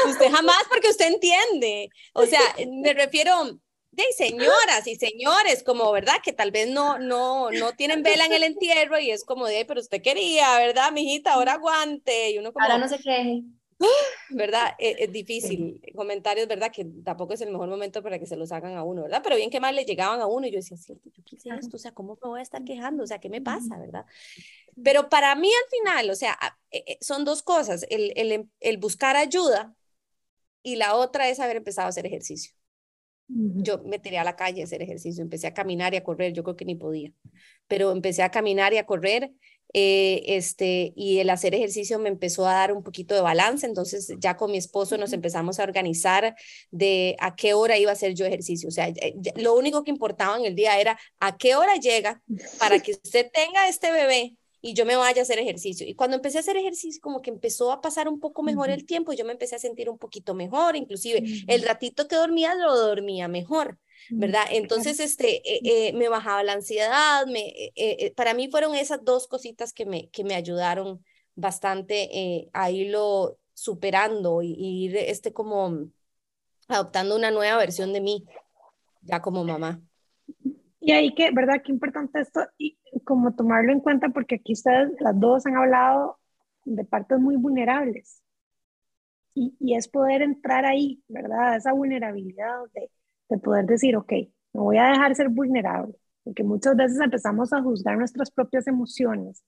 usted 0.07 0.31
jamás 0.31 0.63
porque 0.67 0.89
usted 0.89 1.13
entiende. 1.13 1.89
O 2.13 2.25
sea, 2.25 2.41
me 2.67 2.91
refiero, 2.93 3.59
de 3.91 4.03
señoras 4.15 4.85
y 4.85 4.95
señores, 4.95 5.63
como, 5.63 5.91
¿verdad? 5.91 6.15
Que 6.23 6.31
tal 6.31 6.51
vez 6.51 6.69
no, 6.69 6.99
no, 6.99 7.49
no 7.51 7.73
tienen 7.73 8.03
vela 8.03 8.25
en 8.25 8.33
el 8.33 8.43
entierro 8.43 8.99
y 8.99 9.09
es 9.09 9.23
como 9.23 9.47
de, 9.47 9.65
pero 9.65 9.81
usted 9.81 10.01
quería, 10.01 10.55
¿verdad, 10.57 10.91
mijita? 10.91 11.33
Ahora 11.33 11.53
aguante. 11.53 12.31
Y 12.31 12.37
uno 12.37 12.53
como, 12.53 12.63
Ahora 12.63 12.77
no 12.77 12.87
se 12.87 12.97
queje. 12.97 13.43
¿Verdad? 14.29 14.75
Es, 14.77 14.95
es 14.99 15.11
difícil. 15.11 15.79
Sí. 15.83 15.93
Comentarios, 15.93 16.47
¿verdad? 16.47 16.71
Que 16.71 16.85
tampoco 17.03 17.33
es 17.33 17.41
el 17.41 17.51
mejor 17.51 17.69
momento 17.69 18.01
para 18.03 18.19
que 18.19 18.25
se 18.25 18.35
los 18.35 18.51
hagan 18.51 18.75
a 18.75 18.83
uno, 18.83 19.03
¿verdad? 19.03 19.21
Pero 19.23 19.35
bien 19.35 19.49
que 19.49 19.59
más 19.59 19.73
le 19.73 19.85
llegaban 19.85 20.19
a 20.19 20.27
uno 20.27 20.47
y 20.47 20.51
yo 20.51 20.57
decía, 20.57 20.77
cierto, 20.77 21.09
yo 21.15 21.23
quise 21.23 21.49
esto, 21.49 21.77
o 21.77 21.79
sea, 21.79 21.91
¿cómo 21.93 22.17
me 22.21 22.29
voy 22.29 22.39
a 22.39 22.43
estar 22.43 22.63
quejando? 22.63 23.03
O 23.03 23.07
sea, 23.07 23.19
¿qué 23.19 23.29
me 23.29 23.41
pasa, 23.41 23.77
verdad? 23.77 24.05
Pero 24.83 25.09
para 25.09 25.35
mí 25.35 25.49
al 25.49 25.69
final, 25.69 26.09
o 26.09 26.15
sea, 26.15 26.37
son 27.01 27.25
dos 27.25 27.43
cosas, 27.43 27.85
el, 27.89 28.13
el, 28.15 28.49
el 28.59 28.77
buscar 28.77 29.15
ayuda 29.15 29.75
y 30.63 30.75
la 30.75 30.95
otra 30.95 31.29
es 31.29 31.39
haber 31.39 31.57
empezado 31.57 31.85
a 31.85 31.89
hacer 31.89 32.05
ejercicio. 32.05 32.53
Yo 33.29 33.79
me 33.83 33.99
tiré 33.99 34.19
a 34.19 34.23
la 34.23 34.37
calle 34.37 34.61
a 34.61 34.63
hacer 34.63 34.81
ejercicio, 34.81 35.21
empecé 35.21 35.47
a 35.47 35.53
caminar 35.53 35.93
y 35.93 35.97
a 35.97 36.03
correr, 36.03 36.31
yo 36.31 36.43
creo 36.43 36.55
que 36.55 36.63
ni 36.63 36.75
podía, 36.75 37.11
pero 37.67 37.91
empecé 37.91 38.23
a 38.23 38.31
caminar 38.31 38.73
y 38.73 38.77
a 38.77 38.85
correr, 38.85 39.33
eh, 39.73 40.23
este, 40.27 40.93
y 40.95 41.19
el 41.19 41.29
hacer 41.29 41.53
ejercicio 41.53 41.99
me 41.99 42.09
empezó 42.09 42.47
a 42.47 42.53
dar 42.53 42.73
un 42.73 42.83
poquito 42.83 43.15
de 43.15 43.21
balance, 43.21 43.65
entonces 43.65 44.13
ya 44.19 44.37
con 44.37 44.51
mi 44.51 44.57
esposo 44.57 44.97
nos 44.97 45.13
empezamos 45.13 45.59
a 45.59 45.63
organizar 45.63 46.35
de 46.71 47.15
a 47.19 47.35
qué 47.35 47.53
hora 47.53 47.77
iba 47.77 47.91
a 47.91 47.93
hacer 47.93 48.13
yo 48.13 48.25
ejercicio, 48.25 48.69
o 48.69 48.71
sea, 48.71 48.91
lo 49.35 49.55
único 49.55 49.83
que 49.83 49.91
importaba 49.91 50.37
en 50.37 50.45
el 50.45 50.55
día 50.55 50.79
era 50.79 50.97
a 51.19 51.37
qué 51.37 51.55
hora 51.55 51.75
llega 51.75 52.21
para 52.59 52.79
que 52.79 52.91
usted 52.91 53.29
tenga 53.31 53.67
este 53.67 53.91
bebé 53.91 54.35
y 54.61 54.73
yo 54.73 54.85
me 54.85 54.95
vaya 54.95 55.21
a 55.21 55.23
hacer 55.23 55.39
ejercicio. 55.39 55.87
Y 55.87 55.95
cuando 55.95 56.15
empecé 56.15 56.37
a 56.37 56.41
hacer 56.41 56.57
ejercicio, 56.57 57.01
como 57.01 57.21
que 57.21 57.29
empezó 57.29 57.71
a 57.71 57.81
pasar 57.81 58.07
un 58.07 58.19
poco 58.19 58.43
mejor 58.43 58.69
uh 58.69 58.71
-huh. 58.71 58.75
el 58.75 58.85
tiempo, 58.85 59.13
yo 59.13 59.25
me 59.25 59.33
empecé 59.33 59.55
a 59.55 59.59
sentir 59.59 59.89
un 59.89 59.97
poquito 59.97 60.33
mejor, 60.33 60.75
inclusive 60.75 61.19
uh 61.19 61.23
-huh. 61.23 61.45
el 61.47 61.63
ratito 61.63 62.07
que 62.07 62.15
dormía 62.15 62.55
lo 62.55 62.75
dormía 62.75 63.27
mejor. 63.27 63.77
¿verdad? 64.09 64.45
Entonces, 64.51 64.99
este, 64.99 65.37
eh, 65.37 65.59
eh, 65.63 65.93
me 65.93 66.09
bajaba 66.09 66.43
la 66.43 66.53
ansiedad, 66.53 67.25
me, 67.27 67.53
eh, 67.75 68.13
para 68.15 68.33
mí 68.33 68.47
fueron 68.49 68.75
esas 68.75 69.03
dos 69.03 69.27
cositas 69.27 69.73
que 69.73 69.85
me, 69.85 70.09
que 70.09 70.23
me 70.23 70.35
ayudaron 70.35 71.03
bastante 71.35 72.49
a 72.53 72.71
irlo 72.71 73.37
superando 73.53 74.41
y, 74.41 74.53
y, 74.53 74.85
ir, 74.85 74.97
este, 74.97 75.33
como, 75.33 75.89
adoptando 76.67 77.15
una 77.15 77.31
nueva 77.31 77.57
versión 77.57 77.93
de 77.93 78.01
mí, 78.01 78.25
ya 79.01 79.21
como 79.21 79.43
mamá. 79.43 79.81
Y 80.87 80.93
ahí 80.93 81.13
que, 81.13 81.31
¿verdad? 81.31 81.61
Qué 81.65 81.73
importante 81.73 82.21
esto 82.21 82.47
y 82.57 82.77
como 83.03 83.35
tomarlo 83.35 83.73
en 83.73 83.81
cuenta 83.81 84.07
porque 84.07 84.35
aquí 84.35 84.53
ustedes 84.53 84.93
las 85.01 85.19
dos 85.19 85.45
han 85.45 85.57
hablado 85.57 86.17
de 86.63 86.85
partes 86.85 87.19
muy 87.19 87.35
vulnerables. 87.35 88.23
Y, 89.33 89.53
y 89.59 89.75
es 89.75 89.89
poder 89.89 90.21
entrar 90.21 90.65
ahí, 90.65 91.03
¿verdad? 91.09 91.57
Esa 91.57 91.73
vulnerabilidad 91.73 92.59
de, 92.73 92.89
de 93.27 93.37
poder 93.37 93.65
decir, 93.65 93.97
ok, 93.97 94.13
me 94.53 94.61
voy 94.61 94.77
a 94.77 94.85
dejar 94.87 95.13
ser 95.13 95.27
vulnerable, 95.27 95.93
porque 96.23 96.45
muchas 96.45 96.77
veces 96.77 96.97
empezamos 97.01 97.51
a 97.51 97.61
juzgar 97.61 97.97
nuestras 97.97 98.31
propias 98.31 98.65
emociones. 98.65 99.43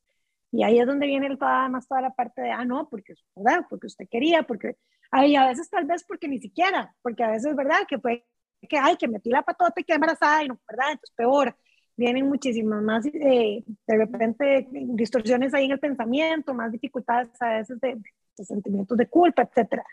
Y 0.52 0.64
ahí 0.64 0.78
es 0.78 0.88
donde 0.88 1.08
viene 1.08 1.28
el, 1.28 1.38
además 1.40 1.88
toda 1.88 2.02
la 2.02 2.12
parte 2.12 2.42
de, 2.42 2.52
ah, 2.52 2.66
no, 2.66 2.90
porque, 2.90 3.14
¿verdad? 3.34 3.66
Porque 3.70 3.88
usted 3.88 4.10
quería, 4.12 4.44
porque, 4.44 4.76
ay, 5.10 5.38
a 5.38 5.48
veces 5.48 5.70
tal 5.70 5.86
vez 5.86 6.04
porque 6.04 6.28
ni 6.28 6.42
siquiera, 6.42 6.94
porque 7.02 7.24
a 7.24 7.32
veces, 7.32 7.56
¿verdad? 7.56 7.88
Que 7.88 7.98
fue 7.98 8.26
que, 8.68 8.78
ay, 8.78 8.98
que 8.98 9.08
metí 9.08 9.30
la 9.30 9.42
patota 9.42 9.80
y 9.80 9.84
quedé 9.84 9.96
embarazada 9.96 10.44
y 10.44 10.48
no, 10.48 10.60
¿verdad? 10.68 10.92
Entonces 10.92 11.16
peor. 11.16 11.56
Vienen 11.96 12.30
muchísimas 12.30 12.82
más, 12.82 13.06
eh, 13.08 13.64
de 13.88 13.98
repente, 13.98 14.68
distorsiones 14.72 15.54
ahí 15.54 15.66
en 15.66 15.72
el 15.72 15.80
pensamiento, 15.80 16.54
más 16.54 16.72
dificultades 16.72 17.30
a 17.42 17.58
veces 17.58 17.80
de, 17.82 17.98
sentimientos 18.38 18.98
de 18.98 19.08
culpa, 19.08 19.42
etcétera. 19.42 19.84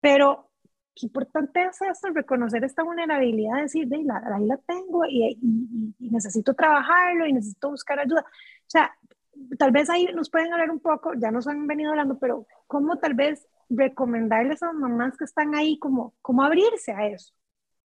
Pero 0.00 0.50
qué 0.96 1.06
importante 1.06 1.62
es 1.62 1.80
esto, 1.80 2.08
reconocer 2.12 2.64
esta 2.64 2.82
vulnerabilidad, 2.82 3.62
decir, 3.62 3.86
de, 3.86 4.02
la, 4.02 4.20
ahí 4.34 4.46
la 4.46 4.56
tengo 4.58 5.04
y, 5.06 5.38
y, 6.00 6.10
necesito 6.10 6.54
trabajarlo 6.54 7.24
y 7.26 7.32
necesito 7.32 7.70
buscar 7.70 8.00
ayuda. 8.00 8.22
O 8.22 8.70
sea, 8.70 8.92
tal 9.58 9.70
vez 9.70 9.88
ahí 9.90 10.06
nos 10.14 10.30
pueden 10.30 10.52
hablar 10.52 10.70
un 10.70 10.80
poco, 10.80 11.12
ya 11.14 11.30
nos 11.30 11.46
han 11.46 11.66
venido 11.66 11.90
hablando, 11.90 12.18
pero 12.18 12.46
cómo 12.66 12.98
tal 12.98 13.14
vez 13.14 13.46
recomendarles 13.70 14.62
a 14.62 14.66
las 14.66 14.74
mamás 14.74 15.16
que 15.16 15.24
están 15.24 15.54
ahí, 15.54 15.78
como, 15.78 16.14
cómo 16.22 16.42
abrirse 16.42 16.92
a 16.92 17.06
eso, 17.06 17.32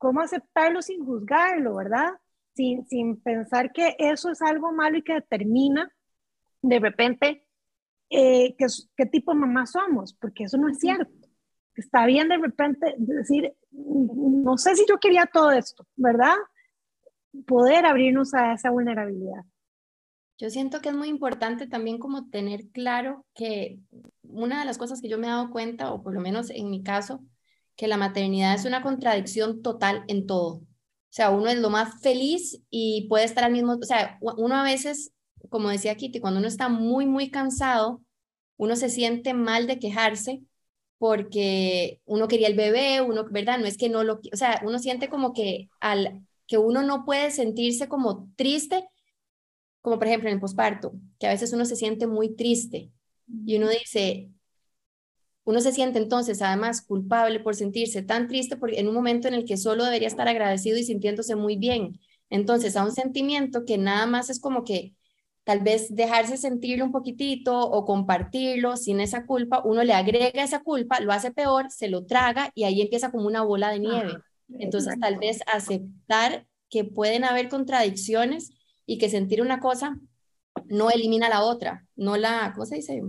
cómo 0.03 0.19
aceptarlo 0.19 0.81
sin 0.81 1.05
juzgarlo, 1.05 1.75
¿verdad? 1.75 2.11
Sin, 2.53 2.85
sin 2.87 3.21
pensar 3.21 3.71
que 3.71 3.95
eso 3.97 4.29
es 4.29 4.41
algo 4.41 4.73
malo 4.73 4.97
y 4.97 5.01
que 5.01 5.13
determina 5.13 5.89
de 6.61 6.79
repente 6.79 7.47
eh, 8.09 8.53
qué, 8.57 8.65
qué 8.97 9.05
tipo 9.05 9.31
de 9.31 9.39
mamá 9.39 9.65
somos, 9.65 10.13
porque 10.13 10.43
eso 10.43 10.57
no 10.57 10.67
es 10.67 10.79
cierto. 10.79 11.29
Está 11.77 12.05
bien 12.05 12.27
de 12.27 12.37
repente 12.37 12.95
decir, 12.97 13.53
no 13.71 14.57
sé 14.57 14.75
si 14.75 14.85
yo 14.89 14.97
quería 14.99 15.25
todo 15.25 15.51
esto, 15.51 15.87
¿verdad? 15.95 16.35
Poder 17.47 17.85
abrirnos 17.85 18.33
a 18.33 18.51
esa 18.51 18.71
vulnerabilidad. 18.71 19.45
Yo 20.37 20.49
siento 20.49 20.81
que 20.81 20.89
es 20.89 20.95
muy 20.95 21.07
importante 21.07 21.65
también 21.65 21.97
como 21.97 22.29
tener 22.29 22.67
claro 22.73 23.25
que 23.33 23.79
una 24.23 24.59
de 24.59 24.65
las 24.65 24.77
cosas 24.77 24.99
que 24.99 25.07
yo 25.07 25.17
me 25.17 25.27
he 25.27 25.29
dado 25.29 25.49
cuenta, 25.49 25.93
o 25.93 26.03
por 26.03 26.13
lo 26.13 26.19
menos 26.19 26.49
en 26.49 26.69
mi 26.69 26.83
caso, 26.83 27.23
que 27.75 27.87
la 27.87 27.97
maternidad 27.97 28.55
es 28.55 28.65
una 28.65 28.81
contradicción 28.81 29.61
total 29.61 30.03
en 30.07 30.27
todo. 30.27 30.55
O 30.57 31.15
sea, 31.15 31.29
uno 31.29 31.49
es 31.49 31.57
lo 31.59 31.69
más 31.69 32.01
feliz 32.01 32.61
y 32.69 33.07
puede 33.07 33.25
estar 33.25 33.43
al 33.43 33.51
mismo, 33.51 33.73
o 33.73 33.85
sea, 33.85 34.17
uno 34.21 34.55
a 34.55 34.63
veces, 34.63 35.13
como 35.49 35.69
decía 35.69 35.95
Kitty, 35.95 36.19
cuando 36.19 36.39
uno 36.39 36.47
está 36.47 36.69
muy, 36.69 37.05
muy 37.05 37.29
cansado, 37.29 38.01
uno 38.57 38.75
se 38.75 38.89
siente 38.89 39.33
mal 39.33 39.67
de 39.67 39.79
quejarse 39.79 40.41
porque 40.97 42.01
uno 42.05 42.27
quería 42.27 42.47
el 42.47 42.55
bebé, 42.55 43.01
uno, 43.01 43.25
¿verdad? 43.29 43.59
No 43.59 43.65
es 43.65 43.77
que 43.77 43.89
no 43.89 44.03
lo, 44.03 44.21
o 44.31 44.37
sea, 44.37 44.61
uno 44.65 44.79
siente 44.79 45.09
como 45.09 45.33
que 45.33 45.69
al 45.79 46.25
que 46.47 46.57
uno 46.57 46.83
no 46.83 47.05
puede 47.05 47.31
sentirse 47.31 47.87
como 47.87 48.29
triste, 48.35 48.87
como 49.81 49.97
por 49.97 50.07
ejemplo 50.07 50.29
en 50.29 50.35
el 50.35 50.41
posparto, 50.41 50.93
que 51.19 51.27
a 51.27 51.31
veces 51.31 51.53
uno 51.53 51.65
se 51.65 51.75
siente 51.75 52.07
muy 52.07 52.35
triste 52.35 52.91
y 53.45 53.57
uno 53.57 53.69
dice, 53.69 54.29
uno 55.45 55.59
se 55.59 55.71
siente 55.71 55.99
entonces 55.99 56.41
además 56.41 56.81
culpable 56.81 57.39
por 57.39 57.55
sentirse 57.55 58.01
tan 58.01 58.27
triste 58.27 58.55
porque 58.55 58.79
en 58.79 58.87
un 58.87 58.93
momento 58.93 59.27
en 59.27 59.33
el 59.33 59.45
que 59.45 59.57
solo 59.57 59.83
debería 59.83 60.07
estar 60.07 60.27
agradecido 60.27 60.77
y 60.77 60.83
sintiéndose 60.83 61.35
muy 61.35 61.57
bien. 61.57 61.99
Entonces, 62.29 62.75
a 62.77 62.83
un 62.83 62.93
sentimiento 62.93 63.65
que 63.65 63.77
nada 63.77 64.05
más 64.05 64.29
es 64.29 64.39
como 64.39 64.63
que 64.63 64.95
tal 65.43 65.59
vez 65.59 65.93
dejarse 65.93 66.37
sentirlo 66.37 66.85
un 66.85 66.91
poquitito 66.91 67.59
o 67.59 67.85
compartirlo 67.85 68.77
sin 68.77 69.01
esa 69.01 69.25
culpa, 69.25 69.61
uno 69.65 69.83
le 69.83 69.93
agrega 69.93 70.43
esa 70.43 70.61
culpa, 70.61 71.01
lo 71.01 71.11
hace 71.11 71.31
peor, 71.31 71.69
se 71.69 71.89
lo 71.89 72.05
traga 72.05 72.49
y 72.55 72.63
ahí 72.63 72.81
empieza 72.81 73.11
como 73.11 73.27
una 73.27 73.43
bola 73.43 73.69
de 73.69 73.79
nieve. 73.79 74.13
Entonces, 74.57 74.97
tal 74.99 75.19
vez 75.19 75.41
aceptar 75.45 76.47
que 76.69 76.85
pueden 76.85 77.25
haber 77.25 77.49
contradicciones 77.49 78.51
y 78.85 78.97
que 78.97 79.09
sentir 79.09 79.41
una 79.41 79.59
cosa 79.59 79.99
no 80.65 80.89
elimina 80.89 81.29
la 81.29 81.43
otra, 81.43 81.85
no 81.95 82.15
la, 82.17 82.51
¿cómo 82.53 82.65
se 82.65 82.75
dice? 82.75 83.01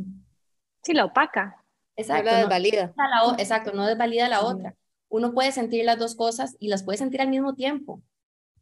Sí, 0.83 0.93
la 0.93 1.05
opaca. 1.05 1.64
Exacto, 1.97 2.31
no 2.31 2.37
desvalida. 2.39 2.95
La, 2.97 3.37
exacto, 3.39 3.73
no 3.73 3.87
desvalida 3.87 4.29
la 4.29 4.45
otra. 4.45 4.75
Uno 5.09 5.33
puede 5.33 5.53
sentir 5.53 5.85
las 5.85 5.99
dos 5.99 6.17
cosas 6.17 6.57
y 6.59 6.69
las 6.69 6.83
puede 6.83 6.99
sentir 6.99 7.21
al 7.21 7.29
mismo 7.29 7.55
tiempo, 7.55 8.03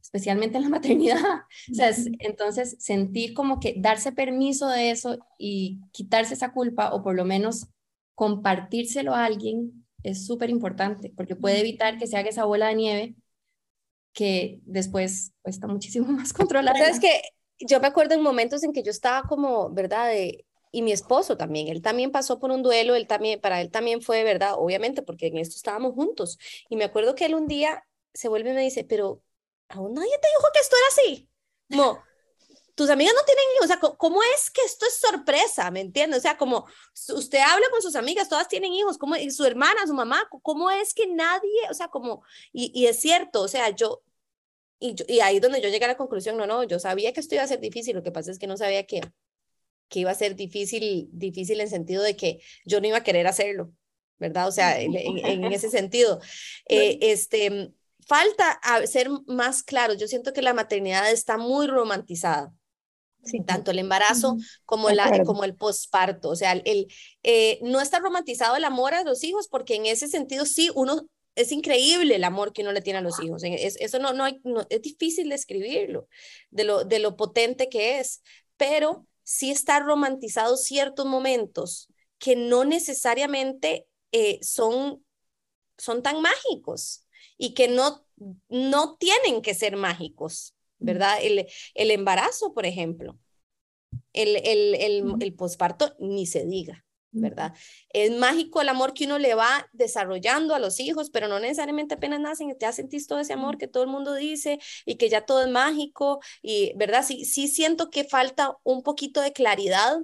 especialmente 0.00 0.58
en 0.58 0.64
la 0.64 0.68
maternidad. 0.70 1.16
O 1.70 1.74
sea, 1.74 1.90
entonces, 2.18 2.76
sentir 2.78 3.34
como 3.34 3.60
que 3.60 3.74
darse 3.78 4.12
permiso 4.12 4.68
de 4.68 4.90
eso 4.90 5.18
y 5.38 5.80
quitarse 5.92 6.34
esa 6.34 6.52
culpa 6.52 6.92
o 6.92 7.02
por 7.02 7.14
lo 7.14 7.24
menos 7.24 7.68
compartírselo 8.14 9.14
a 9.14 9.24
alguien 9.24 9.86
es 10.02 10.26
súper 10.26 10.50
importante 10.50 11.12
porque 11.16 11.36
puede 11.36 11.60
evitar 11.60 11.96
que 11.98 12.06
se 12.06 12.16
haga 12.16 12.28
esa 12.28 12.44
bola 12.44 12.68
de 12.68 12.74
nieve 12.74 13.14
que 14.12 14.60
después 14.64 15.32
está 15.44 15.66
muchísimo 15.66 16.06
más 16.12 16.32
controlada. 16.32 16.78
Sabes 16.78 17.00
que 17.00 17.22
yo 17.60 17.80
me 17.80 17.86
acuerdo 17.86 18.14
en 18.14 18.22
momentos 18.22 18.62
en 18.62 18.72
que 18.72 18.82
yo 18.82 18.90
estaba 18.90 19.22
como, 19.28 19.70
¿verdad? 19.70 20.08
De, 20.08 20.44
y 20.72 20.82
mi 20.82 20.90
esposo 20.90 21.36
también, 21.36 21.68
él 21.68 21.82
también 21.82 22.10
pasó 22.10 22.40
por 22.40 22.50
un 22.50 22.62
duelo, 22.62 22.96
él 22.96 23.06
también, 23.06 23.40
para 23.40 23.60
él 23.60 23.70
también 23.70 24.02
fue, 24.02 24.24
¿verdad? 24.24 24.54
Obviamente, 24.56 25.02
porque 25.02 25.26
en 25.26 25.36
esto 25.38 25.54
estábamos 25.56 25.94
juntos. 25.94 26.38
Y 26.68 26.76
me 26.76 26.84
acuerdo 26.84 27.14
que 27.14 27.26
él 27.26 27.34
un 27.34 27.46
día 27.46 27.86
se 28.14 28.28
vuelve 28.28 28.50
y 28.50 28.54
me 28.54 28.62
dice, 28.62 28.82
pero 28.84 29.22
aún 29.68 29.94
nadie 29.94 30.18
te 30.20 30.28
dijo 30.28 30.48
que 30.52 30.60
esto 30.60 30.76
era 30.76 30.86
así. 30.88 31.28
Como, 31.70 32.02
tus 32.74 32.88
amigas 32.88 33.14
no 33.14 33.24
tienen 33.24 33.44
hijos, 33.54 33.64
o 33.64 33.68
sea, 33.68 33.96
¿cómo 33.96 34.22
es 34.34 34.50
que 34.50 34.62
esto 34.62 34.86
es 34.86 34.94
sorpresa? 34.94 35.70
¿Me 35.70 35.80
entiendes? 35.80 36.18
O 36.18 36.22
sea, 36.22 36.38
como 36.38 36.66
usted 37.14 37.38
habla 37.38 37.66
con 37.70 37.82
sus 37.82 37.94
amigas, 37.94 38.28
todas 38.28 38.48
tienen 38.48 38.72
hijos, 38.72 38.96
como 38.96 39.14
su 39.30 39.44
hermana, 39.44 39.86
su 39.86 39.94
mamá, 39.94 40.26
¿cómo 40.42 40.70
es 40.70 40.94
que 40.94 41.06
nadie, 41.06 41.68
o 41.70 41.74
sea, 41.74 41.88
como, 41.88 42.22
y, 42.52 42.72
y 42.74 42.86
es 42.86 42.98
cierto, 42.98 43.42
o 43.42 43.48
sea, 43.48 43.70
yo, 43.70 44.02
y, 44.78 44.94
yo, 44.94 45.04
y 45.06 45.20
ahí 45.20 45.38
donde 45.38 45.60
yo 45.60 45.68
llegué 45.68 45.84
a 45.84 45.88
la 45.88 45.96
conclusión, 45.96 46.36
no, 46.36 46.46
no, 46.46 46.64
yo 46.64 46.78
sabía 46.78 47.12
que 47.12 47.20
esto 47.20 47.34
iba 47.34 47.44
a 47.44 47.48
ser 47.48 47.60
difícil, 47.60 47.94
lo 47.94 48.02
que 48.02 48.10
pasa 48.10 48.30
es 48.30 48.38
que 48.38 48.46
no 48.46 48.56
sabía 48.56 48.86
que, 48.86 49.02
que 49.92 50.00
iba 50.00 50.10
a 50.10 50.14
ser 50.14 50.34
difícil, 50.34 51.10
difícil 51.12 51.60
en 51.60 51.68
sentido 51.68 52.02
de 52.02 52.16
que 52.16 52.40
yo 52.64 52.80
no 52.80 52.88
iba 52.88 52.96
a 52.96 53.04
querer 53.04 53.26
hacerlo, 53.26 53.70
¿verdad? 54.18 54.48
O 54.48 54.52
sea, 54.52 54.80
en, 54.80 54.96
en, 54.96 55.44
ese 55.52 55.68
sentido, 55.70 56.18
eh, 56.66 56.98
este, 57.02 57.74
falta 58.08 58.58
ser 58.86 59.10
más 59.26 59.62
claro. 59.62 59.92
Yo 59.92 60.08
siento 60.08 60.32
que 60.32 60.40
la 60.40 60.54
maternidad 60.54 61.10
está 61.10 61.36
muy 61.36 61.66
romantizada. 61.66 62.52
Sí. 63.24 63.40
tanto 63.46 63.70
el 63.70 63.78
embarazo 63.78 64.36
como, 64.64 64.90
la, 64.90 65.22
como 65.22 65.44
el 65.44 65.54
posparto. 65.54 66.30
O 66.30 66.34
sea, 66.34 66.54
el, 66.54 66.88
eh, 67.22 67.60
no 67.62 67.80
está 67.80 68.00
romantizado 68.00 68.56
el 68.56 68.64
amor 68.64 68.94
a 68.94 69.04
los 69.04 69.22
hijos 69.22 69.46
porque 69.46 69.76
en 69.76 69.86
ese 69.86 70.08
sentido 70.08 70.44
sí, 70.44 70.72
uno 70.74 71.06
es 71.36 71.52
increíble 71.52 72.16
el 72.16 72.24
amor 72.24 72.52
que 72.52 72.62
uno 72.62 72.72
le 72.72 72.82
tiene 72.82 72.98
a 72.98 73.02
los 73.02 73.22
hijos. 73.22 73.44
Es, 73.44 73.76
eso 73.76 74.00
no, 74.00 74.12
no, 74.12 74.24
hay, 74.24 74.40
no, 74.42 74.66
es 74.70 74.82
difícil 74.82 75.28
describirlo, 75.28 76.08
de 76.50 76.64
lo, 76.64 76.82
de 76.82 76.98
lo 76.98 77.16
potente 77.16 77.68
que 77.68 78.00
es, 78.00 78.22
pero 78.56 79.06
sí 79.32 79.50
está 79.50 79.80
romantizado 79.80 80.58
ciertos 80.58 81.06
momentos 81.06 81.88
que 82.18 82.36
no 82.36 82.66
necesariamente 82.66 83.86
eh, 84.12 84.38
son, 84.42 85.02
son 85.78 86.02
tan 86.02 86.20
mágicos 86.20 87.06
y 87.38 87.54
que 87.54 87.68
no, 87.68 88.06
no 88.50 88.96
tienen 88.98 89.40
que 89.40 89.54
ser 89.54 89.76
mágicos, 89.76 90.54
¿verdad? 90.78 91.16
El, 91.22 91.46
el 91.74 91.90
embarazo, 91.90 92.52
por 92.52 92.66
ejemplo, 92.66 93.18
el, 94.12 94.36
el, 94.36 94.74
el, 94.74 95.16
el 95.20 95.34
posparto, 95.34 95.94
ni 95.98 96.26
se 96.26 96.44
diga. 96.44 96.84
¿Verdad? 97.12 97.54
Es 97.90 98.10
mágico 98.10 98.60
el 98.60 98.68
amor 98.68 98.94
que 98.94 99.04
uno 99.04 99.18
le 99.18 99.34
va 99.34 99.68
desarrollando 99.72 100.54
a 100.54 100.58
los 100.58 100.80
hijos, 100.80 101.10
pero 101.10 101.28
no 101.28 101.38
necesariamente 101.38 101.94
apenas 101.94 102.20
nacen 102.20 102.50
y 102.50 102.54
ya 102.58 102.72
sentís 102.72 103.06
todo 103.06 103.20
ese 103.20 103.34
amor 103.34 103.58
que 103.58 103.68
todo 103.68 103.82
el 103.82 103.90
mundo 103.90 104.14
dice 104.14 104.58
y 104.86 104.96
que 104.96 105.08
ya 105.08 105.24
todo 105.26 105.42
es 105.42 105.48
mágico 105.48 106.20
y, 106.42 106.72
¿verdad? 106.76 107.04
Sí, 107.06 107.24
sí 107.24 107.48
siento 107.48 107.90
que 107.90 108.04
falta 108.04 108.56
un 108.64 108.82
poquito 108.82 109.20
de 109.20 109.32
claridad 109.32 109.98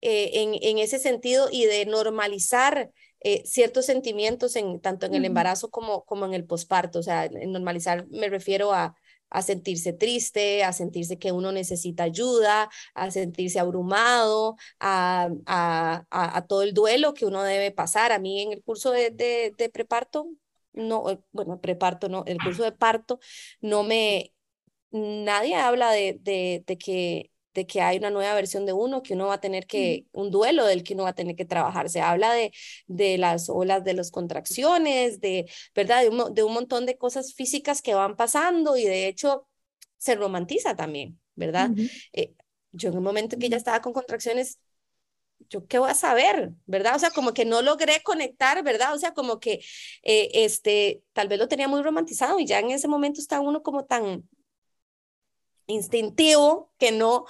eh, 0.00 0.42
en, 0.42 0.54
en, 0.60 0.78
ese 0.78 0.98
sentido 0.98 1.48
y 1.50 1.64
de 1.64 1.86
normalizar 1.86 2.90
eh, 3.20 3.42
ciertos 3.46 3.86
sentimientos 3.86 4.54
en, 4.54 4.80
tanto 4.80 5.06
en 5.06 5.14
el 5.14 5.24
embarazo 5.24 5.70
como, 5.70 6.04
como 6.04 6.26
en 6.26 6.34
el 6.34 6.44
posparto, 6.44 6.98
o 6.98 7.02
sea, 7.02 7.24
en 7.24 7.52
normalizar 7.52 8.06
me 8.10 8.28
refiero 8.28 8.74
a 8.74 8.96
a 9.34 9.42
sentirse 9.42 9.92
triste, 9.92 10.62
a 10.64 10.72
sentirse 10.72 11.18
que 11.18 11.32
uno 11.32 11.50
necesita 11.52 12.04
ayuda, 12.04 12.70
a 12.94 13.10
sentirse 13.10 13.58
abrumado, 13.58 14.56
a, 14.78 15.28
a, 15.46 16.04
a, 16.10 16.46
todo 16.46 16.62
el 16.62 16.72
duelo 16.72 17.14
que 17.14 17.26
uno 17.26 17.42
debe 17.42 17.72
pasar. 17.72 18.12
A 18.12 18.20
mí 18.20 18.40
en 18.42 18.52
el 18.52 18.62
curso 18.62 18.92
de, 18.92 19.10
de, 19.10 19.52
de 19.58 19.68
preparto, 19.70 20.28
no, 20.72 21.10
eh, 21.10 21.18
bueno, 21.32 21.60
preparto, 21.60 22.08
no, 22.08 22.22
el 22.26 22.38
curso 22.38 22.62
de 22.62 22.72
parto, 22.72 23.18
no 23.60 23.82
me, 23.82 24.32
nadie 24.92 25.56
habla 25.56 25.90
de, 25.90 26.16
de, 26.20 26.62
de 26.66 26.78
que 26.78 27.32
de 27.54 27.66
que 27.66 27.80
hay 27.80 27.98
una 27.98 28.10
nueva 28.10 28.34
versión 28.34 28.66
de 28.66 28.72
uno, 28.72 29.02
que 29.02 29.14
uno 29.14 29.28
va 29.28 29.34
a 29.34 29.40
tener 29.40 29.66
que, 29.66 30.06
un 30.12 30.30
duelo 30.30 30.66
del 30.66 30.82
que 30.82 30.94
uno 30.94 31.04
va 31.04 31.10
a 31.10 31.14
tener 31.14 31.36
que 31.36 31.44
trabajar. 31.44 31.88
Se 31.88 32.00
habla 32.00 32.32
de, 32.32 32.52
de 32.86 33.16
las 33.18 33.48
olas 33.48 33.84
de 33.84 33.94
las 33.94 34.10
contracciones, 34.10 35.20
de, 35.20 35.50
¿verdad? 35.74 36.02
De 36.02 36.08
un, 36.10 36.34
de 36.34 36.42
un 36.42 36.52
montón 36.52 36.86
de 36.86 36.98
cosas 36.98 37.34
físicas 37.34 37.80
que 37.80 37.94
van 37.94 38.16
pasando 38.16 38.76
y 38.76 38.84
de 38.84 39.08
hecho 39.08 39.46
se 39.96 40.16
romantiza 40.16 40.76
también, 40.76 41.18
¿verdad? 41.34 41.70
Eh, 42.12 42.34
yo 42.72 42.90
en 42.90 42.98
un 42.98 43.04
momento 43.04 43.38
que 43.38 43.48
ya 43.48 43.56
estaba 43.56 43.80
con 43.80 43.92
contracciones, 43.92 44.58
yo 45.48 45.66
qué 45.66 45.78
voy 45.78 45.90
a 45.90 45.94
saber, 45.94 46.52
¿verdad? 46.66 46.96
O 46.96 46.98
sea, 46.98 47.10
como 47.10 47.32
que 47.32 47.44
no 47.44 47.62
logré 47.62 48.02
conectar, 48.02 48.62
¿verdad? 48.64 48.94
O 48.94 48.98
sea, 48.98 49.14
como 49.14 49.40
que 49.40 49.60
eh, 50.02 50.30
este, 50.34 51.02
tal 51.12 51.28
vez 51.28 51.38
lo 51.38 51.48
tenía 51.48 51.68
muy 51.68 51.82
romantizado 51.82 52.40
y 52.40 52.46
ya 52.46 52.58
en 52.58 52.70
ese 52.70 52.88
momento 52.88 53.20
está 53.20 53.40
uno 53.40 53.62
como 53.62 53.84
tan 53.84 54.28
instintivo 55.66 56.72
que 56.78 56.92
no, 56.92 57.26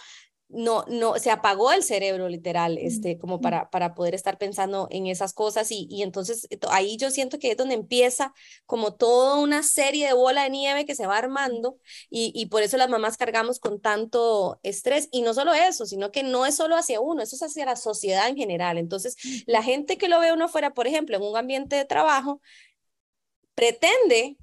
no, 0.48 0.84
no, 0.88 1.18
se 1.18 1.30
apagó 1.30 1.72
el 1.72 1.82
cerebro 1.82 2.28
literal, 2.28 2.78
este, 2.78 3.18
como 3.18 3.40
para, 3.40 3.70
para 3.70 3.94
poder 3.94 4.14
estar 4.14 4.38
pensando 4.38 4.86
en 4.90 5.06
esas 5.06 5.32
cosas. 5.32 5.70
Y, 5.70 5.88
y 5.90 6.02
entonces 6.02 6.46
ahí 6.70 6.96
yo 6.96 7.10
siento 7.10 7.38
que 7.38 7.50
es 7.50 7.56
donde 7.56 7.74
empieza 7.74 8.32
como 8.66 8.94
toda 8.94 9.40
una 9.40 9.62
serie 9.62 10.06
de 10.06 10.12
bola 10.12 10.44
de 10.44 10.50
nieve 10.50 10.86
que 10.86 10.94
se 10.94 11.06
va 11.06 11.18
armando. 11.18 11.78
Y, 12.08 12.32
y 12.34 12.46
por 12.46 12.62
eso 12.62 12.76
las 12.76 12.88
mamás 12.88 13.16
cargamos 13.16 13.58
con 13.58 13.80
tanto 13.80 14.60
estrés. 14.62 15.08
Y 15.10 15.22
no 15.22 15.34
solo 15.34 15.52
eso, 15.54 15.86
sino 15.86 16.12
que 16.12 16.22
no 16.22 16.46
es 16.46 16.56
solo 16.56 16.76
hacia 16.76 17.00
uno, 17.00 17.22
eso 17.22 17.36
es 17.36 17.42
hacia 17.42 17.66
la 17.66 17.76
sociedad 17.76 18.28
en 18.28 18.36
general. 18.36 18.78
Entonces, 18.78 19.16
la 19.46 19.62
gente 19.62 19.98
que 19.98 20.08
lo 20.08 20.20
ve 20.20 20.32
uno 20.32 20.48
fuera, 20.48 20.72
por 20.72 20.86
ejemplo, 20.86 21.16
en 21.16 21.22
un 21.22 21.36
ambiente 21.36 21.76
de 21.76 21.84
trabajo, 21.84 22.40
pretende 23.54 24.36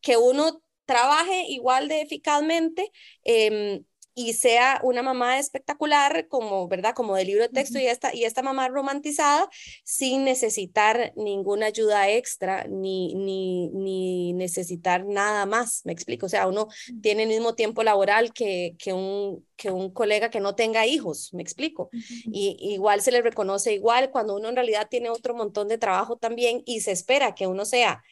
que 0.00 0.16
uno 0.16 0.62
trabaje 0.88 1.44
igual 1.48 1.86
de 1.86 2.00
eficazmente 2.00 2.90
eh, 3.22 3.82
y 4.14 4.32
sea 4.32 4.80
una 4.82 5.04
mamá 5.04 5.38
espectacular, 5.38 6.26
como, 6.26 6.66
¿verdad? 6.66 6.92
Como 6.92 7.14
de 7.14 7.24
libro 7.24 7.42
de 7.42 7.50
texto 7.50 7.78
y, 7.78 7.86
esta, 7.86 8.12
y 8.12 8.24
esta 8.24 8.42
mamá 8.42 8.66
romantizada, 8.66 9.48
sin 9.84 10.24
necesitar 10.24 11.12
ninguna 11.14 11.66
ayuda 11.66 12.10
extra 12.10 12.66
ni, 12.68 13.14
ni, 13.14 13.68
ni 13.68 14.32
necesitar 14.32 15.04
nada 15.06 15.46
más, 15.46 15.82
me 15.84 15.92
explico. 15.92 16.26
O 16.26 16.28
sea, 16.28 16.48
uno 16.48 16.66
tiene 17.00 17.24
el 17.24 17.28
mismo 17.28 17.54
tiempo 17.54 17.84
laboral 17.84 18.32
que, 18.32 18.74
que, 18.78 18.92
un, 18.92 19.46
que 19.54 19.70
un 19.70 19.92
colega 19.92 20.30
que 20.30 20.40
no 20.40 20.56
tenga 20.56 20.84
hijos, 20.84 21.32
me 21.32 21.42
explico. 21.42 21.90
Y 21.92 22.56
igual 22.60 23.02
se 23.02 23.12
le 23.12 23.22
reconoce 23.22 23.72
igual 23.74 24.10
cuando 24.10 24.34
uno 24.34 24.48
en 24.48 24.56
realidad 24.56 24.88
tiene 24.90 25.10
otro 25.10 25.34
montón 25.34 25.68
de 25.68 25.78
trabajo 25.78 26.16
también 26.16 26.62
y 26.66 26.80
se 26.80 26.90
espera 26.90 27.36
que 27.36 27.46
uno 27.46 27.64
sea 27.64 28.02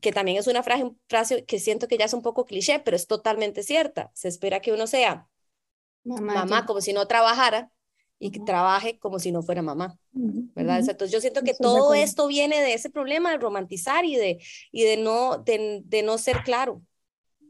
que 0.00 0.12
también 0.12 0.38
es 0.38 0.46
una 0.46 0.62
frase, 0.62 0.90
frase 1.08 1.44
que 1.44 1.58
siento 1.58 1.88
que 1.88 1.98
ya 1.98 2.06
es 2.06 2.14
un 2.14 2.22
poco 2.22 2.44
cliché, 2.46 2.80
pero 2.80 2.96
es 2.96 3.06
totalmente 3.06 3.62
cierta. 3.62 4.10
Se 4.14 4.28
espera 4.28 4.60
que 4.60 4.72
uno 4.72 4.86
sea 4.86 5.28
mamá, 6.32 6.64
como 6.66 6.80
si 6.80 6.92
no 6.92 7.06
trabajara 7.06 7.70
y 8.18 8.30
que 8.30 8.40
trabaje 8.40 8.98
como 8.98 9.18
si 9.18 9.32
no 9.32 9.42
fuera 9.42 9.62
mamá, 9.62 9.98
¿verdad? 10.54 10.78
Entonces 10.80 11.12
yo 11.12 11.20
siento 11.20 11.44
que 11.44 11.54
todo 11.54 11.94
esto 11.94 12.26
viene 12.28 12.60
de 12.62 12.74
ese 12.74 12.90
problema 12.90 13.32
de 13.32 13.38
romantizar 13.38 14.04
y 14.04 14.16
de, 14.16 14.38
y 14.72 14.84
de, 14.84 14.96
no, 14.98 15.38
de, 15.38 15.82
de 15.84 16.02
no 16.02 16.18
ser 16.18 16.42
claro 16.42 16.82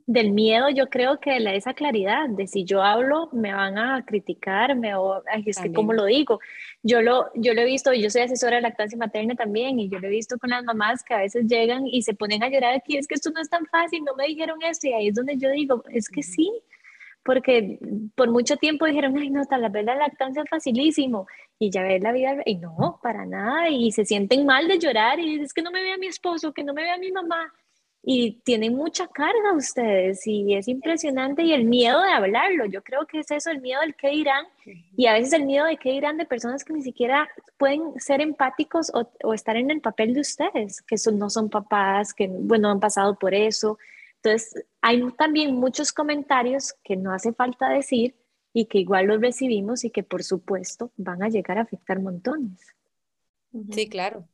del 0.09 0.32
miedo, 0.32 0.70
yo 0.70 0.88
creo 0.88 1.20
que 1.20 1.32
de 1.32 1.40
la, 1.40 1.52
esa 1.52 1.74
claridad, 1.74 2.30
de 2.30 2.46
si 2.46 2.64
yo 2.64 2.82
hablo, 2.82 3.28
me 3.30 3.52
van 3.52 3.76
a 3.76 4.02
criticar, 4.06 4.74
me, 4.74 4.90
ay, 5.30 5.44
es 5.44 5.61
que 5.61 5.70
como 5.70 5.92
lo 5.92 6.06
digo, 6.06 6.40
yo 6.82 7.02
lo, 7.02 7.30
yo 7.34 7.52
lo 7.52 7.61
he 7.61 7.66
visto, 7.66 7.92
yo 7.92 8.09
soy 8.09 8.22
asesora 8.22 8.56
de 8.56 8.62
lactancia 8.62 8.96
materna 8.96 9.34
también, 9.34 9.78
y 9.78 9.90
yo 9.90 9.98
lo 9.98 10.06
he 10.06 10.11
visto 10.11 10.38
con 10.38 10.48
las 10.48 10.64
mamás 10.64 11.04
que 11.04 11.12
a 11.12 11.18
veces 11.18 11.46
llegan 11.46 11.86
y 11.86 12.00
se 12.00 12.14
ponen 12.14 12.42
a 12.42 12.48
llorar 12.48 12.74
aquí, 12.74 12.96
es 12.96 13.06
que 13.06 13.16
esto 13.16 13.30
no 13.32 13.42
es 13.42 13.50
tan 13.50 13.66
fácil, 13.66 14.02
no 14.02 14.14
me 14.14 14.26
dijeron 14.26 14.62
esto, 14.62 14.86
y 14.86 14.94
ahí 14.94 15.09
es 15.09 15.14
donde 15.14 15.36
yo 15.36 15.50
digo, 15.50 15.84
es 15.90 16.09
que 16.09 16.22
sí, 16.22 16.50
porque 17.22 17.78
por 18.14 18.30
mucho 18.30 18.56
tiempo 18.56 18.86
dijeron, 18.86 19.14
ay, 19.18 19.28
no, 19.28 19.44
tal 19.44 19.68
vez 19.68 19.84
la 19.84 19.94
lactancia 19.94 20.42
es 20.42 20.48
facilísimo, 20.48 21.26
y 21.59 21.68
ya 21.68 21.82
ves 21.82 22.02
la 22.02 22.12
vida, 22.12 22.34
y 22.46 22.54
no, 22.54 22.98
para 23.02 23.26
nada, 23.26 23.68
y 23.68 23.92
se 23.92 24.06
sienten 24.06 24.46
mal 24.46 24.68
de 24.68 24.78
llorar, 24.78 25.20
y 25.20 25.38
es 25.38 25.52
que 25.52 25.61
no 25.61 25.70
me 25.70 25.82
vea 25.82 25.98
mi 25.98 26.06
esposo, 26.06 26.54
que 26.54 26.64
no 26.64 26.72
me 26.72 26.84
vea 26.84 26.96
mi 26.96 27.12
mamá, 27.12 27.52
y 28.03 28.40
tienen 28.44 28.74
mucha 28.74 29.07
carga 29.09 29.53
ustedes 29.55 30.26
y 30.26 30.55
es 30.55 30.68
impresionante 30.68 31.42
y 31.42 31.53
el 31.53 31.64
miedo 31.64 32.01
de 32.03 32.12
hablarlo, 32.12 32.64
yo 32.66 32.82
creo 32.82 33.07
que 33.07 33.20
es 33.20 33.30
eso, 33.30 33.51
el 33.51 33.61
miedo 33.61 33.80
del 33.80 33.96
qué 33.96 34.11
dirán 34.11 34.46
y 34.96 35.07
a 35.07 35.14
veces 35.14 35.32
el 35.32 35.44
miedo 35.44 35.66
de 35.66 35.76
qué 35.76 35.90
dirán 35.90 36.16
de 36.16 36.24
personas 36.24 36.64
que 36.64 36.72
ni 36.72 36.82
siquiera 36.82 37.28
pueden 37.57 37.99
ser 38.01 38.20
empáticos 38.20 38.92
o, 38.94 39.34
estar 39.34 39.57
en 39.57 39.70
el 39.70 39.80
papel 39.80 40.14
de 40.14 40.20
ustedes, 40.20 40.80
que 40.82 40.96
son, 40.96 41.18
no 41.18 41.28
son 41.28 41.51
papás, 41.51 42.14
que 42.14 42.28
bueno, 42.28 42.70
han 42.70 42.80
pasado 42.80 43.18
por 43.18 43.34
eso. 43.34 43.78
Entonces, 44.16 44.64
hay 44.80 45.03
también 45.12 45.55
muchos 45.55 45.92
comentarios 45.92 46.74
que 46.82 46.96
no 46.96 47.12
hace 47.12 47.32
falta 47.32 47.68
decir 47.68 48.14
y 48.53 48.66
que 48.66 48.78
igual 48.78 49.07
los 49.07 49.20
recibimos 49.20 49.84
y 49.84 49.90
que 49.90 50.03
por 50.03 50.22
supuesto 50.22 50.92
van 50.96 51.22
a 51.22 51.28
llegar 51.28 51.59
a 51.59 51.62
afectar 51.62 52.01
montones. 52.01 52.74
Sí, 53.70 53.88
claro. 53.88 54.26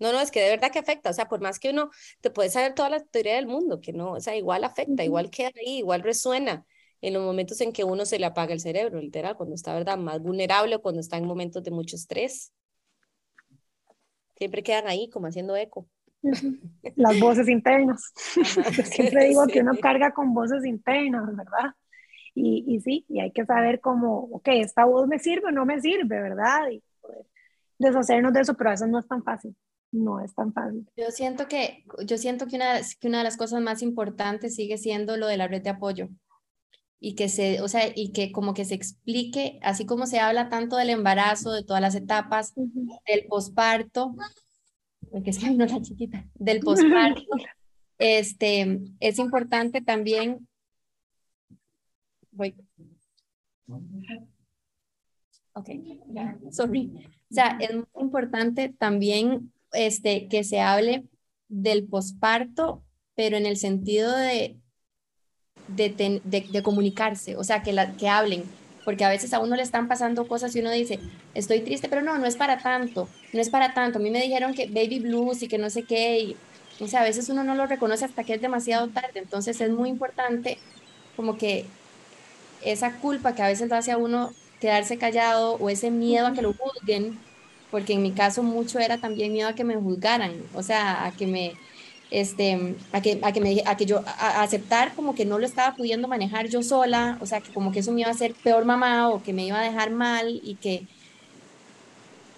No, 0.00 0.12
no, 0.12 0.20
es 0.20 0.30
que 0.30 0.40
de 0.40 0.50
verdad 0.50 0.70
que 0.72 0.80
afecta, 0.80 1.10
o 1.10 1.12
sea, 1.12 1.28
por 1.28 1.40
más 1.40 1.58
que 1.58 1.70
uno 1.70 1.90
te 2.20 2.30
puede 2.30 2.50
saber 2.50 2.74
toda 2.74 2.90
la 2.90 3.00
teoría 3.00 3.36
del 3.36 3.46
mundo, 3.46 3.80
que 3.80 3.92
no, 3.92 4.12
o 4.12 4.20
sea, 4.20 4.36
igual 4.36 4.64
afecta, 4.64 5.04
igual 5.04 5.30
queda 5.30 5.50
ahí, 5.56 5.78
igual 5.78 6.02
resuena 6.02 6.66
en 7.00 7.14
los 7.14 7.22
momentos 7.22 7.60
en 7.60 7.72
que 7.72 7.84
uno 7.84 8.06
se 8.06 8.18
le 8.18 8.26
apaga 8.26 8.54
el 8.54 8.60
cerebro, 8.60 9.00
literal, 9.00 9.36
cuando 9.36 9.54
está, 9.54 9.74
¿verdad?, 9.74 9.98
más 9.98 10.20
vulnerable 10.20 10.76
o 10.76 10.82
cuando 10.82 11.00
está 11.00 11.18
en 11.18 11.26
momentos 11.26 11.62
de 11.62 11.70
mucho 11.70 11.96
estrés. 11.96 12.52
Siempre 14.36 14.62
quedan 14.62 14.88
ahí 14.88 15.10
como 15.10 15.26
haciendo 15.26 15.54
eco. 15.54 15.86
Las 16.96 17.20
voces 17.20 17.48
internas. 17.48 18.10
siempre 18.86 19.26
digo 19.26 19.46
que 19.46 19.60
uno 19.60 19.76
carga 19.80 20.12
con 20.12 20.32
voces 20.32 20.64
internas, 20.64 21.26
¿verdad? 21.36 21.74
Y, 22.34 22.64
y 22.66 22.80
sí, 22.80 23.04
y 23.08 23.20
hay 23.20 23.30
que 23.32 23.44
saber 23.44 23.80
cómo, 23.80 24.28
ok, 24.32 24.48
esta 24.54 24.86
voz 24.86 25.06
me 25.06 25.18
sirve 25.18 25.48
o 25.48 25.52
no 25.52 25.66
me 25.66 25.80
sirve, 25.82 26.22
¿verdad? 26.22 26.70
Y 26.70 26.82
poder 27.02 27.26
deshacernos 27.78 28.32
de 28.32 28.40
eso, 28.40 28.54
pero 28.54 28.72
eso 28.72 28.86
no 28.86 28.98
es 28.98 29.06
tan 29.06 29.22
fácil 29.22 29.54
no 29.94 30.20
es 30.20 30.34
tan 30.34 30.52
fácil. 30.52 30.86
Yo 30.96 31.10
siento 31.10 31.48
que, 31.48 31.84
yo 32.04 32.18
siento 32.18 32.46
que 32.46 32.56
una, 32.56 32.80
que 33.00 33.08
una 33.08 33.18
de 33.18 33.24
las 33.24 33.36
cosas 33.36 33.62
más 33.62 33.82
importantes 33.82 34.54
sigue 34.54 34.76
siendo 34.76 35.16
lo 35.16 35.26
de 35.26 35.36
la 35.36 35.48
red 35.48 35.62
de 35.62 35.70
apoyo. 35.70 36.08
Y 37.00 37.14
que 37.14 37.28
se, 37.28 37.60
o 37.60 37.68
sea, 37.68 37.82
y 37.94 38.12
que 38.12 38.32
como 38.32 38.54
que 38.54 38.64
se 38.64 38.74
explique, 38.74 39.58
así 39.62 39.84
como 39.86 40.06
se 40.06 40.20
habla 40.20 40.48
tanto 40.48 40.76
del 40.76 40.90
embarazo, 40.90 41.52
de 41.52 41.62
todas 41.62 41.82
las 41.82 41.94
etapas, 41.94 42.54
del 42.54 43.26
posparto, 43.28 44.14
porque 45.10 45.30
es 45.30 45.38
que 45.38 45.50
no 45.50 45.66
la 45.66 45.82
chiquita, 45.82 46.26
del 46.34 46.60
posparto, 46.60 47.22
este, 47.98 48.80
es 49.00 49.18
importante 49.18 49.82
también, 49.82 50.48
voy, 52.32 52.54
ok, 55.52 55.70
sorry, 56.50 56.90
o 57.30 57.34
sea, 57.34 57.58
es 57.60 57.74
muy 57.74 57.84
importante 58.00 58.70
también 58.70 59.52
este, 59.74 60.28
que 60.28 60.44
se 60.44 60.60
hable 60.60 61.04
del 61.48 61.86
posparto, 61.86 62.84
pero 63.14 63.36
en 63.36 63.46
el 63.46 63.56
sentido 63.56 64.16
de, 64.16 64.58
de, 65.68 66.20
de, 66.24 66.62
comunicarse, 66.62 67.36
o 67.36 67.44
sea, 67.44 67.62
que, 67.62 67.72
la, 67.72 67.96
que 67.96 68.08
hablen, 68.08 68.44
porque 68.84 69.04
a 69.04 69.08
veces 69.08 69.32
a 69.32 69.40
uno 69.40 69.56
le 69.56 69.62
están 69.62 69.88
pasando 69.88 70.26
cosas 70.26 70.54
y 70.54 70.60
uno 70.60 70.70
dice, 70.70 70.98
estoy 71.34 71.60
triste, 71.60 71.88
pero 71.88 72.02
no, 72.02 72.18
no 72.18 72.26
es 72.26 72.36
para 72.36 72.58
tanto, 72.58 73.08
no 73.32 73.40
es 73.40 73.48
para 73.48 73.72
tanto. 73.72 73.98
A 73.98 74.02
mí 74.02 74.10
me 74.10 74.20
dijeron 74.20 74.54
que 74.54 74.66
baby 74.66 75.00
blues 75.00 75.42
y 75.42 75.48
que 75.48 75.58
no 75.58 75.70
sé 75.70 75.84
qué, 75.84 76.18
y, 76.18 76.36
o 76.80 76.88
sea, 76.88 77.00
a 77.00 77.04
veces 77.04 77.28
uno 77.28 77.44
no 77.44 77.54
lo 77.54 77.66
reconoce 77.66 78.04
hasta 78.04 78.24
que 78.24 78.34
es 78.34 78.42
demasiado 78.42 78.88
tarde, 78.88 79.20
entonces 79.20 79.60
es 79.60 79.70
muy 79.70 79.88
importante 79.88 80.58
como 81.16 81.38
que 81.38 81.66
esa 82.62 82.96
culpa 82.98 83.34
que 83.34 83.42
a 83.42 83.48
veces 83.48 83.68
lo 83.68 83.76
hace 83.76 83.92
a 83.92 83.98
uno 83.98 84.32
quedarse 84.60 84.98
callado 84.98 85.54
o 85.54 85.70
ese 85.70 85.90
miedo 85.90 86.26
a 86.26 86.32
que 86.32 86.42
lo 86.42 86.54
juzguen, 86.54 87.18
porque 87.74 87.94
en 87.94 88.02
mi 88.02 88.12
caso 88.12 88.44
mucho 88.44 88.78
era 88.78 88.98
también 88.98 89.32
miedo 89.32 89.48
a 89.48 89.56
que 89.56 89.64
me 89.64 89.74
juzgaran, 89.74 90.30
o 90.54 90.62
sea, 90.62 91.06
a 91.06 91.10
que 91.10 91.26
me, 91.26 91.54
este, 92.12 92.76
a 92.92 93.02
que, 93.02 93.18
a 93.20 93.32
que, 93.32 93.40
me, 93.40 93.64
a 93.66 93.76
que 93.76 93.84
yo, 93.84 94.04
a 94.06 94.44
aceptar 94.44 94.94
como 94.94 95.16
que 95.16 95.24
no 95.24 95.40
lo 95.40 95.44
estaba 95.44 95.74
pudiendo 95.74 96.06
manejar 96.06 96.46
yo 96.48 96.62
sola, 96.62 97.18
o 97.20 97.26
sea, 97.26 97.40
que 97.40 97.52
como 97.52 97.72
que 97.72 97.80
eso 97.80 97.90
me 97.90 98.02
iba 98.02 98.10
a 98.10 98.12
hacer 98.12 98.32
peor 98.44 98.64
mamá 98.64 99.08
o 99.08 99.24
que 99.24 99.32
me 99.32 99.44
iba 99.44 99.58
a 99.58 99.64
dejar 99.64 99.90
mal 99.90 100.40
y 100.44 100.54
que, 100.54 100.86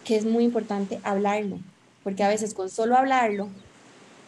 que 0.07 0.17
es 0.17 0.25
muy 0.25 0.43
importante 0.43 1.01
hablarlo, 1.03 1.59
porque 2.03 2.25
a 2.25 2.29
veces 2.29 2.55
con 2.55 2.71
solo 2.71 2.97
hablarlo 2.97 3.51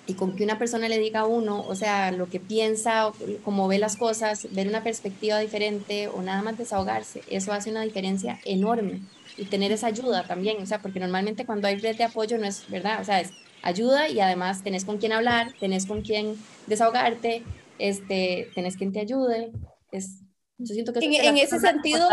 y 0.07 0.13
con 0.13 0.37
que 0.37 0.45
una 0.45 0.59
persona 0.59 0.91
le 0.91 0.99
diga 0.99 1.21
a 1.21 1.27
uno, 1.27 1.65
o 1.67 1.75
sea, 1.75 2.13
lo 2.13 2.29
que 2.29 2.39
piensa, 2.39 3.07
o 3.07 3.15
cómo 3.47 3.67
ve 3.67 3.79
las 3.79 3.97
cosas, 3.97 4.47
ver 4.51 4.69
una 4.69 4.83
perspectiva 4.83 5.39
diferente 5.39 6.09
o 6.09 6.21
nada 6.21 6.43
más 6.43 6.59
desahogarse, 6.59 7.23
eso 7.31 7.55
hace 7.55 7.71
una 7.71 7.81
diferencia 7.81 8.41
enorme 8.45 9.01
y 9.39 9.45
tener 9.47 9.73
esa 9.73 9.87
ayuda 9.87 10.25
también, 10.25 10.61
o 10.61 10.67
sea, 10.67 10.83
porque 10.83 11.01
normalmente 11.01 11.47
cuando 11.47 11.69
hay 11.69 11.77
red 11.77 11.97
de 11.97 12.05
apoyo 12.05 12.37
no 12.39 12.47
es 12.47 12.69
verdad, 12.69 13.01
o 13.01 13.05
sea, 13.05 13.21
es 13.21 13.33
ayuda 13.63 14.09
y 14.09 14.21
además 14.21 14.63
tenés 14.63 14.85
con 14.85 14.99
quién 14.99 15.13
hablar, 15.13 15.53
tenés 15.59 15.87
con 15.87 16.03
quién 16.03 16.37
desahogarte, 16.67 17.45
este, 17.79 18.51
tenés 18.55 18.77
quien 18.77 18.93
te 18.93 19.01
ayude, 19.01 19.53
es, 19.93 20.23
yo 20.59 20.75
siento 20.75 20.93
que 20.93 21.01
en, 21.05 21.15
en 21.15 21.39
ese 21.39 21.59
sentido, 21.59 22.09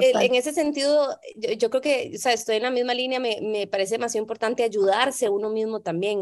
en 0.00 0.34
ese 0.34 0.52
sentido, 0.52 1.18
yo, 1.58 1.70
creo 1.70 1.80
que, 1.80 2.12
o 2.14 2.18
sea, 2.18 2.32
estoy 2.32 2.56
en 2.56 2.62
la 2.62 2.70
misma 2.70 2.94
línea, 2.94 3.20
me, 3.20 3.40
me 3.40 3.66
parece 3.66 3.94
demasiado 3.94 4.22
importante 4.22 4.62
ayudarse 4.62 5.28
uno 5.28 5.50
mismo 5.50 5.80
también. 5.80 6.20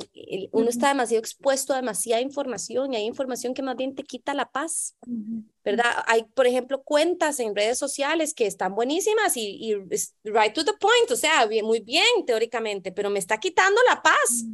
uno 0.53 0.69
está 0.69 0.89
demasiado 0.89 1.21
expuesto 1.21 1.73
a 1.73 1.77
demasiada 1.77 2.21
información 2.21 2.93
y 2.93 2.97
hay 2.97 3.05
información 3.05 3.55
que 3.55 3.63
más 3.63 3.77
bien 3.77 3.95
te 3.95 4.03
quita 4.03 4.35
la 4.35 4.51
paz, 4.51 4.97
¿verdad? 5.65 5.91
Hay, 6.07 6.25
por 6.25 6.47
ejemplo, 6.47 6.83
cuentas 6.83 7.41
en 7.41 7.55
redes 7.55 7.79
sociales 7.79 8.35
que 8.35 8.47
están 8.47 8.75
buenísimas 8.75 9.37
y, 9.37 9.59
y 9.61 9.75
right 10.25 10.53
to 10.55 10.65
the 10.65 10.73
point, 10.79 11.11
o 11.11 11.17
sea, 11.17 11.47
bien, 11.47 11.65
muy 11.65 11.81
bien 11.81 12.07
teóricamente, 12.27 12.93
pero 12.93 13.11
me 13.11 13.19
está 13.19 13.39
quitando 13.39 13.81
la 13.89 14.03
paz 14.03 14.45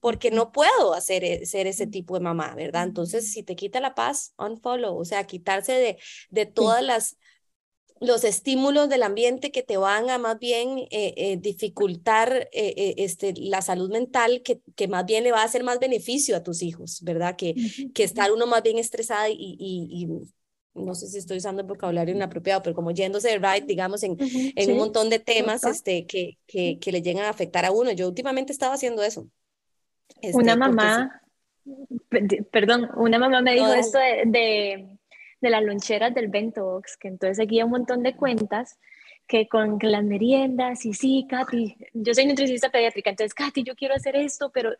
porque 0.00 0.30
no 0.30 0.52
puedo 0.52 0.94
hacer 0.94 1.24
e, 1.24 1.46
ser 1.46 1.66
ese 1.66 1.86
tipo 1.86 2.14
de 2.14 2.20
mamá, 2.20 2.54
¿verdad? 2.54 2.84
Entonces, 2.84 3.32
si 3.32 3.42
te 3.42 3.56
quita 3.56 3.80
la 3.80 3.94
paz, 3.94 4.34
unfollow, 4.38 4.96
o 4.96 5.04
sea, 5.04 5.24
quitarse 5.24 5.72
de, 5.72 5.98
de 6.30 6.46
todas 6.46 6.82
las 6.82 7.18
los 8.02 8.24
estímulos 8.24 8.88
del 8.88 9.04
ambiente 9.04 9.52
que 9.52 9.62
te 9.62 9.76
van 9.76 10.10
a 10.10 10.18
más 10.18 10.38
bien 10.38 10.78
eh, 10.90 11.14
eh, 11.16 11.38
dificultar 11.40 12.48
eh, 12.52 12.94
este, 12.98 13.32
la 13.36 13.62
salud 13.62 13.90
mental, 13.90 14.42
que, 14.42 14.60
que 14.74 14.88
más 14.88 15.06
bien 15.06 15.22
le 15.22 15.30
va 15.30 15.42
a 15.42 15.44
hacer 15.44 15.62
más 15.62 15.78
beneficio 15.78 16.36
a 16.36 16.42
tus 16.42 16.62
hijos, 16.62 17.00
¿verdad? 17.02 17.36
Que, 17.36 17.54
que 17.94 18.02
estar 18.02 18.32
uno 18.32 18.46
más 18.46 18.62
bien 18.64 18.78
estresado 18.78 19.28
y, 19.30 19.56
y, 19.58 20.08
no 20.74 20.94
sé 20.94 21.06
si 21.06 21.18
estoy 21.18 21.36
usando 21.36 21.60
el 21.60 21.68
vocabulario 21.68 22.14
inapropiado, 22.14 22.62
pero 22.62 22.74
como 22.74 22.92
yéndose 22.92 23.28
de 23.28 23.38
right, 23.38 23.66
digamos, 23.66 24.02
en, 24.02 24.16
en 24.18 24.70
un 24.72 24.78
montón 24.78 25.10
de 25.10 25.18
temas 25.18 25.62
este, 25.64 26.06
que, 26.06 26.38
que, 26.46 26.78
que, 26.80 26.92
le 26.92 27.02
llegan 27.02 27.26
a 27.26 27.28
afectar 27.28 27.66
a 27.66 27.70
uno. 27.70 27.92
Yo 27.92 28.08
últimamente 28.08 28.52
estaba 28.52 28.74
haciendo 28.74 29.02
eso. 29.02 29.28
Este, 30.22 30.36
una 30.36 30.56
mamá, 30.56 31.22
perdón, 32.50 32.88
una 32.96 33.18
mamá 33.18 33.42
me 33.42 33.52
dijo 33.52 33.70
esto 33.72 33.98
de 33.98 34.22
de 34.24 34.91
las 35.50 35.62
loncheras 35.62 36.14
del 36.14 36.28
Bento 36.28 36.64
Box, 36.64 36.96
que 36.96 37.08
entonces 37.08 37.36
seguía 37.36 37.64
un 37.64 37.72
montón 37.72 38.02
de 38.02 38.14
cuentas 38.14 38.78
que 39.26 39.48
con 39.48 39.78
las 39.80 40.04
meriendas 40.04 40.84
y 40.84 40.92
sí, 40.92 41.26
Katy, 41.28 41.76
yo 41.94 42.12
soy 42.12 42.26
nutricionista 42.26 42.70
pediátrica, 42.70 43.10
entonces 43.10 43.34
Katy, 43.34 43.62
yo 43.62 43.74
quiero 43.74 43.94
hacer 43.94 44.16
esto, 44.16 44.50
pero 44.50 44.72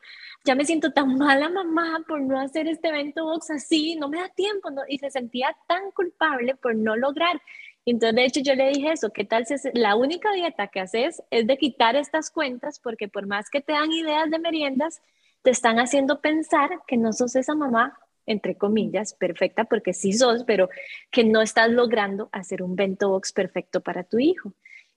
ya 0.44 0.54
me 0.54 0.64
siento 0.64 0.92
tan 0.92 1.16
mala 1.16 1.48
mamá 1.48 2.04
por 2.06 2.20
no 2.20 2.38
hacer 2.38 2.68
este 2.68 2.92
Bento 2.92 3.24
Box 3.24 3.50
así, 3.50 3.96
no 3.96 4.08
me 4.08 4.18
da 4.18 4.28
tiempo, 4.28 4.68
y 4.88 4.98
se 4.98 5.10
sentía 5.10 5.56
tan 5.66 5.90
culpable 5.92 6.54
por 6.56 6.74
no 6.74 6.96
lograr. 6.96 7.40
Entonces, 7.86 8.14
de 8.14 8.24
hecho, 8.24 8.40
yo 8.40 8.54
le 8.54 8.68
dije 8.68 8.92
eso, 8.92 9.10
¿qué 9.10 9.24
tal 9.24 9.46
si 9.46 9.54
la 9.74 9.96
única 9.96 10.32
dieta 10.32 10.68
que 10.68 10.80
haces 10.80 11.22
es 11.30 11.46
de 11.46 11.56
quitar 11.56 11.96
estas 11.96 12.30
cuentas? 12.30 12.78
Porque 12.78 13.08
por 13.08 13.26
más 13.26 13.50
que 13.50 13.60
te 13.60 13.72
dan 13.72 13.90
ideas 13.90 14.30
de 14.30 14.38
meriendas, 14.38 15.02
te 15.42 15.50
están 15.50 15.78
haciendo 15.78 16.20
pensar 16.20 16.70
que 16.86 16.96
no 16.96 17.12
sos 17.12 17.34
esa 17.36 17.54
mamá 17.54 17.98
entre 18.26 18.56
comillas, 18.56 19.14
perfecta, 19.14 19.64
porque 19.64 19.92
sí 19.92 20.12
sos, 20.12 20.44
pero 20.44 20.68
que 21.10 21.24
no 21.24 21.42
estás 21.42 21.70
logrando 21.70 22.28
hacer 22.32 22.62
un 22.62 22.76
bento 22.76 23.08
box 23.08 23.32
perfecto 23.32 23.80
para 23.80 24.04
tu 24.04 24.18
hijo. 24.18 24.52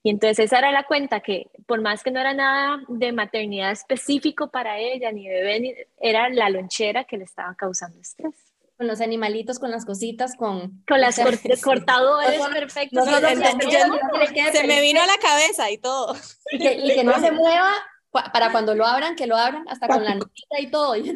Y 0.05 0.11
entonces 0.11 0.37
esa 0.37 0.59
era 0.59 0.71
la 0.71 0.83
cuenta 0.83 1.21
que 1.21 1.49
por 1.65 1.81
más 1.81 2.03
que 2.03 2.11
no 2.11 2.19
era 2.19 2.35
nada 2.35 2.79
de 2.87 3.11
maternidad 3.11 3.71
específico 3.71 4.51
para 4.51 4.77
ella, 4.77 5.11
ni 5.11 5.27
bebé, 5.27 5.87
era 5.99 6.29
la 6.29 6.51
lonchera 6.51 7.05
que 7.05 7.17
le 7.17 7.23
estaba 7.23 7.55
causando 7.55 7.99
estrés. 7.99 8.35
Con 8.77 8.85
los 8.85 9.01
animalitos, 9.01 9.57
con 9.57 9.71
las 9.71 9.83
cositas, 9.83 10.35
con... 10.35 10.83
Con 10.87 11.01
las 11.01 11.19
cortadores 11.63 12.39
perfectos. 12.53 13.03
se 13.03 14.67
me 14.67 14.79
vino 14.81 15.01
a 15.01 15.07
la 15.07 15.17
cabeza 15.17 15.71
y 15.71 15.79
todo. 15.79 16.15
Y 16.51 16.59
que, 16.59 17.03
no 17.03 17.19
se 17.19 17.31
mueva 17.31 17.73
para 18.11 18.51
cuando 18.51 18.75
lo 18.75 18.85
abran, 18.85 19.15
que 19.15 19.25
lo 19.25 19.35
abran 19.35 19.67
hasta 19.67 19.87
con 19.87 20.03
la 20.03 20.13
notita 20.15 20.59
y 20.59 20.69
todo. 20.69 20.95
Y 20.97 21.15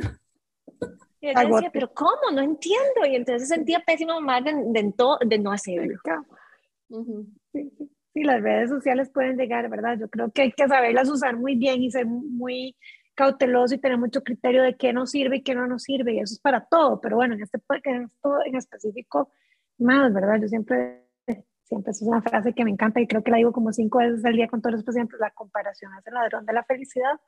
yo 1.22 1.30
decía, 1.30 1.70
pero 1.72 1.94
¿cómo? 1.94 2.32
No 2.34 2.42
entiendo. 2.42 3.06
Y 3.08 3.16
entonces 3.16 3.48
sentía 3.48 3.80
pésimo 3.80 4.14
mamá 4.22 4.42
de, 4.42 4.54
de, 4.54 5.40
no 5.40 5.52
hacerlo. 5.52 6.00
sí, 7.54 8.24
las 8.24 8.42
redes 8.42 8.70
sociales 8.70 9.10
pueden 9.14 9.38
llegar, 9.38 9.70
¿verdad? 9.70 9.98
Yo 10.00 10.10
creo 10.10 10.32
que 10.32 10.44
hay 10.44 10.52
que 10.52 10.68
saberlas 10.68 11.10
usar 11.10 11.38
muy 11.38 11.56
bien 11.56 11.82
y 11.82 11.92
ser 11.92 12.06
muy 12.06 12.76
cauteloso 13.16 13.76
y 13.76 13.80
tener 13.80 13.98
mucho 13.98 14.24
criterio 14.24 14.64
de 14.64 14.78
qué 14.78 14.94
nos 14.94 15.12
sirve 15.12 15.38
y 15.38 15.44
qué 15.44 15.56
no 15.56 15.68
nos 15.68 15.84
sirve. 15.84 16.14
Y 16.14 16.20
eso 16.20 16.34
es 16.34 16.40
para 16.40 16.66
todo. 16.66 17.02
Pero 17.02 17.18
bueno, 17.18 17.36
en, 17.36 17.42
este, 17.42 17.60
en 17.84 18.04
esto 18.04 18.46
en 18.46 18.56
específico, 18.56 19.32
más, 19.78 20.14
¿verdad? 20.14 20.40
Yo 20.42 20.48
siempre 20.48 21.09
siempre 21.70 21.92
es 21.92 22.02
una 22.02 22.22
frase 22.22 22.54
que 22.54 22.66
me 22.66 22.72
encanta 22.72 23.00
y 23.00 23.08
creo 23.08 23.24
que 23.24 23.32
la 23.32 23.38
digo 23.38 23.54
como 23.54 23.72
cinco 23.72 24.00
veces 24.00 24.26
al 24.26 24.34
día 24.34 24.48
con 24.48 24.62
todos 24.62 24.74
los 24.76 24.84
pacientes, 24.84 25.20
la 25.20 25.32
comparación 25.32 25.92
es 25.98 26.08
el 26.08 26.16
ladrón 26.16 26.46
de 26.46 26.54
la 26.54 26.64
felicidad. 26.64 27.20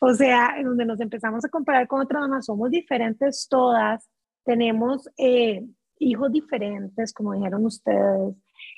O 0.00 0.14
sea, 0.14 0.54
en 0.56 0.64
donde 0.64 0.86
nos 0.86 1.00
empezamos 1.00 1.44
a 1.44 1.48
comparar 1.48 1.86
con 1.86 2.00
otras 2.00 2.22
mamás, 2.22 2.46
somos 2.46 2.70
diferentes 2.70 3.46
todas, 3.48 4.08
tenemos 4.44 5.08
eh, 5.18 5.64
hijos 5.98 6.32
diferentes, 6.32 7.12
como 7.12 7.34
dijeron 7.34 7.64
ustedes, 7.64 8.34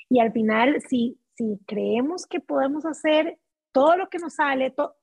y 0.09 0.19
al 0.19 0.31
final, 0.31 0.81
si, 0.87 1.19
si 1.35 1.59
creemos 1.65 2.27
que 2.27 2.39
podemos 2.39 2.85
hacer 2.85 3.39
todo 3.71 3.97
lo 3.97 4.09
que 4.09 4.19
nos 4.19 4.35
sale, 4.35 4.69
todo, 4.71 4.95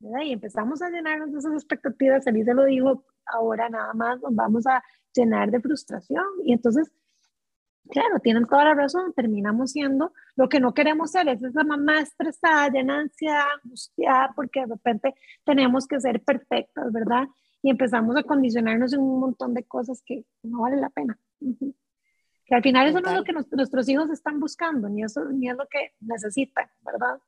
y 0.00 0.32
empezamos 0.32 0.80
a 0.80 0.90
llenarnos 0.90 1.32
de 1.32 1.38
esas 1.38 1.52
expectativas, 1.52 2.24
se 2.24 2.32
lo 2.32 2.64
digo, 2.64 3.04
ahora 3.26 3.68
nada 3.68 3.92
más 3.94 4.20
nos 4.20 4.34
vamos 4.34 4.66
a 4.66 4.82
llenar 5.14 5.50
de 5.50 5.60
frustración. 5.60 6.24
Y 6.44 6.52
entonces 6.52 6.90
Claro, 7.90 8.18
tienen 8.20 8.46
toda 8.46 8.64
la 8.64 8.74
razón, 8.74 9.12
terminamos 9.14 9.72
siendo 9.72 10.12
lo 10.36 10.48
que 10.48 10.60
no 10.60 10.74
queremos 10.74 11.10
ser, 11.10 11.28
es 11.28 11.42
esa 11.42 11.64
mamá 11.64 12.00
estresada, 12.00 12.68
llena 12.68 12.94
de 12.94 13.00
ansiedad, 13.02 13.44
angustiada, 13.62 14.32
porque 14.34 14.60
de 14.60 14.66
repente 14.66 15.14
tenemos 15.44 15.86
que 15.86 16.00
ser 16.00 16.22
perfectas, 16.22 16.92
¿verdad? 16.92 17.28
Y 17.62 17.70
empezamos 17.70 18.16
a 18.16 18.22
condicionarnos 18.22 18.92
en 18.92 19.00
un 19.00 19.20
montón 19.20 19.54
de 19.54 19.64
cosas 19.64 20.02
que 20.04 20.24
no 20.42 20.62
vale 20.62 20.76
la 20.76 20.90
pena. 20.90 21.18
Que 22.44 22.54
al 22.54 22.62
final 22.62 22.88
eso 22.88 23.00
no 23.00 23.10
es 23.10 23.16
lo 23.16 23.24
que 23.24 23.32
nuestros 23.32 23.88
hijos 23.88 24.10
están 24.10 24.40
buscando, 24.40 24.88
ni, 24.88 25.02
eso, 25.02 25.24
ni 25.26 25.48
es 25.50 25.56
lo 25.56 25.66
que 25.68 25.92
necesitan, 26.00 26.66
¿verdad? 26.80 27.18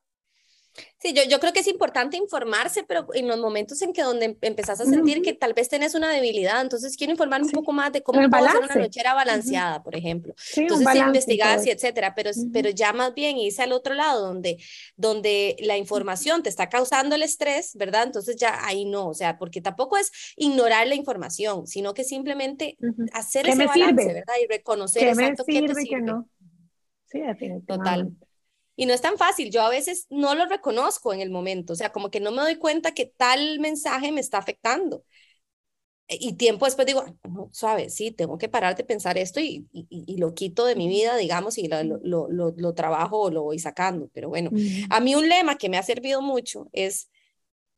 Sí, 0.99 1.12
yo, 1.14 1.23
yo 1.25 1.41
creo 1.41 1.53
que 1.53 1.61
es 1.61 1.66
importante 1.66 2.16
informarse, 2.16 2.85
pero 2.85 3.07
en 3.14 3.27
los 3.27 3.39
momentos 3.39 3.81
en 3.83 3.93
que 3.93 4.03
donde 4.03 4.37
empezás 4.43 4.81
a 4.81 4.85
sentir 4.85 5.23
que 5.23 5.33
tal 5.33 5.55
vez 5.55 5.68
tenés 5.68 5.95
una 5.95 6.12
debilidad, 6.12 6.61
entonces 6.61 6.97
quiero 6.97 7.12
informarme 7.12 7.47
un 7.47 7.53
poco 7.53 7.73
más 7.73 7.93
de 7.93 8.03
cómo 8.03 8.21
puedo 8.29 8.47
hacer 8.47 8.62
una 8.62 8.75
nochera 8.75 9.14
balanceada, 9.14 9.83
por 9.83 9.97
ejemplo. 9.97 10.35
entonces 10.57 10.95
investigas 10.95 11.66
y 11.66 11.71
etcétera, 11.71 12.14
pero, 12.14 12.31
pero 12.53 12.71
ya 12.71 12.93
más 12.93 13.14
bien 13.14 13.39
irse 13.39 13.62
al 13.62 13.73
otro 13.73 13.95
lado 13.95 14.27
donde, 14.27 14.59
donde 14.97 15.57
la 15.61 15.77
información 15.77 16.43
te 16.43 16.51
está 16.51 16.68
causando 16.68 17.14
el 17.14 17.23
estrés, 17.23 17.75
¿verdad? 17.75 18.05
Entonces 18.05 18.37
ya 18.37 18.64
ahí 18.64 18.85
no, 18.85 19.09
o 19.09 19.14
sea, 19.14 19.39
porque 19.39 19.61
tampoco 19.61 19.97
es 19.97 20.12
ignorar 20.37 20.87
la 20.87 20.95
información, 20.95 21.66
sino 21.66 21.95
que 21.95 22.05
simplemente 22.05 22.77
hacer 23.12 23.49
ese 23.49 23.66
balance, 23.66 24.07
¿verdad? 24.07 24.35
Y 24.43 24.47
reconocer 24.47 25.09
exacto 25.09 25.45
qué 25.47 25.62
te 25.62 25.75
sirve. 25.75 26.03
no. 26.03 26.29
Sí. 27.07 27.21
Total. 27.66 28.12
Y 28.81 28.87
no 28.87 28.95
es 28.95 29.03
tan 29.03 29.18
fácil, 29.18 29.51
yo 29.51 29.61
a 29.61 29.68
veces 29.68 30.07
no 30.09 30.35
lo 30.35 30.47
reconozco 30.47 31.12
en 31.12 31.20
el 31.20 31.28
momento, 31.28 31.74
o 31.74 31.76
sea, 31.76 31.93
como 31.93 32.11
que 32.11 32.18
no 32.18 32.31
me 32.31 32.41
doy 32.41 32.57
cuenta 32.57 32.95
que 32.95 33.05
tal 33.05 33.61
mensaje 33.61 34.11
me 34.11 34.22
está 34.22 34.39
afectando. 34.39 35.05
E, 36.09 36.16
y 36.18 36.33
tiempo 36.33 36.64
después 36.64 36.87
digo, 36.87 37.05
no, 37.28 37.51
suave, 37.53 37.91
sí, 37.91 38.11
tengo 38.11 38.39
que 38.39 38.49
parar 38.49 38.74
de 38.76 38.85
pensar 38.85 39.18
esto 39.18 39.39
y, 39.39 39.68
y, 39.70 40.16
lo 40.16 40.33
quito 40.33 40.64
de 40.64 40.76
mi 40.76 40.89
vida, 40.89 41.18
digamos, 41.18 41.59
y 41.59 41.68
lo, 41.68 41.83
lo, 41.85 42.28
lo, 42.31 42.55
lo, 42.57 42.72
trabajo 42.72 43.20
o 43.20 43.31
lo 43.31 43.43
voy 43.43 43.59
sacando. 43.59 44.09
Pero 44.14 44.31
bueno, 44.31 44.51
a 44.89 45.01
mí 45.01 45.14
un 45.14 45.28
lema 45.28 45.59
que 45.59 45.68
me 45.68 45.76
ha 45.76 45.83
servido 45.83 46.22
mucho 46.22 46.70
es 46.72 47.11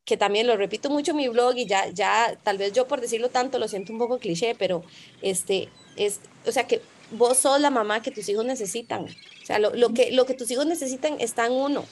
que 0.04 0.16
también 0.16 0.46
lo 0.46 0.56
repito 0.56 0.88
mucho 0.88 1.10
en 1.10 1.16
mi 1.16 1.26
blog 1.26 1.56
y 1.56 1.66
ya, 1.66 1.88
ya, 1.90 2.38
tal 2.44 2.58
vez 2.58 2.72
yo 2.74 2.86
por 2.86 3.00
decirlo 3.00 3.28
tanto 3.28 3.58
lo 3.58 3.66
siento 3.66 3.92
un 3.92 3.98
poco 3.98 4.20
cliché, 4.20 4.54
pero 4.56 4.84
este, 5.20 5.68
es, 5.96 6.20
o 6.46 6.52
sea, 6.52 6.68
que 6.68 6.80
vos 7.12 7.38
sos 7.38 7.60
la 7.60 7.70
mamá 7.70 8.02
que 8.02 8.10
tus 8.10 8.28
hijos 8.28 8.44
necesitan. 8.44 9.04
O 9.04 9.46
sea, 9.46 9.58
lo, 9.58 9.74
lo 9.74 9.92
que, 9.92 10.12
lo 10.12 10.26
que 10.26 10.34
tus 10.34 10.50
hijos 10.50 10.66
necesitan 10.66 11.20
está 11.20 11.46
en 11.46 11.52
uno. 11.52 11.84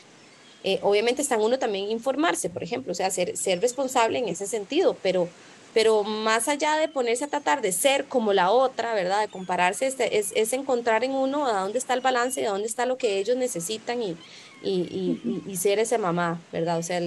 Eh, 0.63 0.79
obviamente 0.83 1.23
está 1.23 1.37
en 1.37 1.41
uno 1.41 1.59
también 1.59 1.91
informarse, 1.91 2.51
por 2.51 2.63
ejemplo, 2.63 2.93
o 2.93 2.95
sea, 2.95 3.11
ser, 3.11 3.37
ser 3.37 3.61
responsable 3.61 4.19
en 4.19 4.29
ese 4.29 4.47
sentido, 4.47 4.95
pero, 5.03 5.27
pero 5.73 6.03
más 6.05 6.49
allá 6.49 6.77
de 6.77 6.87
ponerse 6.89 7.25
a 7.25 7.29
tratar 7.29 7.63
de 7.63 7.73
ser 7.73 8.05
como 8.05 8.35
la 8.35 8.51
otra, 8.51 8.95
¿verdad? 8.95 9.23
De 9.23 9.29
compararse, 9.29 9.87
este, 9.87 10.19
es, 10.19 10.33
es 10.35 10.53
encontrar 10.53 11.03
en 11.03 11.13
uno 11.13 11.47
a 11.47 11.63
dónde 11.63 11.79
está 11.79 11.95
el 11.95 12.03
balance, 12.03 12.47
a 12.47 12.51
dónde 12.51 12.67
está 12.67 12.85
lo 12.85 12.99
que 12.99 13.19
ellos 13.19 13.39
necesitan 13.39 14.03
y, 14.03 14.19
y, 14.63 14.71
y, 14.71 15.43
y 15.47 15.57
ser 15.57 15.79
esa 15.79 15.97
mamá, 15.97 16.39
¿verdad? 16.53 16.79
O 16.79 16.83
sea, 16.83 17.01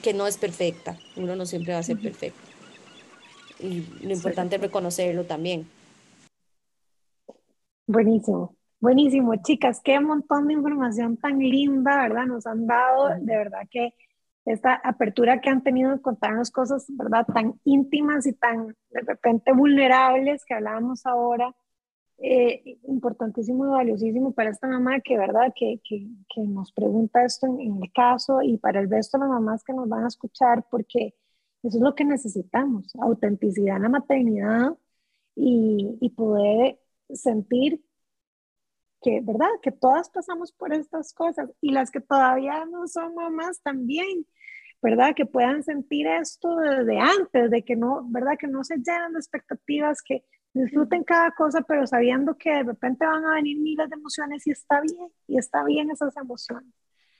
que 0.00 0.12
no 0.14 0.28
es 0.28 0.36
perfecta, 0.36 0.96
uno 1.16 1.34
no 1.34 1.44
siempre 1.44 1.72
va 1.72 1.80
a 1.80 1.82
ser 1.82 1.98
perfecto. 1.98 2.38
Y 3.58 3.82
lo 4.02 4.12
importante 4.12 4.56
es 4.56 4.62
reconocerlo 4.62 5.24
también. 5.24 5.66
Buenísimo, 7.88 8.56
buenísimo, 8.80 9.36
chicas, 9.36 9.80
qué 9.82 10.00
montón 10.00 10.48
de 10.48 10.54
información 10.54 11.16
tan 11.16 11.38
linda, 11.38 12.02
¿verdad? 12.02 12.26
Nos 12.26 12.44
han 12.46 12.66
dado, 12.66 13.10
de 13.20 13.36
verdad 13.36 13.60
que 13.70 13.94
esta 14.44 14.74
apertura 14.74 15.40
que 15.40 15.50
han 15.50 15.62
tenido 15.62 15.92
de 15.92 16.00
contarnos 16.02 16.50
cosas, 16.50 16.86
¿verdad? 16.88 17.26
Tan 17.32 17.60
íntimas 17.64 18.26
y 18.26 18.32
tan 18.32 18.68
de 18.90 19.00
repente 19.02 19.52
vulnerables 19.52 20.44
que 20.44 20.54
hablábamos 20.54 21.06
ahora, 21.06 21.54
eh, 22.18 22.78
importantísimo 22.88 23.66
y 23.66 23.70
valiosísimo 23.70 24.32
para 24.32 24.50
esta 24.50 24.66
mamá 24.68 25.00
que, 25.00 25.18
¿verdad? 25.18 25.52
Que, 25.54 25.80
que, 25.84 26.08
que 26.34 26.42
nos 26.42 26.72
pregunta 26.72 27.24
esto 27.24 27.46
en, 27.46 27.82
el 27.82 27.92
caso 27.92 28.42
y 28.42 28.58
para 28.58 28.80
el 28.80 28.90
resto 28.90 29.18
de 29.18 29.24
las 29.24 29.30
mamás 29.30 29.64
que 29.64 29.74
nos 29.74 29.88
van 29.88 30.04
a 30.04 30.08
escuchar, 30.08 30.66
porque 30.70 31.14
eso 31.62 31.78
es 31.78 31.82
lo 31.82 31.94
que 31.94 32.04
necesitamos, 32.04 32.94
autenticidad 33.00 33.76
en 33.76 33.82
la 33.84 33.88
maternidad 33.90 34.76
y, 35.36 35.98
y 36.00 36.10
poder 36.10 36.80
sentir 37.12 37.84
que, 39.02 39.20
¿verdad? 39.22 39.50
Que 39.62 39.72
todas 39.72 40.10
pasamos 40.10 40.52
por 40.52 40.72
estas 40.72 41.12
cosas 41.12 41.50
y 41.60 41.72
las 41.72 41.90
que 41.90 42.00
todavía 42.00 42.64
no 42.64 42.88
son 42.88 43.14
mamás 43.14 43.60
también, 43.62 44.26
¿verdad? 44.82 45.14
Que 45.14 45.26
puedan 45.26 45.62
sentir 45.62 46.06
esto 46.06 46.56
desde 46.56 46.98
antes, 46.98 47.50
de 47.50 47.62
que 47.62 47.76
no, 47.76 48.06
¿verdad? 48.08 48.36
Que 48.38 48.46
no 48.46 48.64
se 48.64 48.76
llenen 48.76 49.12
de 49.12 49.18
expectativas, 49.18 50.02
que 50.02 50.24
disfruten 50.54 51.04
cada 51.04 51.30
cosa, 51.32 51.62
pero 51.62 51.86
sabiendo 51.86 52.36
que 52.36 52.50
de 52.50 52.62
repente 52.62 53.04
van 53.04 53.24
a 53.26 53.34
venir 53.34 53.58
miles 53.58 53.88
de 53.90 53.96
emociones 53.96 54.46
y 54.46 54.50
está 54.52 54.80
bien, 54.80 55.08
y 55.26 55.38
está 55.38 55.64
bien 55.64 55.90
esas 55.90 56.16
emociones. 56.16 56.72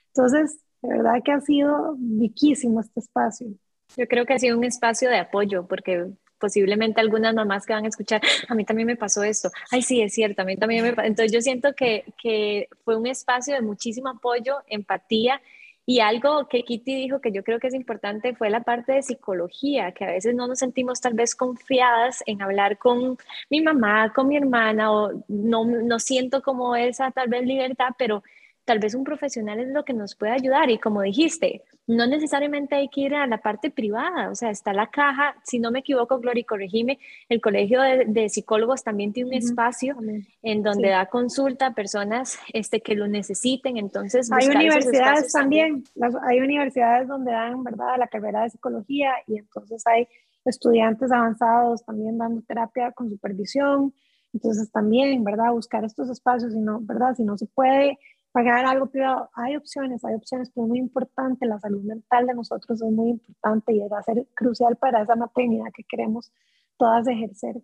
Entonces, 0.07 0.59
de 0.81 0.89
verdad 0.89 1.21
que 1.23 1.31
ha 1.31 1.41
sido 1.41 1.95
riquísimo 2.19 2.79
este 2.79 2.99
espacio. 2.99 3.47
Yo 3.95 4.07
creo 4.07 4.25
que 4.25 4.33
ha 4.33 4.39
sido 4.39 4.57
un 4.57 4.63
espacio 4.63 5.09
de 5.09 5.19
apoyo, 5.19 5.67
porque 5.67 6.11
posiblemente 6.39 7.01
algunas 7.01 7.33
mamás 7.33 7.65
que 7.65 7.73
van 7.73 7.85
a 7.85 7.89
escuchar, 7.89 8.21
a 8.47 8.55
mí 8.55 8.65
también 8.65 8.87
me 8.87 8.95
pasó 8.95 9.23
esto, 9.23 9.49
ay 9.71 9.81
sí, 9.81 10.01
es 10.01 10.13
cierto, 10.13 10.41
a 10.41 10.45
mí 10.45 10.57
también 10.57 10.83
me 10.83 10.93
pasó. 10.93 11.07
Entonces 11.07 11.31
yo 11.31 11.41
siento 11.41 11.73
que, 11.73 12.05
que 12.21 12.69
fue 12.83 12.95
un 12.95 13.07
espacio 13.07 13.55
de 13.55 13.61
muchísimo 13.61 14.09
apoyo, 14.09 14.57
empatía 14.67 15.41
y 15.89 16.01
algo 16.01 16.49
que 16.49 16.63
Kitty 16.63 16.95
dijo 16.95 17.21
que 17.21 17.31
yo 17.31 17.45
creo 17.45 17.59
que 17.59 17.67
es 17.67 17.73
importante 17.73 18.35
fue 18.35 18.49
la 18.49 18.59
parte 18.59 18.91
de 18.91 19.01
psicología, 19.01 19.93
que 19.93 20.03
a 20.03 20.11
veces 20.11 20.35
no 20.35 20.45
nos 20.45 20.59
sentimos 20.59 20.99
tal 20.99 21.13
vez 21.13 21.33
confiadas 21.33 22.23
en 22.25 22.41
hablar 22.41 22.77
con 22.77 23.17
mi 23.49 23.61
mamá, 23.61 24.11
con 24.13 24.27
mi 24.27 24.35
hermana, 24.35 24.91
o 24.91 25.23
no, 25.29 25.63
no 25.63 25.99
siento 25.99 26.41
como 26.41 26.75
esa 26.75 27.11
tal 27.11 27.29
vez 27.29 27.45
libertad, 27.45 27.91
pero 27.97 28.21
tal 28.65 28.79
vez 28.79 28.95
un 28.95 29.05
profesional 29.05 29.61
es 29.61 29.69
lo 29.69 29.85
que 29.85 29.93
nos 29.93 30.13
puede 30.15 30.33
ayudar. 30.33 30.69
Y 30.69 30.77
como 30.77 31.03
dijiste, 31.03 31.63
no 31.87 32.05
necesariamente 32.05 32.75
hay 32.75 32.89
que 32.89 33.01
ir 33.01 33.15
a 33.15 33.25
la 33.27 33.37
parte 33.37 33.71
privada, 33.71 34.29
o 34.29 34.35
sea, 34.35 34.49
está 34.49 34.73
la 34.73 34.87
caja, 34.87 35.35
si 35.43 35.57
no 35.57 35.71
me 35.71 35.79
equivoco, 35.79 36.19
Gloria, 36.19 36.43
corregime, 36.45 36.99
el 37.29 37.39
Colegio 37.39 37.81
de, 37.81 38.27
Psicólogos 38.29 38.83
también 38.83 39.13
tiene 39.13 39.29
un 39.29 39.35
espacio 39.35 39.95
en 40.41 40.63
donde 40.63 40.89
da 40.89 41.05
consulta 41.05 41.67
a 41.67 41.73
personas 41.73 42.37
este, 42.51 42.81
que 42.81 42.93
lo 42.93 43.07
necesiten, 43.07 43.77
entonces... 43.77 44.29
Hay 44.33 44.47
universidades 44.47 45.31
también, 45.31 45.85
hay 46.27 46.41
universidades 46.41 47.07
donde 47.07 47.31
dan, 47.31 47.63
¿verdad?, 47.63 47.97
la 47.97 48.07
carrera 48.07 48.43
de 48.43 48.49
psicología 48.49 49.11
y 49.25 49.37
entonces 49.37 49.87
hay 49.87 50.09
estudiantes 50.43 51.11
avanzados 51.11 51.85
también 51.85 52.17
dando 52.17 52.41
terapia 52.41 52.91
con 52.91 53.09
supervisión, 53.09 53.93
entonces 54.33 54.69
también, 54.71 55.23
¿verdad?, 55.23 55.51
buscar 55.51 55.85
estos 55.85 56.09
espacios, 56.09 56.51
si 56.51 56.59
no, 56.59 56.81
¿verdad?, 56.81 57.15
si 57.15 57.23
no 57.23 57.37
se 57.37 57.45
puede 57.45 57.97
pagar 58.37 58.67
algo 58.67 58.85
privado. 58.85 59.31
Hay 59.33 59.55
opciones, 59.55 60.05
hay 60.05 60.13
opciones, 60.13 60.51
pero 60.53 60.65
es 60.65 60.69
muy 60.69 60.77
importante. 60.77 61.47
La 61.47 61.59
salud 61.59 61.81
mental 61.81 62.27
de 62.27 62.35
nosotros 62.35 62.79
es 62.79 62.91
muy 62.91 63.09
importante 63.09 63.73
y 63.73 63.79
va 63.87 63.97
a 63.97 64.03
ser 64.03 64.27
crucial 64.35 64.75
para 64.75 65.01
esa 65.01 65.15
maternidad 65.15 65.71
que 65.73 65.83
queremos 65.83 66.31
todas 66.77 67.07
ejercer 67.07 67.55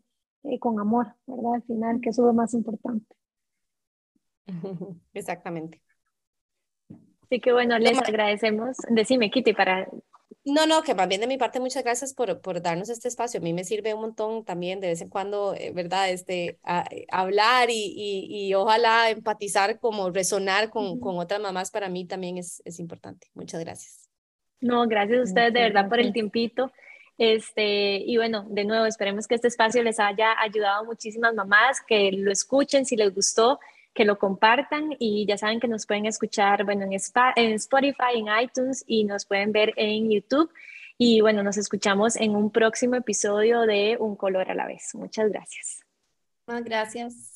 eh, 0.45 0.57
con 0.57 0.79
amor, 0.79 1.13
¿verdad? 1.27 1.53
Al 1.53 1.61
final, 1.61 2.01
que 2.01 2.09
eso 2.09 2.23
es 2.23 2.25
lo 2.25 2.33
más 2.33 2.55
importante. 2.55 3.05
Exactamente. 5.13 5.79
Así 7.21 7.39
que 7.39 7.53
bueno, 7.53 7.77
les 7.77 7.99
agradecemos. 7.99 8.77
Decime, 8.89 9.29
Kitty, 9.29 9.53
para 9.53 9.87
no, 10.45 10.67
no, 10.67 10.83
que 10.83 10.93
más 10.93 11.07
bien 11.07 11.21
de 11.21 11.27
mi 11.27 11.37
parte, 11.37 11.59
muchas 11.59 11.83
gracias 11.83 12.13
por, 12.13 12.41
por 12.41 12.61
darnos 12.61 12.89
este 12.89 13.07
espacio. 13.07 13.39
A 13.39 13.43
mí 13.43 13.53
me 13.53 13.63
sirve 13.63 13.93
un 13.93 14.01
montón 14.01 14.43
también 14.43 14.81
de 14.81 14.87
vez 14.87 15.01
en 15.01 15.09
cuando, 15.09 15.53
eh, 15.55 15.71
¿verdad? 15.73 16.09
Este, 16.09 16.59
eh, 16.67 17.05
hablar 17.11 17.69
y, 17.69 18.27
y, 18.29 18.53
ojalá 18.53 19.09
empatizar, 19.09 19.79
como 19.79 20.09
resonar 20.09 20.69
con, 20.69 20.99
con 20.99 21.17
otras 21.17 21.39
mamás, 21.39 21.71
para 21.71 21.87
mí 21.87 22.05
también 22.05 22.37
es, 22.37 22.61
es 22.65 22.79
importante. 22.79 23.27
Muchas 23.33 23.61
gracias. 23.61 24.09
No, 24.59 24.87
gracias 24.87 25.19
a 25.19 25.23
ustedes 25.23 25.53
de 25.53 25.61
verdad 25.61 25.87
por 25.87 25.99
el 25.99 26.11
tiempito. 26.11 26.71
Este, 27.17 27.97
y 27.97 28.17
bueno, 28.17 28.45
de 28.49 28.65
nuevo, 28.65 28.85
esperemos 28.85 29.27
que 29.27 29.35
este 29.35 29.47
espacio 29.47 29.81
les 29.83 29.99
haya 29.99 30.33
ayudado 30.41 30.81
a 30.81 30.83
muchísimas 30.83 31.33
mamás, 31.33 31.79
que 31.87 32.11
lo 32.11 32.31
escuchen 32.31 32.85
si 32.85 32.95
les 32.95 33.13
gustó 33.13 33.59
que 33.93 34.05
lo 34.05 34.17
compartan 34.17 34.95
y 34.99 35.25
ya 35.25 35.37
saben 35.37 35.59
que 35.59 35.67
nos 35.67 35.85
pueden 35.85 36.05
escuchar, 36.05 36.63
bueno, 36.65 36.85
en, 36.85 36.93
Spotify, 36.93 38.15
en 38.15 38.25
iTunes 38.41 38.83
y 38.87 39.03
nos 39.05 39.25
pueden 39.25 39.51
ver 39.51 39.73
en 39.75 40.09
YouTube. 40.09 40.51
Y 40.97 41.21
bueno, 41.21 41.43
nos 41.43 41.57
escuchamos 41.57 42.15
en 42.15 42.35
un 42.35 42.51
próximo 42.51 42.95
episodio 42.95 43.61
de 43.61 43.97
Un 43.99 44.15
color 44.15 44.49
a 44.49 44.55
la 44.55 44.67
vez. 44.67 44.95
Muchas 44.95 45.29
gracias. 45.29 45.83
Muchas 46.47 46.63
gracias. 46.63 47.32